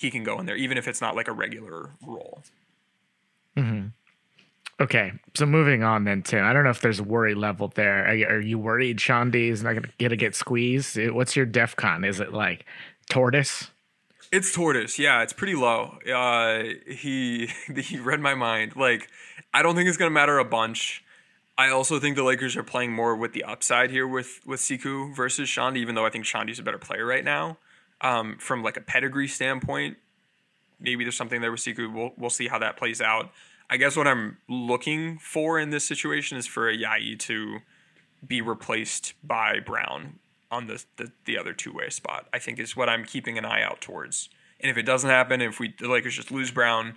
he 0.00 0.10
can 0.10 0.24
go 0.24 0.40
in 0.40 0.46
there 0.46 0.56
even 0.56 0.78
if 0.78 0.88
it's 0.88 1.00
not 1.00 1.14
like 1.14 1.28
a 1.28 1.32
regular 1.32 1.90
role. 2.06 2.42
Okay, 4.80 5.12
so 5.34 5.44
moving 5.44 5.82
on 5.82 6.04
then, 6.04 6.22
Tim. 6.22 6.42
I 6.42 6.54
don't 6.54 6.64
know 6.64 6.70
if 6.70 6.80
there's 6.80 7.00
a 7.00 7.04
worry 7.04 7.34
level 7.34 7.68
there. 7.68 8.06
Are 8.06 8.14
you, 8.14 8.26
are 8.26 8.40
you 8.40 8.58
worried 8.58 8.96
Chaundee 8.96 9.50
is 9.50 9.62
not 9.62 9.72
going 9.72 9.82
to 9.82 9.90
get 9.98 10.08
to 10.08 10.16
get 10.16 10.34
squeezed? 10.34 10.98
What's 11.10 11.36
your 11.36 11.44
DEF 11.44 11.76
CON? 11.76 12.02
Is 12.02 12.18
it 12.18 12.32
like 12.32 12.64
tortoise? 13.10 13.70
It's 14.32 14.54
tortoise. 14.54 14.98
Yeah, 14.98 15.22
it's 15.22 15.34
pretty 15.34 15.54
low. 15.54 15.98
Uh, 16.10 16.62
he 16.88 17.50
he 17.76 17.98
read 17.98 18.20
my 18.20 18.34
mind. 18.34 18.74
Like, 18.74 19.08
I 19.52 19.62
don't 19.62 19.74
think 19.74 19.88
it's 19.88 19.98
gonna 19.98 20.10
matter 20.10 20.38
a 20.38 20.44
bunch. 20.46 21.04
I 21.58 21.68
also 21.68 22.00
think 22.00 22.16
the 22.16 22.22
Lakers 22.22 22.56
are 22.56 22.62
playing 22.62 22.92
more 22.92 23.14
with 23.14 23.34
the 23.34 23.44
upside 23.44 23.90
here 23.90 24.08
with 24.08 24.40
with 24.46 24.60
Sekou 24.60 25.14
versus 25.14 25.48
Chaundee, 25.48 25.78
even 25.78 25.94
though 25.94 26.06
I 26.06 26.10
think 26.10 26.24
Chaundee's 26.24 26.58
a 26.58 26.62
better 26.62 26.78
player 26.78 27.04
right 27.04 27.24
now. 27.24 27.58
Um, 28.02 28.36
from 28.38 28.62
like 28.62 28.76
a 28.76 28.80
pedigree 28.80 29.28
standpoint, 29.28 29.98
maybe 30.78 31.04
there's 31.04 31.16
something 31.16 31.40
there 31.40 31.50
with 31.50 31.60
Sekou. 31.60 31.92
We'll 31.92 32.12
we'll 32.16 32.30
see 32.30 32.48
how 32.48 32.58
that 32.58 32.76
plays 32.76 33.00
out. 33.00 33.30
I 33.68 33.76
guess 33.76 33.96
what 33.96 34.06
I'm 34.08 34.38
looking 34.48 35.18
for 35.18 35.60
in 35.60 35.70
this 35.70 35.84
situation 35.84 36.36
is 36.38 36.46
for 36.46 36.72
Ayayi 36.72 37.18
to 37.20 37.58
be 38.26 38.40
replaced 38.40 39.14
by 39.22 39.60
Brown 39.60 40.18
on 40.50 40.66
the 40.66 40.84
the, 40.96 41.12
the 41.26 41.38
other 41.38 41.52
two 41.52 41.72
way 41.72 41.90
spot. 41.90 42.26
I 42.32 42.38
think 42.38 42.58
is 42.58 42.76
what 42.76 42.88
I'm 42.88 43.04
keeping 43.04 43.38
an 43.38 43.44
eye 43.44 43.62
out 43.62 43.80
towards. 43.80 44.28
And 44.60 44.70
if 44.70 44.76
it 44.76 44.82
doesn't 44.82 45.08
happen, 45.08 45.40
if 45.40 45.60
we 45.60 45.74
the 45.78 45.88
Lakers 45.88 46.16
just 46.16 46.30
lose 46.30 46.50
Brown, 46.50 46.96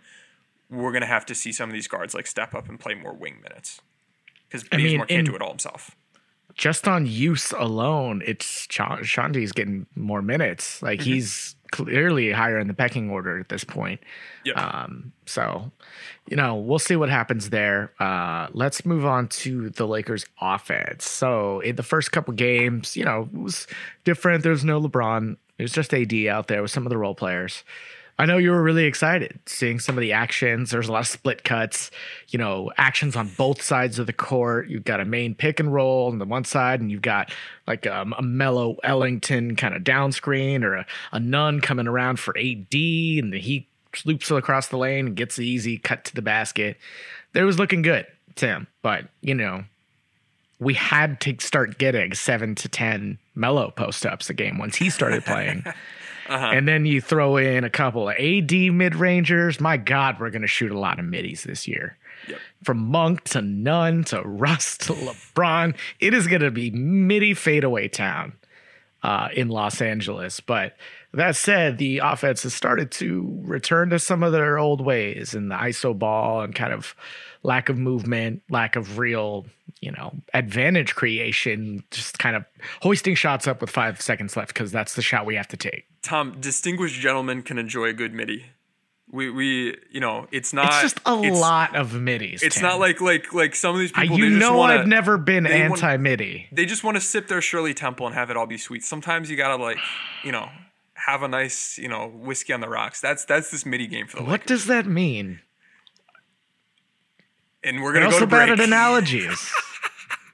we're 0.70 0.92
gonna 0.92 1.06
have 1.06 1.26
to 1.28 1.36
see 1.36 1.52
some 1.52 1.70
of 1.70 1.74
these 1.74 1.88
guards 1.88 2.14
like 2.14 2.28
step 2.28 2.54
up 2.56 2.68
and 2.70 2.80
play 2.80 2.94
more 2.96 3.14
wing 3.14 3.38
minutes 3.44 3.82
because 4.48 4.68
I 4.72 4.78
mean, 4.78 4.86
Bazemore 4.86 5.06
can't 5.08 5.20
in- 5.20 5.26
do 5.26 5.36
it 5.36 5.42
all 5.42 5.50
himself. 5.50 5.96
Just 6.56 6.88
on 6.88 7.06
use 7.06 7.52
alone, 7.52 8.22
it's 8.26 8.68
Cha- 8.68 9.02
Chaundee's 9.02 9.52
getting 9.52 9.88
more 9.96 10.22
minutes. 10.22 10.82
Like 10.82 11.00
Mm-hmm. 11.00 11.10
he's 11.14 11.56
clearly 11.72 12.32
higher 12.32 12.60
in 12.60 12.68
the 12.68 12.74
pecking 12.76 13.10
order 13.10 13.40
at 13.40 13.50
this 13.50 13.64
point. 13.64 14.00
Yep. 14.46 14.56
Um, 14.58 15.12
so, 15.26 15.72
you 16.30 16.38
know, 16.38 16.56
we'll 16.56 16.78
see 16.78 16.96
what 16.96 17.10
happens 17.10 17.50
there. 17.50 17.92
Uh, 18.00 18.48
let's 18.54 18.86
move 18.86 19.06
on 19.06 19.28
to 19.30 19.72
the 19.72 19.88
Lakers 19.88 20.26
offense. 20.40 21.06
So, 21.10 21.62
in 21.62 21.76
the 21.76 21.82
first 21.84 22.12
couple 22.12 22.34
games, 22.36 22.96
you 22.96 23.04
know, 23.04 23.28
it 23.34 23.40
was 23.40 23.66
different. 24.04 24.44
There's 24.44 24.64
no 24.64 24.80
LeBron. 24.80 25.38
It 25.58 25.64
was 25.64 25.72
just 25.72 25.94
AD 25.96 26.14
out 26.28 26.48
there 26.48 26.62
with 26.62 26.70
some 26.72 26.86
of 26.86 26.92
the 26.92 26.98
role 26.98 27.16
players. 27.16 27.64
I 28.20 28.26
know 28.26 28.38
you 28.38 28.52
were 28.52 28.62
really 28.62 28.86
excited 28.86 29.40
seeing 29.48 29.80
some 29.80 29.98
of 29.98 30.02
the 30.02 30.14
actions. 30.14 30.70
There's 30.70 30.88
a 30.88 30.92
lot 30.92 31.02
of 31.02 31.08
split 31.08 31.44
cuts, 31.44 31.90
you 32.30 32.38
know, 32.38 32.72
actions 32.78 33.16
on 33.16 33.30
both 33.30 33.62
sides 33.62 33.98
of 33.98 34.06
the 34.06 34.14
court. 34.14 34.68
You've 34.68 34.84
got 34.84 35.00
a 35.00 35.06
main 35.06 35.34
pick 35.34 35.60
and 35.60 35.74
roll 35.74 36.08
on 36.12 36.20
the 36.20 36.26
one 36.26 36.44
side, 36.44 36.80
and 36.80 36.92
you've 36.92 37.02
got 37.02 37.32
like 37.68 37.88
um, 37.88 38.14
a, 38.18 38.22
Melo 38.22 38.78
Ellington 38.84 39.56
kind 39.56 39.74
of 39.74 39.84
down 39.84 40.12
screen 40.12 40.64
or 40.64 40.76
a, 40.76 40.86
a 41.12 41.20
Nunn 41.20 41.60
coming 41.60 41.88
around 41.88 42.20
for 42.20 42.38
AD, 42.38 42.74
and 42.74 43.34
he 43.34 43.68
loops 44.06 44.30
across 44.30 44.68
the 44.68 44.78
lane 44.78 45.08
and 45.08 45.16
gets 45.16 45.36
the 45.36 45.46
easy 45.46 45.78
cut 45.80 46.06
to 46.06 46.16
the 46.16 46.22
basket. 46.22 46.78
That 47.34 47.44
was 47.44 47.58
looking 47.58 47.82
good, 47.82 48.06
Tim, 48.36 48.68
but 48.84 49.06
you 49.22 49.34
know, 49.34 49.64
we 50.60 50.76
had 50.76 51.20
to 51.22 51.36
start 51.40 51.80
getting 51.80 52.14
seven 52.14 52.54
to 52.56 52.70
10 52.70 53.18
Melo 53.36 53.72
post 53.72 54.06
ups 54.06 54.30
a 54.30 54.34
game 54.34 54.60
once 54.60 54.76
he 54.76 54.90
started 54.90 55.26
playing. 55.26 55.64
And 56.54 56.68
then 56.68 56.86
you 56.86 57.02
throw 57.02 57.38
in 57.38 57.64
a 57.64 57.70
couple 57.70 58.10
of 58.10 58.16
AD 58.16 58.52
mid 58.52 58.96
rangers. 58.96 59.60
My 59.60 59.78
God, 59.78 60.20
we're 60.20 60.30
going 60.30 60.42
to 60.42 60.48
shoot 60.48 60.72
a 60.72 60.80
lot 60.80 61.00
of 61.00 61.06
middies 61.06 61.44
this 61.44 61.68
year. 61.68 61.98
From 62.64 62.78
Monk 62.78 63.24
to 63.26 63.42
Nunn 63.42 64.06
to 64.06 64.22
Russ 64.22 64.78
to 64.80 64.94
LeBron, 64.94 65.76
it 66.00 66.14
is 66.14 66.28
going 66.28 66.42
to 66.42 66.52
be 66.52 66.72
midi 66.72 67.34
fadeaway 67.34 67.90
town 67.90 68.34
uh, 69.04 69.28
in 69.36 69.50
Los 69.50 69.82
Angeles. 69.82 70.40
But 70.40 70.78
that 71.14 71.36
said, 71.36 71.78
the 71.78 72.00
offense 72.00 72.44
has 72.44 72.54
started 72.54 72.92
to 72.92 73.40
return 73.44 73.90
to 73.90 74.00
some 74.00 74.24
of 74.24 74.32
their 74.32 74.58
old 74.58 74.82
ways 74.82 75.34
and 75.34 75.52
the 75.52 75.56
ISO 75.56 75.98
ball 75.98 76.42
and 76.42 76.56
kind 76.56 76.74
of 76.74 76.96
lack 77.44 77.70
of 77.70 77.78
movement, 77.78 78.42
lack 78.50 78.76
of 78.76 78.98
real, 78.98 79.46
you 79.82 79.92
know, 79.92 80.14
advantage 80.34 80.96
creation, 80.96 81.84
just 81.92 82.18
kind 82.20 82.36
of 82.36 82.46
hoisting 82.82 83.16
shots 83.16 83.48
up 83.48 83.62
with 83.62 83.70
five 83.70 84.02
seconds 84.02 84.36
left 84.38 84.54
because 84.54 84.72
that's 84.72 84.96
the 84.96 85.02
shot 85.02 85.26
we 85.26 85.36
have 85.36 85.48
to 85.50 85.58
take. 85.58 85.86
Tom, 86.02 86.38
distinguished 86.40 87.00
gentlemen 87.00 87.42
can 87.44 87.58
enjoy 87.58 87.86
a 87.88 87.94
good 87.94 88.14
midi. 88.14 88.46
We 89.12 89.30
we 89.30 89.78
you 89.92 90.00
know 90.00 90.28
it's 90.32 90.54
not 90.54 90.68
It's 90.68 90.82
just 90.82 91.00
a 91.06 91.14
it's- 91.20 91.40
lot 91.40 91.76
of 91.76 91.94
middies. 91.94 92.42
It's 92.42 92.56
Tim. 92.56 92.64
not 92.64 92.80
like 92.80 93.00
like 93.00 93.32
like 93.34 93.54
some 93.56 93.76
of 93.76 93.80
these 93.80 93.92
people. 93.92 94.18
you 94.18 94.24
they 94.26 94.30
just 94.30 94.40
know 94.40 94.58
wanna, 94.58 94.80
I've 94.82 94.88
never 94.88 95.18
been 95.20 95.46
anti 95.46 95.98
midi. 95.98 96.48
They 96.52 96.66
just 96.66 96.84
want 96.84 96.96
to 96.98 97.02
sip 97.02 97.28
their 97.28 97.42
Shirley 97.42 97.76
Temple 97.76 98.08
and 98.08 98.16
have 98.16 98.32
it 98.32 98.38
all 98.38 98.48
be 98.48 98.58
sweet. 98.58 98.84
Sometimes 98.84 99.30
you 99.30 99.38
gotta 99.38 99.62
like 99.62 99.78
you 100.24 100.32
know 100.32 100.50
have 100.96 101.22
a 101.22 101.28
nice 101.28 101.78
you 101.78 101.90
know 101.90 102.08
whiskey 102.08 102.54
on 102.54 102.62
the 102.62 102.70
rocks. 102.70 103.02
That's 103.02 103.24
that's 103.26 103.52
this 103.52 103.68
midi 103.68 103.86
game 103.86 104.08
for 104.08 104.18
the 104.18 104.24
What 104.24 104.32
Lakers. 104.32 104.48
does 104.48 104.66
that 104.68 104.88
mean? 104.88 105.42
And 107.64 107.78
we're 107.78 107.86
We're 107.86 107.94
gonna 107.94 108.06
go 108.08 108.12
also 108.14 108.20
to 108.26 108.28
bad 108.28 108.50
at 108.50 108.60
analogies. 108.60 109.52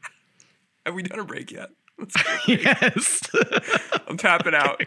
Have 0.85 0.95
we 0.95 1.03
done 1.03 1.19
a 1.19 1.23
break 1.23 1.51
yet? 1.51 1.69
Let's 1.97 2.15
go 2.15 2.23
to 2.23 2.39
break. 2.47 2.63
yes. 2.63 3.21
I'm 4.07 4.17
tapping 4.17 4.55
out. 4.55 4.81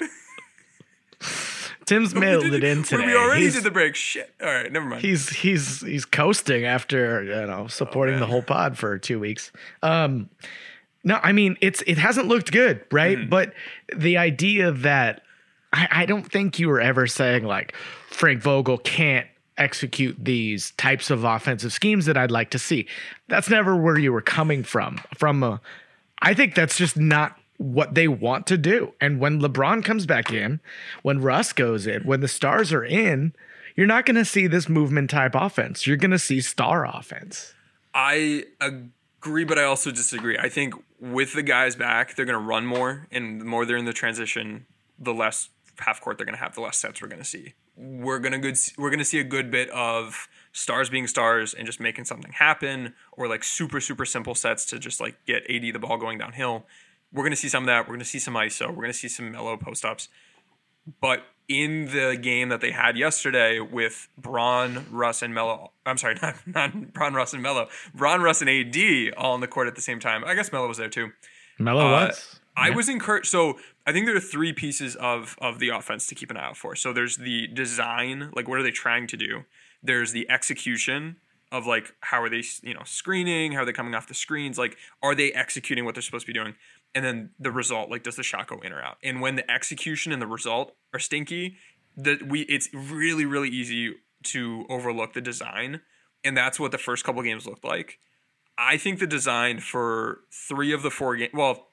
Tim's 1.85 2.15
mailed 2.15 2.45
it 2.45 2.63
in 2.65 2.83
today. 2.85 3.07
We 3.07 3.17
already 3.17 3.43
He's- 3.43 3.55
did 3.55 3.65
the 3.65 3.71
break. 3.71 3.95
Shit. 3.97 4.33
All 4.41 4.47
right, 4.49 4.71
never 4.73 4.87
mind. 4.87 5.03
he's 5.03 5.29
he's 5.31 5.81
he's 5.81 6.05
coasting 6.05 6.65
after 6.65 7.23
you 7.25 7.47
know 7.47 7.67
supporting 7.67 8.19
the 8.21 8.27
whole 8.27 8.43
pod 8.43 8.79
for 8.79 8.99
two 8.99 9.19
weeks. 9.21 9.51
Um, 9.83 10.31
no, 11.05 11.19
I 11.23 11.33
mean 11.33 11.57
it's 11.61 11.83
it 11.87 11.99
hasn't 11.99 12.29
looked 12.29 12.53
good, 12.53 12.85
right? 12.93 13.19
Mm-hmm. 13.19 13.29
But 13.31 13.53
the 13.97 14.17
idea 14.17 14.71
that 14.73 15.23
I, 15.73 15.89
I 15.91 16.07
don't 16.07 16.23
think 16.31 16.59
you 16.59 16.69
were 16.69 16.81
ever 16.81 17.07
saying 17.09 17.45
like 17.45 17.75
Frank 18.11 18.41
Vogel 18.43 18.79
can't 18.79 19.27
execute 19.59 20.17
these 20.19 20.73
types 20.73 21.11
of 21.11 21.25
offensive 21.25 21.73
schemes 21.73 22.07
that 22.07 22.17
I'd 22.17 22.31
like 22.31 22.51
to 22.51 22.59
see. 22.59 22.87
That's 23.29 23.51
never 23.51 23.77
where 23.77 23.99
you 23.99 24.13
were 24.13 24.23
coming 24.23 24.65
from. 24.65 25.01
From 25.17 25.43
a, 25.43 25.61
I 26.21 26.35
think 26.35 26.55
that's 26.55 26.77
just 26.77 26.97
not 26.97 27.39
what 27.59 27.95
they 27.95 28.09
want 28.09 28.47
to 28.49 28.57
do. 28.57 28.93
And 29.01 29.21
when 29.21 29.41
LeBron 29.41 29.85
comes 29.85 30.07
back 30.07 30.33
in, 30.33 30.61
when 31.03 31.21
Russ 31.21 31.53
goes 31.53 31.87
in, 31.87 32.03
when 32.03 32.21
the 32.21 32.29
stars 32.29 32.73
are 32.73 32.85
in, 32.85 33.35
you're 33.77 33.87
not 33.87 34.05
going 34.05 34.17
to 34.17 34.25
see 34.25 34.47
this 34.47 34.69
movement 34.69 35.11
type 35.11 35.35
offense. 35.35 35.87
You're 35.87 35.97
going 35.97 36.11
to 36.11 36.19
see 36.19 36.41
star 36.41 36.85
offense. 36.87 37.55
I 37.95 38.45
agree, 38.61 39.45
but 39.45 39.59
I 39.59 39.65
also 39.65 39.91
disagree. 39.91 40.37
I 40.39 40.49
think 40.49 40.75
with 41.01 41.35
the 41.35 41.43
guys 41.43 41.77
back, 41.77 42.17
they're 42.17 42.27
going 42.27 42.39
to 42.39 42.45
run 42.45 42.67
more, 42.67 43.07
and 43.11 43.41
the 43.41 43.45
more 43.45 43.65
they're 43.65 43.77
in 43.77 43.85
the 43.85 43.93
transition, 43.93 44.67
the 44.99 45.15
less 45.15 45.49
half 45.79 46.01
court 46.01 46.19
they're 46.19 46.27
going 46.27 46.37
to 46.37 46.43
have, 46.43 46.55
the 46.55 46.61
less 46.61 46.79
sets 46.79 47.01
we're 47.01 47.09
going 47.09 47.23
to 47.23 47.29
see. 47.29 47.55
We're 47.77 48.19
going 48.19 48.33
to 48.33 48.39
good. 48.39 48.59
We're 48.77 48.91
to 48.99 49.05
see 49.05 49.19
a 49.19 49.25
good 49.25 49.51
bit 49.51 49.71
of 49.71 50.29
stars 50.53 50.91
being 50.91 51.07
stars 51.07 51.55
and 51.55 51.67
just 51.67 51.81
making 51.81 52.05
something 52.05 52.33
happen, 52.33 52.95
or 53.13 53.29
like 53.29 53.45
super 53.45 53.81
super 53.81 54.05
simple 54.05 54.35
sets 54.35 54.65
to 54.67 54.79
just 54.79 55.01
like 55.01 55.17
get 55.27 55.43
AD 55.51 55.63
the 55.63 55.79
ball 55.79 55.97
going 55.97 56.19
downhill. 56.19 56.67
We're 57.13 57.23
going 57.23 57.33
to 57.33 57.37
see 57.37 57.49
some 57.49 57.65
of 57.65 57.67
that. 57.67 57.83
We're 57.87 57.95
going 57.95 58.01
to 58.01 58.05
see 58.07 58.19
some 58.19 58.35
ISO. 58.35 58.69
We're 58.69 58.75
going 58.75 58.89
to 58.89 58.95
see 58.95 59.09
some 59.09 59.33
Melo 59.33 59.57
post 59.57 59.85
ups. 59.85 60.09
But 61.01 61.25
in 61.49 61.87
the 61.87 62.17
game 62.21 62.49
that 62.49 62.61
they 62.61 62.71
had 62.71 62.97
yesterday 62.97 63.61
with 63.61 64.09
Bron, 64.17 64.87
Russ, 64.91 65.23
and 65.23 65.35
Melo. 65.35 65.73
I'm 65.85 65.99
sorry, 65.99 66.17
not, 66.23 66.37
not 66.47 66.93
Bron, 66.93 67.15
Russ, 67.15 67.33
and 67.33 67.43
Melo. 67.43 67.69
Bron, 67.95 68.23
Russ, 68.23 68.41
and 68.41 68.51
AD 68.51 69.15
all 69.17 69.35
on 69.35 69.41
the 69.41 69.49
court 69.49 69.69
at 69.69 69.75
the 69.75 69.83
same 69.83 70.01
time. 70.01 70.25
I 70.25 70.35
guess 70.35 70.53
Melo 70.53 70.69
was 70.69 70.79
there 70.79 70.89
too. 70.89 71.13
Melo 71.59 71.87
Uh, 71.87 72.07
was. 72.07 72.41
I 72.57 72.71
was 72.71 72.89
encouraged. 72.89 73.29
So 73.29 73.59
I 73.87 73.93
think 73.93 74.07
there 74.07 74.17
are 74.17 74.21
three 74.21 74.53
pieces 74.53 74.97
of 74.97 75.37
of 75.41 75.59
the 75.59 75.71
offense 75.71 76.07
to 76.09 76.15
keep 76.15 76.31
an 76.31 76.37
eye 76.37 76.45
out 76.45 76.57
for. 76.57 76.77
So 76.77 76.93
there's 76.93 77.17
the 77.17 77.47
design, 77.49 78.31
like 78.35 78.49
what 78.49 78.59
are 78.59 78.63
they 78.63 78.71
trying 78.71 79.07
to 79.09 79.17
do? 79.17 79.45
There's 79.83 80.13
the 80.13 80.29
execution 80.31 81.17
of 81.51 81.67
like 81.67 81.95
how 82.01 82.23
are 82.23 82.29
they, 82.29 82.43
you 82.63 82.75
know, 82.75 82.83
screening? 82.85 83.53
How 83.53 83.63
are 83.63 83.65
they 83.65 83.73
coming 83.73 83.95
off 83.95 84.07
the 84.07 84.15
screens? 84.15 84.59
Like 84.59 84.77
are 85.03 85.15
they 85.15 85.33
executing 85.33 85.85
what 85.85 85.95
they're 85.95 86.03
supposed 86.03 86.27
to 86.27 86.33
be 86.33 86.39
doing? 86.39 86.55
And 86.95 87.05
then 87.05 87.31
the 87.39 87.51
result, 87.51 87.91
like 87.91 88.03
does 88.03 88.17
the 88.17 88.23
shot 88.23 88.49
go 88.49 88.59
in 88.61 88.73
or 88.73 88.83
out? 88.83 88.99
And 89.03 89.21
when 89.21 89.37
the 89.37 89.51
execution 89.51 90.13
and 90.13 90.21
the 90.21 90.27
result 90.27 90.75
are 90.93 91.01
stinky, 91.01 91.57
that 91.97 92.29
we 92.29 92.43
it's 92.43 92.69
really 92.73 93.25
really 93.25 93.49
easy 93.49 93.95
to 94.25 94.65
overlook 94.69 95.15
the 95.15 95.21
design, 95.21 95.81
and 96.25 96.37
that's 96.37 96.61
what 96.61 96.71
the 96.71 96.79
first 96.79 97.05
couple 97.05 97.23
games 97.23 97.47
looked 97.47 97.65
like. 97.65 97.99
I 98.57 98.77
think 98.77 98.99
the 98.99 99.07
design 99.07 99.61
for 99.61 100.21
three 100.31 100.73
of 100.73 100.83
the 100.83 100.91
four 100.91 101.17
games, 101.17 101.33
well, 101.33 101.69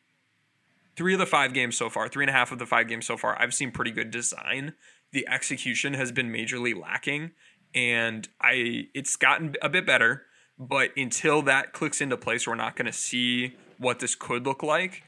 three 1.00 1.14
of 1.14 1.20
the 1.20 1.26
five 1.26 1.54
games 1.54 1.78
so 1.78 1.90
far, 1.90 2.10
three 2.10 2.26
and 2.26 2.30
a 2.30 2.34
half 2.34 2.52
of 2.52 2.60
the 2.60 2.66
five 2.66 2.90
games 2.90 3.08
so 3.08 3.16
far, 3.16 3.42
I've 3.42 3.54
seen 3.54 3.72
pretty 3.72 3.92
good 3.92 4.12
design. 4.12 4.74
The 5.14 5.26
execution 5.30 5.94
has 5.94 6.12
been 6.12 6.30
majorly 6.30 6.78
lacking, 6.78 7.32
and 7.74 8.28
I 8.42 8.90
it's 8.94 9.16
gotten 9.16 9.56
a 9.62 9.70
bit 9.70 9.86
better. 9.86 10.24
But 10.60 10.90
until 10.98 11.42
that 11.44 11.72
clicks 11.72 12.02
into 12.02 12.18
place, 12.18 12.46
we're 12.46 12.56
not 12.56 12.76
going 12.76 12.86
to 12.88 12.92
see 12.92 13.56
what 13.78 14.00
this 14.00 14.14
could 14.14 14.46
look 14.46 14.62
like. 14.62 15.04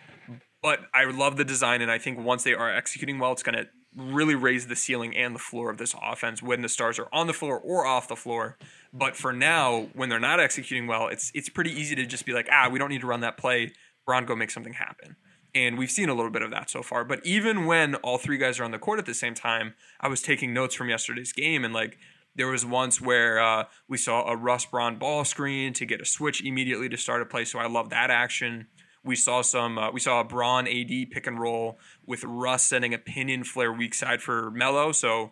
But 0.64 0.80
I 0.94 1.04
love 1.04 1.36
the 1.36 1.44
design, 1.44 1.82
and 1.82 1.92
I 1.92 1.98
think 1.98 2.20
once 2.20 2.46
they 2.46 2.54
are 2.54 2.74
executing 2.74 3.20
well, 3.20 3.34
it's 3.34 3.44
going 3.44 3.58
to 3.58 3.68
really 3.98 4.36
raise 4.36 4.68
the 4.68 4.78
ceiling 4.78 5.14
and 5.18 5.36
the 5.36 5.40
floor 5.40 5.70
of 5.70 5.78
this 5.78 5.94
offense 6.02 6.42
when 6.42 6.62
the 6.62 6.70
stars 6.70 7.00
are 7.00 7.10
on 7.12 7.28
the 7.28 7.34
floor 7.34 7.60
or 7.60 7.86
off 7.86 8.08
the 8.08 8.16
floor. 8.16 8.58
But 8.94 9.18
for 9.18 9.34
now, 9.34 9.90
when 9.94 10.08
they're 10.08 10.22
not 10.22 10.40
executing 10.40 10.88
well, 10.88 11.10
it's 11.10 11.34
it's 11.36 11.50
pretty 11.50 11.78
easy 11.78 11.96
to 11.96 12.06
just 12.06 12.26
be 12.26 12.32
like, 12.32 12.48
ah, 12.50 12.70
we 12.72 12.80
don't 12.80 12.88
need 12.88 13.02
to 13.02 13.08
run 13.08 13.20
that 13.20 13.36
play. 13.36 13.74
Bron, 14.06 14.26
go 14.26 14.38
make 14.38 14.52
something 14.52 14.72
happen. 14.72 15.18
And 15.54 15.78
we've 15.78 15.92
seen 15.92 16.08
a 16.08 16.14
little 16.14 16.32
bit 16.32 16.42
of 16.42 16.52
that 16.52 16.70
so 16.70 16.82
far. 16.82 17.04
But 17.04 17.26
even 17.26 17.66
when 17.66 17.96
all 17.96 18.18
three 18.18 18.38
guys 18.38 18.60
are 18.60 18.64
on 18.64 18.72
the 18.72 18.80
court 18.80 19.00
at 19.00 19.06
the 19.06 19.14
same 19.14 19.34
time, 19.34 19.74
I 20.00 20.08
was 20.08 20.22
taking 20.22 20.54
notes 20.54 20.76
from 20.76 20.90
yesterday's 20.90 21.34
game, 21.34 21.66
and 21.66 21.74
like 21.74 21.98
there 22.36 22.48
was 22.48 22.66
once 22.66 23.02
where 23.02 23.40
uh, 23.40 23.66
we 23.88 23.98
saw 23.98 24.28
a 24.30 24.36
Russ 24.36 24.66
Bron 24.66 24.98
ball 24.98 25.26
screen 25.26 25.74
to 25.74 25.86
get 25.86 26.02
a 26.02 26.06
switch 26.06 26.44
immediately 26.44 26.88
to 26.90 26.98
start 26.98 27.22
a 27.22 27.26
play. 27.26 27.46
So 27.46 27.60
I 27.60 27.68
love 27.68 27.90
that 27.90 28.10
action. 28.10 28.68
We 29.04 29.16
saw 29.16 29.42
some. 29.42 29.78
Uh, 29.78 29.92
we 29.92 30.00
saw 30.00 30.22
a 30.22 30.24
Bron 30.24 30.68
AD 30.68 31.12
pick 31.12 31.28
and 31.28 31.40
roll 31.40 31.80
with 32.06 32.24
Russ 32.24 32.64
sending 32.64 32.94
a 32.94 32.98
pinion 32.98 33.44
flare 33.44 33.74
weak 33.74 33.94
side 33.94 34.22
for 34.22 34.52
Melo. 34.52 34.92
So, 34.92 35.32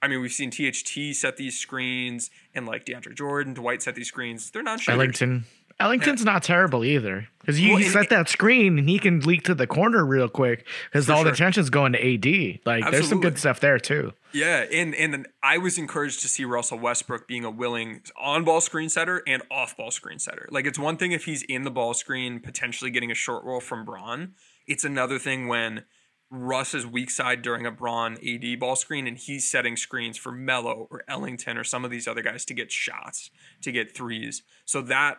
I 0.00 0.08
mean, 0.08 0.20
we've 0.20 0.32
seen 0.32 0.50
THT 0.50 1.14
set 1.14 1.36
these 1.36 1.58
screens 1.58 2.30
and 2.54 2.66
like 2.66 2.86
DeAndre 2.86 3.14
Jordan, 3.14 3.54
Dwight 3.54 3.82
set 3.82 3.94
these 3.94 4.08
screens. 4.08 4.50
They're 4.50 4.62
not 4.62 4.80
shooters. 4.80 4.98
Ellington. 4.98 5.44
Ellington's 5.82 6.24
not 6.24 6.42
terrible 6.42 6.84
either 6.84 7.28
because 7.40 7.60
you 7.60 7.70
Well, 7.70 7.78
he 7.78 7.88
set 7.88 8.08
that 8.10 8.28
screen 8.28 8.78
and 8.78 8.88
he 8.88 8.98
can 8.98 9.20
leak 9.20 9.42
to 9.44 9.54
the 9.54 9.66
corner 9.66 10.04
real 10.04 10.28
quick 10.28 10.66
because 10.90 11.10
all 11.10 11.24
the 11.24 11.30
sure. 11.30 11.34
attention's 11.34 11.70
going 11.70 11.92
to 11.92 11.98
AD. 11.98 12.60
Like 12.64 12.90
there's 12.90 13.08
some 13.08 13.20
good 13.20 13.38
stuff 13.38 13.60
there 13.60 13.78
too. 13.78 14.12
Yeah, 14.32 14.64
and 14.72 14.94
and 14.94 15.26
I 15.42 15.58
was 15.58 15.78
encouraged 15.78 16.22
to 16.22 16.28
see 16.28 16.44
Russell 16.44 16.78
Westbrook 16.78 17.26
being 17.26 17.44
a 17.44 17.50
willing 17.50 18.02
on-ball 18.16 18.60
screen 18.60 18.88
setter 18.88 19.22
and 19.26 19.42
off-ball 19.50 19.90
screen 19.90 20.18
setter. 20.18 20.48
Like 20.50 20.66
it's 20.66 20.78
one 20.78 20.96
thing 20.96 21.12
if 21.12 21.24
he's 21.24 21.42
in 21.42 21.62
the 21.64 21.70
ball 21.70 21.94
screen, 21.94 22.40
potentially 22.40 22.90
getting 22.90 23.10
a 23.10 23.14
short 23.14 23.44
roll 23.44 23.60
from 23.60 23.84
Bron. 23.84 24.34
It's 24.66 24.84
another 24.84 25.18
thing 25.18 25.48
when 25.48 25.84
Russ's 26.30 26.86
weak 26.86 27.10
side 27.10 27.42
during 27.42 27.66
a 27.66 27.70
Bron 27.70 28.16
AD 28.26 28.58
ball 28.58 28.74
screen, 28.74 29.06
and 29.06 29.18
he's 29.18 29.46
setting 29.46 29.76
screens 29.76 30.16
for 30.16 30.32
Melo 30.32 30.88
or 30.90 31.04
Ellington 31.06 31.58
or 31.58 31.64
some 31.64 31.84
of 31.84 31.90
these 31.90 32.08
other 32.08 32.22
guys 32.22 32.46
to 32.46 32.54
get 32.54 32.72
shots, 32.72 33.30
to 33.60 33.70
get 33.70 33.94
threes. 33.94 34.42
So 34.64 34.80
that 34.82 35.18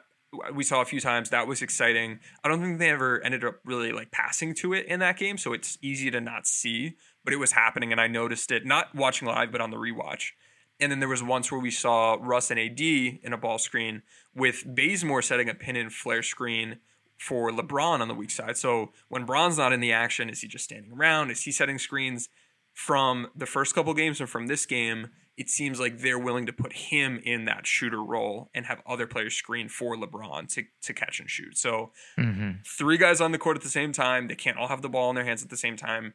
we 0.54 0.64
saw 0.64 0.82
a 0.82 0.86
few 0.86 1.00
times. 1.00 1.30
That 1.30 1.48
was 1.48 1.62
exciting. 1.62 2.20
I 2.44 2.48
don't 2.48 2.62
think 2.62 2.80
they 2.80 2.90
ever 2.90 3.22
ended 3.24 3.44
up 3.44 3.60
really 3.66 3.92
like 3.92 4.12
passing 4.12 4.54
to 4.56 4.74
it 4.74 4.86
in 4.86 5.00
that 5.00 5.18
game, 5.18 5.38
so 5.38 5.54
it's 5.54 5.78
easy 5.82 6.10
to 6.12 6.22
not 6.22 6.48
see, 6.48 6.96
but 7.24 7.34
it 7.34 7.38
was 7.38 7.52
happening, 7.54 7.92
and 7.92 8.02
I 8.02 8.08
noticed 8.08 8.52
it 8.52 8.66
not 8.66 8.94
watching 8.96 9.28
live, 9.28 9.52
but 9.52 9.62
on 9.62 9.72
the 9.72 9.78
rewatch. 9.78 10.32
And 10.80 10.92
then 10.92 11.00
there 11.00 11.10
was 11.10 11.24
once 11.24 11.52
where 11.52 11.62
we 11.62 11.72
saw 11.72 12.18
Russ 12.20 12.52
and 12.52 12.60
AD 12.60 12.82
in 12.82 13.32
a 13.32 13.38
ball 13.38 13.58
screen 13.58 14.02
with 14.36 14.64
Bazemore 14.66 15.22
setting 15.22 15.50
a 15.50 15.54
pin 15.54 15.76
and 15.76 15.94
flare 15.94 16.24
screen 16.24 16.80
for 17.18 17.52
LeBron 17.52 18.02
on 18.02 18.08
the 18.08 18.14
weak 18.14 18.32
side. 18.32 18.58
So 18.58 18.92
when 19.08 19.26
Bron's 19.26 19.58
not 19.58 19.72
in 19.72 19.80
the 19.80 19.94
action, 19.94 20.30
is 20.30 20.42
he 20.42 20.48
just 20.48 20.66
standing 20.66 20.92
around? 20.92 21.32
Is 21.32 21.44
he 21.44 21.52
setting 21.52 21.78
screens? 21.78 22.30
From 22.74 23.28
the 23.36 23.46
first 23.46 23.76
couple 23.76 23.94
games 23.94 24.20
and 24.20 24.28
from 24.28 24.48
this 24.48 24.66
game, 24.66 25.12
it 25.36 25.50
seems 25.50 25.80
like 25.80 26.00
they're 26.00 26.20
willing 26.20 26.46
to 26.46 26.54
put 26.54 26.74
him 26.74 27.20
in 27.24 27.46
that 27.46 27.66
shooter 27.66 28.04
role 28.04 28.50
and 28.54 28.66
have 28.68 28.82
other 28.86 29.08
players 29.08 29.34
screen 29.34 29.68
for 29.68 29.96
LeBron 29.96 30.48
to, 30.54 30.64
to 30.84 30.94
catch 30.94 31.20
and 31.20 31.30
shoot. 31.30 31.58
So 31.58 31.92
mm-hmm. 32.18 32.62
three 32.66 32.98
guys 32.98 33.20
on 33.20 33.32
the 33.32 33.40
court 33.40 33.58
at 33.58 33.64
the 33.64 33.70
same 33.70 33.92
time. 33.92 34.28
They 34.28 34.36
can't 34.36 34.58
all 34.58 34.68
have 34.68 34.84
the 34.84 34.90
ball 34.90 35.10
in 35.10 35.16
their 35.16 35.26
hands 35.26 35.42
at 35.42 35.50
the 35.50 35.58
same 35.58 35.76
time. 35.76 36.14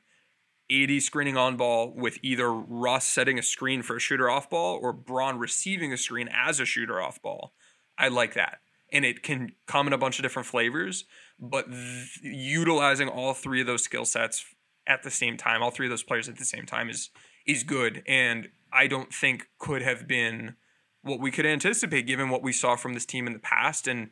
AD 0.71 1.03
screening 1.03 1.37
on 1.37 1.57
ball 1.57 1.93
with 1.95 2.19
either 2.23 2.53
Russ 2.53 3.07
setting 3.07 3.39
a 3.39 3.43
screen 3.43 3.83
for 3.83 3.97
a 3.97 4.01
shooter 4.01 4.31
off 4.31 4.51
ball 4.51 4.79
or 4.81 4.93
Bron 4.93 5.39
receiving 5.39 5.93
a 5.93 5.97
screen 5.97 6.29
as 6.33 6.61
a 6.61 6.67
shooter 6.67 7.01
off 7.01 7.21
ball. 7.21 7.55
I 7.97 8.09
like 8.09 8.35
that. 8.35 8.59
And 8.93 9.05
it 9.05 9.23
can 9.23 9.53
come 9.67 9.87
in 9.87 9.93
a 9.93 9.99
bunch 9.99 10.19
of 10.19 10.23
different 10.23 10.47
flavors, 10.47 11.05
but 11.41 11.71
th- 11.71 12.21
utilizing 12.23 13.09
all 13.09 13.35
three 13.35 13.61
of 13.61 13.67
those 13.67 13.83
skill 13.83 14.05
sets 14.05 14.45
at 14.87 15.03
the 15.03 15.11
same 15.11 15.37
time, 15.37 15.63
all 15.63 15.71
three 15.71 15.87
of 15.87 15.91
those 15.91 16.03
players 16.03 16.29
at 16.29 16.39
the 16.39 16.45
same 16.45 16.65
time 16.65 16.89
is 16.89 17.11
is 17.49 17.65
good 17.65 18.05
and 18.07 18.49
I 18.73 18.87
don't 18.87 19.13
think 19.13 19.49
could 19.59 19.83
have 19.83 20.07
been 20.07 20.55
what 21.03 21.19
we 21.19 21.33
could 21.33 21.47
anticipate 21.47 22.07
given 22.07 22.29
what 22.29 22.43
we 22.43 22.53
saw 22.53 22.77
from 22.77 22.95
this 22.95 23.07
team 23.07 23.27
in 23.27 23.33
the 23.33 23.39
past 23.41 23.89
and 23.89 24.11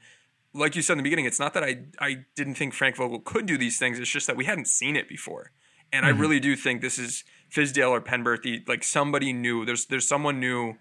like 0.57 0.75
you 0.75 0.83
said 0.83 0.95
in 0.95 0.99
the 0.99 1.05
beginning, 1.05 1.27
it's 1.27 1.39
not 1.39 1.55
that 1.55 1.63
I 1.63 1.85
I 1.99 2.25
didn't 2.35 2.55
think 2.55 2.75
Frank 2.75 2.97
Vogel 2.97 3.21
could 3.21 3.47
do 3.47 3.59
these 3.59 3.79
things. 3.79 3.99
It's 3.99 4.11
just 4.11 4.27
that 4.27 4.37
we 4.37 4.47
hadn't 4.47 4.69
seen 4.69 4.97
it 4.97 5.09
before. 5.09 5.53
And 5.93 6.05
I 6.05 6.09
really 6.09 6.41
do 6.41 6.57
think 6.57 6.81
this 6.81 6.99
is 6.99 7.25
Fizdale 7.51 7.91
or 7.91 8.01
Penberthy, 8.01 8.69
like 8.69 8.83
somebody 8.83 9.33
new. 9.33 9.65
There's 9.65 9.87
there's 9.87 10.07
someone 10.07 10.41
new, 10.41 10.77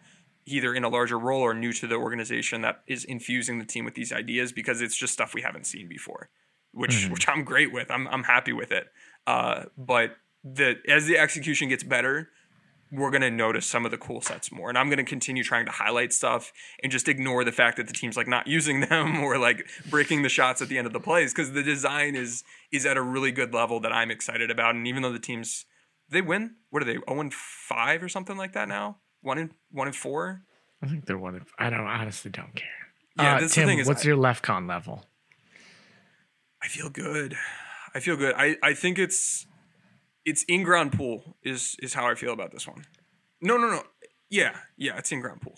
either 0.45 0.73
in 0.73 0.83
a 0.83 0.89
larger 0.89 1.19
role 1.19 1.41
or 1.41 1.53
new 1.53 1.71
to 1.73 1.87
the 1.87 1.95
organization 1.95 2.61
that 2.61 2.81
is 2.87 3.03
infusing 3.05 3.59
the 3.59 3.65
team 3.65 3.85
with 3.85 3.93
these 3.93 4.11
ideas 4.11 4.51
because 4.51 4.81
it's 4.81 4.95
just 4.95 5.13
stuff 5.13 5.33
we 5.33 5.41
haven't 5.41 5.67
seen 5.67 5.87
before, 5.87 6.29
which 6.71 7.07
which 7.09 7.29
I'm 7.29 7.43
great 7.43 7.71
with. 7.71 7.91
I'm 7.91 8.07
I'm 8.07 8.23
happy 8.23 8.53
with 8.53 8.71
it. 8.71 8.87
Uh, 9.27 9.65
but 9.77 10.17
the 10.43 10.77
as 10.87 11.05
the 11.05 11.17
execution 11.17 11.69
gets 11.69 11.83
better, 11.83 12.29
we're 12.95 13.11
going 13.11 13.21
to 13.21 13.31
notice 13.31 13.65
some 13.65 13.85
of 13.85 13.91
the 13.91 13.97
cool 13.97 14.21
sets 14.21 14.51
more. 14.51 14.69
And 14.69 14.77
I'm 14.77 14.87
going 14.87 14.97
to 14.97 15.03
continue 15.03 15.43
trying 15.43 15.65
to 15.65 15.71
highlight 15.71 16.13
stuff 16.13 16.51
and 16.81 16.91
just 16.91 17.07
ignore 17.07 17.43
the 17.43 17.51
fact 17.51 17.77
that 17.77 17.87
the 17.87 17.93
team's 17.93 18.15
like 18.17 18.27
not 18.27 18.47
using 18.57 18.81
them 18.81 19.19
or 19.23 19.37
like 19.37 19.67
breaking 19.89 20.23
the 20.23 20.29
shots 20.29 20.61
at 20.61 20.69
the 20.69 20.77
end 20.77 20.87
of 20.87 20.93
the 20.93 20.99
plays 20.99 21.33
because 21.33 21.51
the 21.51 21.63
design 21.63 22.15
is 22.15 22.43
is 22.71 22.85
at 22.85 22.97
a 22.97 23.01
really 23.01 23.31
good 23.31 23.53
level 23.53 23.79
that 23.81 23.91
I'm 23.91 24.11
excited 24.11 24.49
about. 24.49 24.75
And 24.75 24.87
even 24.87 25.01
though 25.03 25.11
the 25.13 25.19
teams 25.19 25.65
they 26.09 26.21
win, 26.21 26.55
what 26.69 26.81
are 26.81 26.85
they? 26.85 26.99
0 27.09 27.19
and 27.19 27.33
5 27.33 28.03
or 28.03 28.09
something 28.09 28.37
like 28.37 28.53
that 28.53 28.67
now? 28.67 28.97
1 29.21 29.37
and 29.37 29.49
1 29.71 29.87
and 29.87 29.95
4? 29.95 30.41
I 30.83 30.87
think 30.87 31.05
they're 31.05 31.17
one 31.17 31.35
of. 31.35 31.47
I 31.57 31.69
don't 31.69 31.79
honestly 31.87 32.29
don't 32.31 32.53
care. 32.55 32.67
Yeah, 33.17 33.37
uh, 33.37 33.39
the 33.41 33.47
Tim, 33.49 33.67
thing 33.67 33.79
is 33.79 33.87
what's 33.87 34.03
I- 34.05 34.09
your 34.09 34.17
LEFCON 34.17 34.67
level? 34.69 35.05
I 36.61 36.67
feel 36.67 36.89
good. 36.89 37.35
I 37.93 37.99
feel 37.99 38.17
good. 38.17 38.35
I, 38.37 38.57
I 38.61 38.73
think 38.73 38.99
it's 38.99 39.45
it's 40.25 40.43
in 40.43 40.63
ground 40.63 40.91
pool 40.91 41.37
is 41.43 41.75
is 41.81 41.93
how 41.93 42.09
I 42.09 42.15
feel 42.15 42.33
about 42.33 42.51
this 42.51 42.67
one. 42.67 42.85
No, 43.41 43.57
no, 43.57 43.69
no. 43.69 43.83
Yeah, 44.29 44.57
yeah, 44.75 44.97
it's 44.97 45.11
in 45.11 45.21
ground 45.21 45.41
pool. 45.41 45.57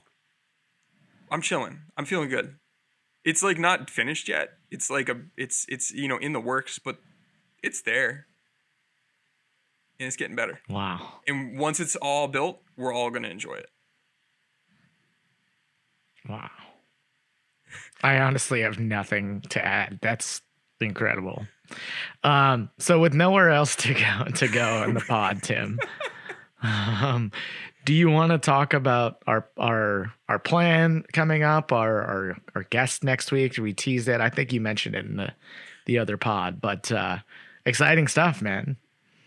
I'm 1.31 1.41
chilling. 1.41 1.81
I'm 1.97 2.05
feeling 2.05 2.29
good. 2.29 2.55
It's 3.23 3.41
like 3.43 3.57
not 3.57 3.89
finished 3.89 4.29
yet. 4.29 4.49
It's 4.69 4.89
like 4.89 5.09
a 5.09 5.21
it's 5.37 5.65
it's 5.69 5.91
you 5.91 6.07
know 6.07 6.17
in 6.17 6.33
the 6.33 6.39
works, 6.39 6.79
but 6.79 6.99
it's 7.63 7.81
there. 7.81 8.27
And 9.99 10.05
it's 10.05 10.15
getting 10.15 10.35
better. 10.35 10.59
Wow. 10.69 11.21
And 11.27 11.57
once 11.57 11.79
it's 11.79 11.95
all 11.95 12.27
built, 12.27 12.61
we're 12.75 12.93
all 12.93 13.09
gonna 13.09 13.29
enjoy 13.29 13.55
it. 13.55 13.69
Wow. 16.29 16.51
I 18.03 18.19
honestly 18.19 18.61
have 18.61 18.79
nothing 18.79 19.41
to 19.49 19.65
add. 19.65 19.99
That's 20.01 20.41
incredible. 20.79 21.47
Um, 22.23 22.69
so 22.77 22.99
with 22.99 23.13
nowhere 23.13 23.49
else 23.49 23.75
to 23.77 23.93
go 23.93 24.31
to 24.35 24.47
go 24.47 24.83
in 24.83 24.93
the 24.93 25.01
pod, 25.01 25.43
Tim, 25.43 25.79
um, 26.63 27.31
do 27.85 27.93
you 27.93 28.09
want 28.09 28.31
to 28.31 28.37
talk 28.37 28.73
about 28.73 29.21
our 29.27 29.47
our 29.57 30.13
our 30.27 30.39
plan 30.39 31.03
coming 31.13 31.43
up, 31.43 31.71
our 31.71 32.01
our 32.01 32.37
our 32.55 32.63
guest 32.63 33.03
next 33.03 33.31
week? 33.31 33.55
Do 33.55 33.63
we 33.63 33.73
tease 33.73 34.05
that? 34.05 34.19
I 34.19 34.29
think 34.29 34.51
you 34.51 34.59
mentioned 34.59 34.95
it 34.95 35.05
in 35.05 35.15
the 35.15 35.31
the 35.85 35.99
other 35.99 36.17
pod, 36.17 36.59
but 36.59 36.91
uh 36.91 37.19
exciting 37.65 38.07
stuff, 38.07 38.41
man. 38.41 38.77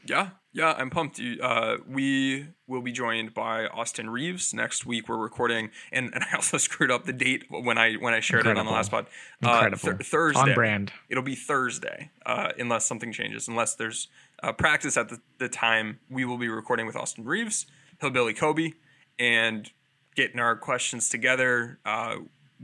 Yeah, 0.04 0.30
yeah, 0.52 0.74
I'm 0.76 0.90
pumped. 0.90 1.20
Uh, 1.40 1.76
we 1.88 2.48
will 2.66 2.82
be 2.82 2.90
joined 2.90 3.34
by 3.34 3.66
Austin 3.66 4.10
Reaves 4.10 4.52
next 4.52 4.84
week. 4.84 5.08
We're 5.08 5.16
recording, 5.16 5.70
and, 5.92 6.12
and 6.12 6.24
I 6.24 6.34
also 6.34 6.58
screwed 6.58 6.90
up 6.90 7.04
the 7.04 7.12
date 7.12 7.44
when 7.48 7.78
I 7.78 7.94
when 7.94 8.14
I 8.14 8.20
shared 8.20 8.46
it 8.46 8.56
on 8.58 8.66
the 8.66 8.72
last 8.72 8.90
pod. 8.90 9.06
Incredible. 9.40 9.76
Uh, 9.76 9.92
Thur- 9.92 9.98
Thursday, 10.02 10.40
On 10.40 10.54
brand. 10.54 10.92
It'll 11.08 11.22
be 11.22 11.36
Thursday, 11.36 12.10
uh, 12.26 12.50
unless 12.58 12.84
something 12.84 13.12
changes. 13.12 13.46
Unless 13.46 13.76
there's 13.76 14.08
uh, 14.42 14.52
practice 14.52 14.96
at 14.96 15.08
the, 15.08 15.20
the 15.38 15.48
time, 15.48 16.00
we 16.10 16.24
will 16.24 16.38
be 16.38 16.48
recording 16.48 16.86
with 16.86 16.96
Austin 16.96 17.24
Reaves, 17.24 17.66
Hillbilly 18.00 18.34
Kobe, 18.34 18.72
and 19.18 19.70
getting 20.16 20.40
our 20.40 20.56
questions 20.56 21.08
together. 21.08 21.78
Uh, 21.84 22.16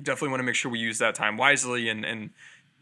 definitely 0.03 0.31
want 0.31 0.41
to 0.41 0.45
make 0.45 0.57
sure 0.57 0.71
we 0.71 0.81
use 0.81 0.99
that 0.99 1.15
time 1.15 1.37
wisely 1.37 1.89
and 1.89 2.05
and 2.05 2.31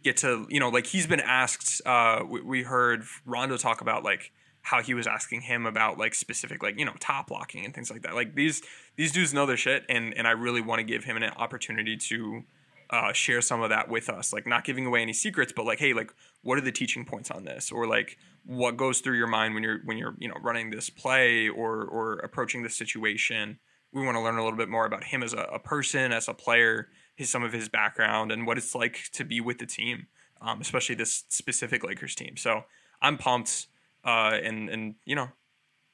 get 0.02 0.16
to 0.18 0.46
you 0.50 0.60
know 0.60 0.68
like 0.68 0.86
he's 0.86 1.06
been 1.06 1.20
asked 1.20 1.80
uh 1.86 2.20
we, 2.28 2.40
we 2.42 2.62
heard 2.62 3.04
rondo 3.24 3.56
talk 3.56 3.80
about 3.80 4.04
like 4.04 4.32
how 4.64 4.80
he 4.80 4.94
was 4.94 5.06
asking 5.06 5.42
him 5.42 5.66
about 5.66 5.98
like 5.98 6.14
specific 6.14 6.62
like 6.62 6.78
you 6.78 6.84
know 6.84 6.94
top 6.98 7.28
blocking 7.28 7.64
and 7.64 7.74
things 7.74 7.90
like 7.90 8.02
that. 8.02 8.14
Like 8.14 8.34
these 8.34 8.62
these 8.96 9.12
dudes 9.12 9.32
know 9.32 9.46
their 9.46 9.58
shit 9.58 9.84
and 9.88 10.16
and 10.16 10.26
i 10.26 10.30
really 10.30 10.62
want 10.62 10.80
to 10.80 10.84
give 10.84 11.04
him 11.04 11.16
an 11.16 11.24
opportunity 11.36 11.96
to 11.96 12.42
uh, 12.90 13.12
share 13.12 13.40
some 13.40 13.62
of 13.62 13.70
that 13.70 13.88
with 13.88 14.08
us. 14.08 14.32
Like 14.32 14.46
not 14.46 14.64
giving 14.64 14.86
away 14.86 15.02
any 15.02 15.12
secrets 15.12 15.52
but 15.54 15.66
like 15.66 15.78
hey 15.78 15.92
like 15.92 16.12
what 16.42 16.58
are 16.58 16.62
the 16.62 16.72
teaching 16.72 17.04
points 17.04 17.30
on 17.30 17.44
this? 17.44 17.70
Or 17.70 17.86
like 17.86 18.16
what 18.44 18.76
goes 18.76 19.00
through 19.00 19.18
your 19.18 19.26
mind 19.26 19.54
when 19.54 19.62
you're 19.62 19.80
when 19.84 19.98
you're 19.98 20.14
you 20.18 20.28
know 20.28 20.36
running 20.42 20.70
this 20.70 20.88
play 20.88 21.48
or 21.48 21.84
or 21.84 22.14
approaching 22.20 22.62
this 22.62 22.74
situation? 22.74 23.58
We 23.92 24.02
want 24.04 24.16
to 24.16 24.22
learn 24.22 24.38
a 24.38 24.42
little 24.42 24.58
bit 24.58 24.68
more 24.68 24.86
about 24.86 25.04
him 25.04 25.22
as 25.22 25.34
a, 25.34 25.42
a 25.52 25.58
person 25.58 26.10
as 26.10 26.26
a 26.26 26.34
player 26.34 26.88
his 27.14 27.30
some 27.30 27.44
of 27.44 27.52
his 27.52 27.68
background 27.68 28.32
and 28.32 28.46
what 28.46 28.58
it's 28.58 28.74
like 28.74 29.10
to 29.12 29.24
be 29.24 29.40
with 29.40 29.58
the 29.58 29.66
team 29.66 30.06
um, 30.40 30.60
especially 30.60 30.94
this 30.94 31.24
specific 31.28 31.84
lakers 31.84 32.14
team. 32.14 32.36
So 32.38 32.64
i'm 33.02 33.18
pumped 33.18 33.66
uh, 34.04 34.38
and 34.42 34.68
and 34.68 34.94
you 35.04 35.14
know 35.14 35.28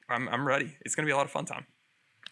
I'm, 0.09 0.27
I'm 0.29 0.47
ready 0.47 0.77
it's 0.81 0.95
gonna 0.95 1.05
be 1.05 1.11
a 1.11 1.17
lot 1.17 1.25
of 1.25 1.31
fun 1.31 1.45
time 1.45 1.65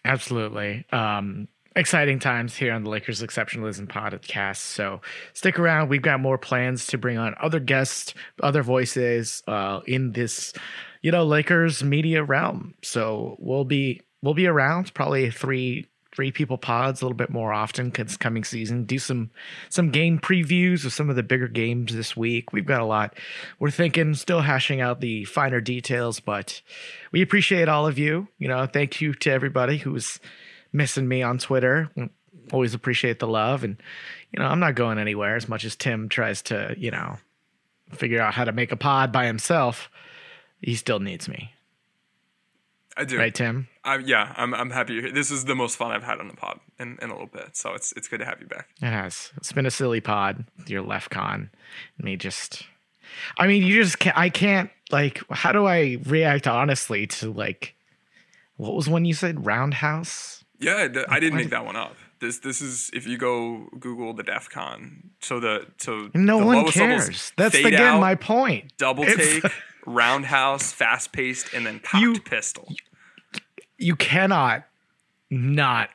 Absolutely. 0.04 0.86
Um, 0.92 1.48
exciting 1.76 2.18
times 2.18 2.56
here 2.56 2.72
on 2.72 2.84
the 2.84 2.90
Lakers 2.90 3.22
Exceptionalism 3.22 3.86
Podcast. 3.86 4.58
So 4.58 5.00
stick 5.34 5.58
around. 5.58 5.88
We've 5.88 6.02
got 6.02 6.20
more 6.20 6.38
plans 6.38 6.86
to 6.88 6.98
bring 6.98 7.18
on 7.18 7.34
other 7.40 7.60
guests, 7.60 8.14
other 8.42 8.62
voices 8.62 9.42
uh, 9.46 9.80
in 9.86 10.12
this, 10.12 10.52
you 11.02 11.10
know, 11.10 11.24
Lakers 11.24 11.84
media 11.84 12.24
realm. 12.24 12.74
So 12.82 13.36
we'll 13.38 13.64
be 13.64 14.00
we'll 14.22 14.34
be 14.34 14.46
around. 14.46 14.94
Probably 14.94 15.30
three 15.30 15.86
three 16.14 16.32
people 16.32 16.58
pods 16.58 17.00
a 17.00 17.04
little 17.04 17.16
bit 17.16 17.30
more 17.30 17.52
often 17.52 17.90
because 17.90 18.16
coming 18.16 18.44
season. 18.44 18.84
Do 18.84 18.98
some 18.98 19.30
some 19.68 19.90
game 19.90 20.18
previews 20.18 20.84
of 20.84 20.92
some 20.92 21.10
of 21.10 21.16
the 21.16 21.22
bigger 21.22 21.48
games 21.48 21.94
this 21.94 22.16
week. 22.16 22.52
We've 22.52 22.66
got 22.66 22.80
a 22.80 22.86
lot. 22.86 23.16
We're 23.58 23.70
thinking 23.70 24.14
still 24.14 24.40
hashing 24.40 24.80
out 24.80 25.00
the 25.00 25.24
finer 25.24 25.60
details 25.60 26.20
but 26.20 26.62
we 27.12 27.22
appreciate 27.22 27.68
all 27.68 27.86
of 27.86 27.98
you. 27.98 28.28
You 28.38 28.48
know 28.48 28.66
thank 28.66 29.00
you 29.00 29.14
to 29.14 29.30
everybody 29.30 29.78
who's 29.78 30.20
missing 30.72 31.06
me 31.08 31.22
on 31.22 31.38
twitter. 31.38 31.90
Always 32.52 32.74
appreciate 32.74 33.18
the 33.18 33.28
love 33.28 33.62
and 33.62 33.76
you 34.32 34.40
know 34.40 34.46
i'm 34.46 34.60
not 34.60 34.74
going 34.74 34.98
anywhere 34.98 35.36
as 35.36 35.48
much 35.48 35.64
as 35.64 35.76
tim 35.76 36.08
tries 36.08 36.42
to 36.42 36.74
you 36.76 36.90
know 36.90 37.16
figure 37.92 38.20
out 38.20 38.34
how 38.34 38.44
to 38.44 38.52
make 38.52 38.72
a 38.72 38.76
pod 38.76 39.12
by 39.12 39.26
himself. 39.26 39.90
He 40.60 40.74
still 40.74 41.00
needs 41.00 41.28
me. 41.28 41.52
I 42.96 43.04
do. 43.04 43.18
Right 43.18 43.34
tim 43.34 43.68
I, 43.84 43.96
yeah 43.98 44.34
I'm, 44.36 44.52
I'm 44.54 44.70
happy 44.70 44.94
you're 44.94 45.02
here. 45.04 45.12
this 45.12 45.30
is 45.30 45.46
the 45.46 45.54
most 45.54 45.76
fun 45.76 45.90
i've 45.90 46.02
had 46.02 46.20
on 46.20 46.28
the 46.28 46.34
pod 46.34 46.60
in, 46.78 46.98
in 47.00 47.08
a 47.10 47.12
little 47.14 47.26
bit 47.28 47.56
so 47.56 47.72
it's 47.74 47.92
it's 47.92 48.08
good 48.08 48.18
to 48.20 48.26
have 48.26 48.40
you 48.40 48.46
back 48.46 48.68
It 48.82 48.86
has. 48.90 49.32
It's 49.38 49.52
been 49.52 49.64
a 49.66 49.70
silly 49.70 50.00
pod. 50.00 50.44
Your 50.66 50.82
LEFCON. 50.84 51.48
Me 51.98 52.16
just. 52.16 52.62
I 53.38 53.46
mean, 53.46 53.62
you 53.64 53.82
just 53.82 53.98
can't. 53.98 54.16
I 54.16 54.28
can't. 54.30 54.70
Like, 54.92 55.20
how 55.30 55.52
do 55.52 55.66
I 55.66 55.98
react 56.06 56.46
honestly 56.46 57.06
to 57.08 57.32
like, 57.32 57.74
what 58.56 58.74
was 58.74 58.88
one 58.88 59.04
you 59.04 59.14
said? 59.14 59.44
Roundhouse. 59.46 60.44
Yeah, 60.60 60.86
th- 60.88 61.06
I 61.08 61.18
didn't 61.20 61.34
What? 61.34 61.42
make 61.44 61.50
that 61.50 61.64
one 61.64 61.76
up. 61.76 61.96
This 62.20 62.38
this 62.38 62.60
is 62.60 62.90
if 62.92 63.06
you 63.06 63.16
go 63.18 63.66
Google 63.78 64.12
the 64.14 64.22
DEF 64.22 64.48
CON. 64.50 65.10
So 65.20 65.40
the 65.40 65.66
so 65.78 66.10
No 66.14 66.38
the 66.40 66.44
one 66.46 66.56
levels, 66.58 66.74
cares. 66.74 67.32
That's 67.36 67.54
again 67.56 67.80
out, 67.80 68.00
my 68.00 68.14
point. 68.14 68.72
double 68.78 69.04
It's- 69.04 69.40
take, 69.42 69.52
roundhouse, 69.86 70.72
fast 70.72 71.12
paced, 71.12 71.52
and 71.54 71.66
then 71.66 71.80
cocked 71.80 72.02
You- 72.02 72.20
pistol. 72.20 72.68
You 73.80 73.96
cannot 73.96 74.64
not 75.30 75.90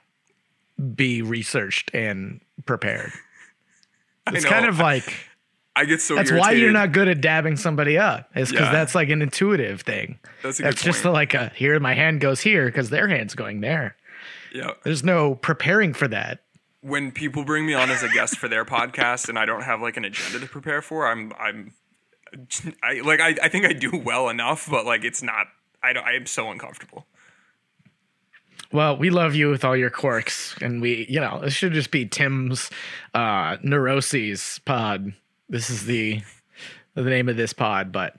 be 0.95 1.21
researched 1.21 1.91
and 1.93 2.41
prepared. 2.65 3.11
It's 4.27 4.43
kind 4.43 4.65
of 4.65 4.79
like 4.79 5.03
I 5.75 5.85
get 5.85 6.01
so 6.01 6.15
that's 6.15 6.31
why 6.31 6.53
you're 6.53 6.71
not 6.71 6.91
good 6.93 7.07
at 7.07 7.21
dabbing 7.21 7.57
somebody 7.57 7.95
up. 7.99 8.27
Is 8.35 8.49
because 8.49 8.65
Yeah. 8.65 8.71
that's 8.71 8.95
like 8.95 9.09
an 9.09 9.21
intuitive 9.21 9.81
thing. 9.81 10.17
That's 10.41 10.59
a 10.59 10.63
good 10.63 10.71
That's 10.71 10.81
just 10.83 11.03
point. 11.03 11.13
like 11.13 11.33
a 11.35 11.49
here 11.55 11.79
my 11.79 11.93
hand 11.93 12.21
goes 12.21 12.41
here 12.41 12.65
because 12.65 12.89
their 12.89 13.07
hand's 13.07 13.35
going 13.35 13.61
there. 13.61 13.95
Yeah. 14.51 14.71
There's 14.83 15.03
no 15.03 15.35
preparing 15.35 15.93
for 15.93 16.07
that. 16.07 16.39
when 16.81 17.11
people 17.11 17.43
bring 17.45 17.67
me 17.67 17.75
on 17.75 17.91
as 17.91 18.01
a 18.01 18.09
guest 18.09 18.39
for 18.39 18.47
their 18.47 18.65
podcast 18.77 19.29
and 19.29 19.37
I 19.37 19.45
don't 19.45 19.61
have 19.63 19.79
like 19.79 19.95
an 19.95 20.05
agenda 20.05 20.39
to 20.39 20.47
prepare 20.47 20.81
for, 20.81 21.05
I'm 21.07 21.31
I'm 21.39 21.73
I 22.81 23.01
like 23.01 23.19
I, 23.21 23.35
I 23.43 23.49
think 23.49 23.65
I 23.65 23.73
do 23.73 23.95
well 23.95 24.29
enough, 24.29 24.67
but 24.67 24.85
like 24.87 25.03
it's 25.03 25.21
not 25.21 25.45
I 25.83 25.93
don't, 25.93 26.03
I 26.03 26.13
am 26.15 26.25
so 26.25 26.49
uncomfortable. 26.49 27.05
Well, 28.75 28.97
we 28.97 29.09
love 29.09 29.35
you 29.35 29.49
with 29.49 29.63
all 29.63 29.77
your 29.77 29.89
quirks, 29.89 30.53
and 30.61 30.81
we, 30.81 31.05
you 31.07 31.21
know, 31.21 31.39
this 31.41 31.53
should 31.53 31.71
just 31.71 31.91
be 31.91 32.05
Tim's 32.05 32.69
uh, 33.13 33.55
neuroses 33.63 34.59
pod. 34.65 35.13
This 35.47 35.69
is 35.69 35.85
the 35.85 36.21
the 36.93 37.03
name 37.03 37.29
of 37.29 37.37
this 37.37 37.53
pod. 37.53 37.93
But 37.93 38.17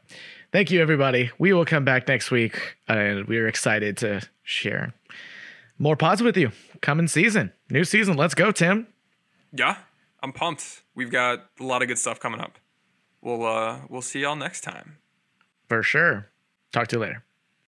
thank 0.52 0.70
you, 0.70 0.80
everybody. 0.80 1.30
We 1.38 1.52
will 1.52 1.66
come 1.66 1.84
back 1.84 2.08
next 2.08 2.30
week, 2.30 2.78
and 2.88 3.28
we're 3.28 3.46
excited 3.46 3.98
to 3.98 4.22
share 4.44 4.94
more 5.78 5.94
pods 5.94 6.22
with 6.22 6.38
you. 6.38 6.52
Coming 6.80 7.06
season, 7.06 7.52
new 7.68 7.84
season. 7.84 8.16
Let's 8.16 8.34
go, 8.34 8.50
Tim. 8.50 8.86
Yeah, 9.52 9.76
I'm 10.22 10.32
pumped. 10.32 10.84
We've 10.94 11.10
got 11.10 11.50
a 11.60 11.64
lot 11.64 11.82
of 11.82 11.88
good 11.88 11.98
stuff 11.98 12.18
coming 12.18 12.40
up. 12.40 12.52
We'll 13.20 13.44
uh 13.44 13.80
we'll 13.90 14.00
see 14.00 14.20
y'all 14.20 14.36
next 14.36 14.62
time. 14.62 14.96
For 15.68 15.82
sure. 15.82 16.30
Talk 16.72 16.88
to 16.88 16.96
you 16.96 17.02
later. 17.02 17.25